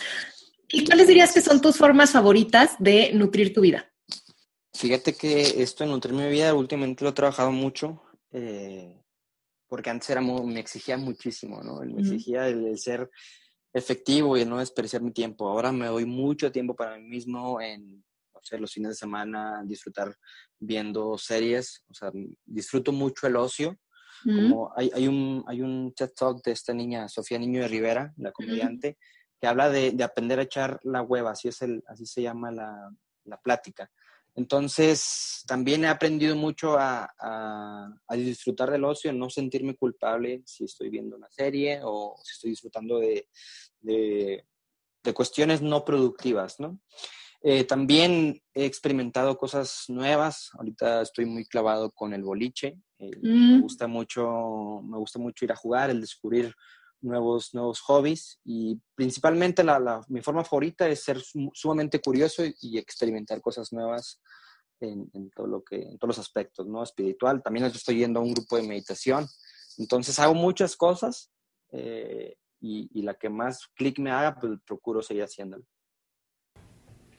¿Y 0.67 0.86
cuáles 0.86 1.07
dirías 1.07 1.34
que 1.34 1.41
son 1.41 1.61
tus 1.61 1.78
formas 1.78 2.11
favoritas 2.11 2.76
de 2.80 3.11
nutrir 3.13 3.53
tu 3.53 3.61
vida? 3.61 3.91
Fíjate 4.74 5.13
que 5.13 5.61
esto 5.61 5.84
de 5.84 5.89
nutrir 5.89 6.13
mi 6.13 6.28
vida 6.30 6.53
últimamente 6.53 7.03
lo 7.03 7.11
he 7.11 7.13
trabajado 7.13 7.51
mucho, 7.51 8.01
eh, 8.32 9.03
porque 9.67 9.89
antes 9.89 10.09
era 10.09 10.22
me 10.22 10.59
exigía 10.59 10.97
muchísimo, 10.97 11.61
¿no? 11.61 11.82
Me 11.82 12.01
exigía 12.01 12.47
el, 12.47 12.78
ser 12.80 13.09
efectivo 13.74 14.38
y 14.38 14.41
el 14.41 14.49
no 14.49 14.59
desperdiciar 14.59 15.01
mi 15.01 15.11
tiempo. 15.11 15.47
Ahora 15.47 15.72
me 15.72 15.88
doy 15.88 16.05
mucho 16.05 16.51
tiempo 16.51 16.76
para 16.76 16.97
mí 16.97 17.03
mismo 17.03 17.61
en, 17.61 17.97
no 18.34 18.39
sé, 18.41 18.57
los 18.57 18.72
fines 18.72 18.91
de 18.91 18.95
semana, 18.95 19.61
disfrutar 19.65 20.15
viendo 20.57 21.17
series, 21.17 21.84
o 21.89 21.93
sea, 21.93 22.11
disfruto 22.45 22.91
mucho 22.91 23.28
el 23.28 23.36
ocio 23.36 23.78
como 24.24 24.72
hay, 24.76 24.91
hay, 24.93 25.07
un, 25.07 25.43
hay 25.47 25.61
un 25.61 25.93
TED 25.95 26.11
Talk 26.15 26.43
de 26.43 26.51
esta 26.51 26.74
niña, 26.74 27.07
Sofía 27.07 27.39
Niño 27.39 27.61
de 27.61 27.67
Rivera, 27.67 28.13
la 28.17 28.32
comediante, 28.32 28.97
que 29.39 29.47
habla 29.47 29.69
de, 29.69 29.91
de, 29.91 30.03
aprender 30.03 30.39
a 30.39 30.43
echar 30.43 30.80
la 30.84 31.01
hueva, 31.01 31.32
así, 31.32 31.47
es 31.47 31.61
el, 31.61 31.84
así 31.88 32.05
se 32.05 32.22
llama 32.22 32.51
la, 32.51 32.91
la 33.26 33.38
plática. 33.38 33.89
Entonces, 34.36 35.43
también 35.45 35.84
he 35.84 35.88
aprendido 35.88 36.36
mucho 36.36 36.78
a, 36.78 37.11
a, 37.19 37.89
a, 38.07 38.15
disfrutar 38.15 38.72
del 38.72 38.86
ocio, 38.86 39.11
no 39.11 39.30
sentirme 39.30 39.76
culpable 39.76 40.41
si 40.45 40.63
estoy 40.63 40.89
viendo 40.89 41.17
una 41.17 41.30
serie 41.30 41.82
o 41.84 42.15
si 42.24 42.32
estoy 42.34 42.49
disfrutando 42.51 42.99
de, 42.99 43.28
de, 43.82 44.45
de 45.03 45.13
cuestiones 45.13 45.61
no 45.61 45.84
productivas, 45.84 46.59
¿no? 46.59 46.80
Eh, 47.43 47.63
también 47.63 48.39
he 48.53 48.65
experimentado 48.65 49.37
cosas 49.37 49.85
nuevas. 49.87 50.51
Ahorita 50.53 51.01
estoy 51.01 51.25
muy 51.25 51.45
clavado 51.45 51.91
con 51.91 52.13
el 52.13 52.23
boliche. 52.23 52.79
Eh, 52.99 53.11
me 53.21 53.57
mm. 53.57 53.61
gusta 53.61 53.87
mucho, 53.87 54.81
me 54.83 54.97
gusta 54.97 55.17
mucho 55.17 55.45
ir 55.45 55.51
a 55.51 55.55
jugar, 55.55 55.89
el 55.89 56.01
descubrir 56.01 56.53
nuevos, 57.01 57.53
nuevos 57.53 57.79
hobbies 57.81 58.39
y 58.45 58.79
principalmente 58.95 59.63
la, 59.63 60.05
mi 60.07 60.21
forma 60.21 60.43
favorita 60.43 60.87
es 60.87 61.03
ser 61.03 61.19
sumamente 61.53 61.99
curioso 61.99 62.43
y, 62.45 62.77
experimentar 62.77 63.41
cosas 63.41 63.73
nuevas 63.73 64.21
en, 64.79 65.09
todo 65.35 65.47
lo 65.47 65.63
que, 65.63 65.81
en 65.81 65.97
todos 65.97 66.17
los 66.17 66.19
aspectos, 66.19 66.67
¿no? 66.67 66.83
Espiritual. 66.83 67.41
También 67.41 67.65
estoy 67.65 67.97
yendo 67.97 68.19
a 68.19 68.23
un 68.23 68.33
grupo 68.33 68.55
de 68.55 68.67
meditación. 68.67 69.27
Entonces 69.77 70.19
hago 70.19 70.35
muchas 70.35 70.75
cosas 70.75 71.31
eh, 71.71 72.35
y, 72.59 72.89
y, 72.93 73.01
la 73.01 73.15
que 73.15 73.29
más 73.29 73.67
clic 73.75 73.97
me 73.97 74.11
haga, 74.11 74.35
pues 74.39 74.59
procuro 74.65 75.01
seguir 75.01 75.23
haciéndolo. 75.23 75.65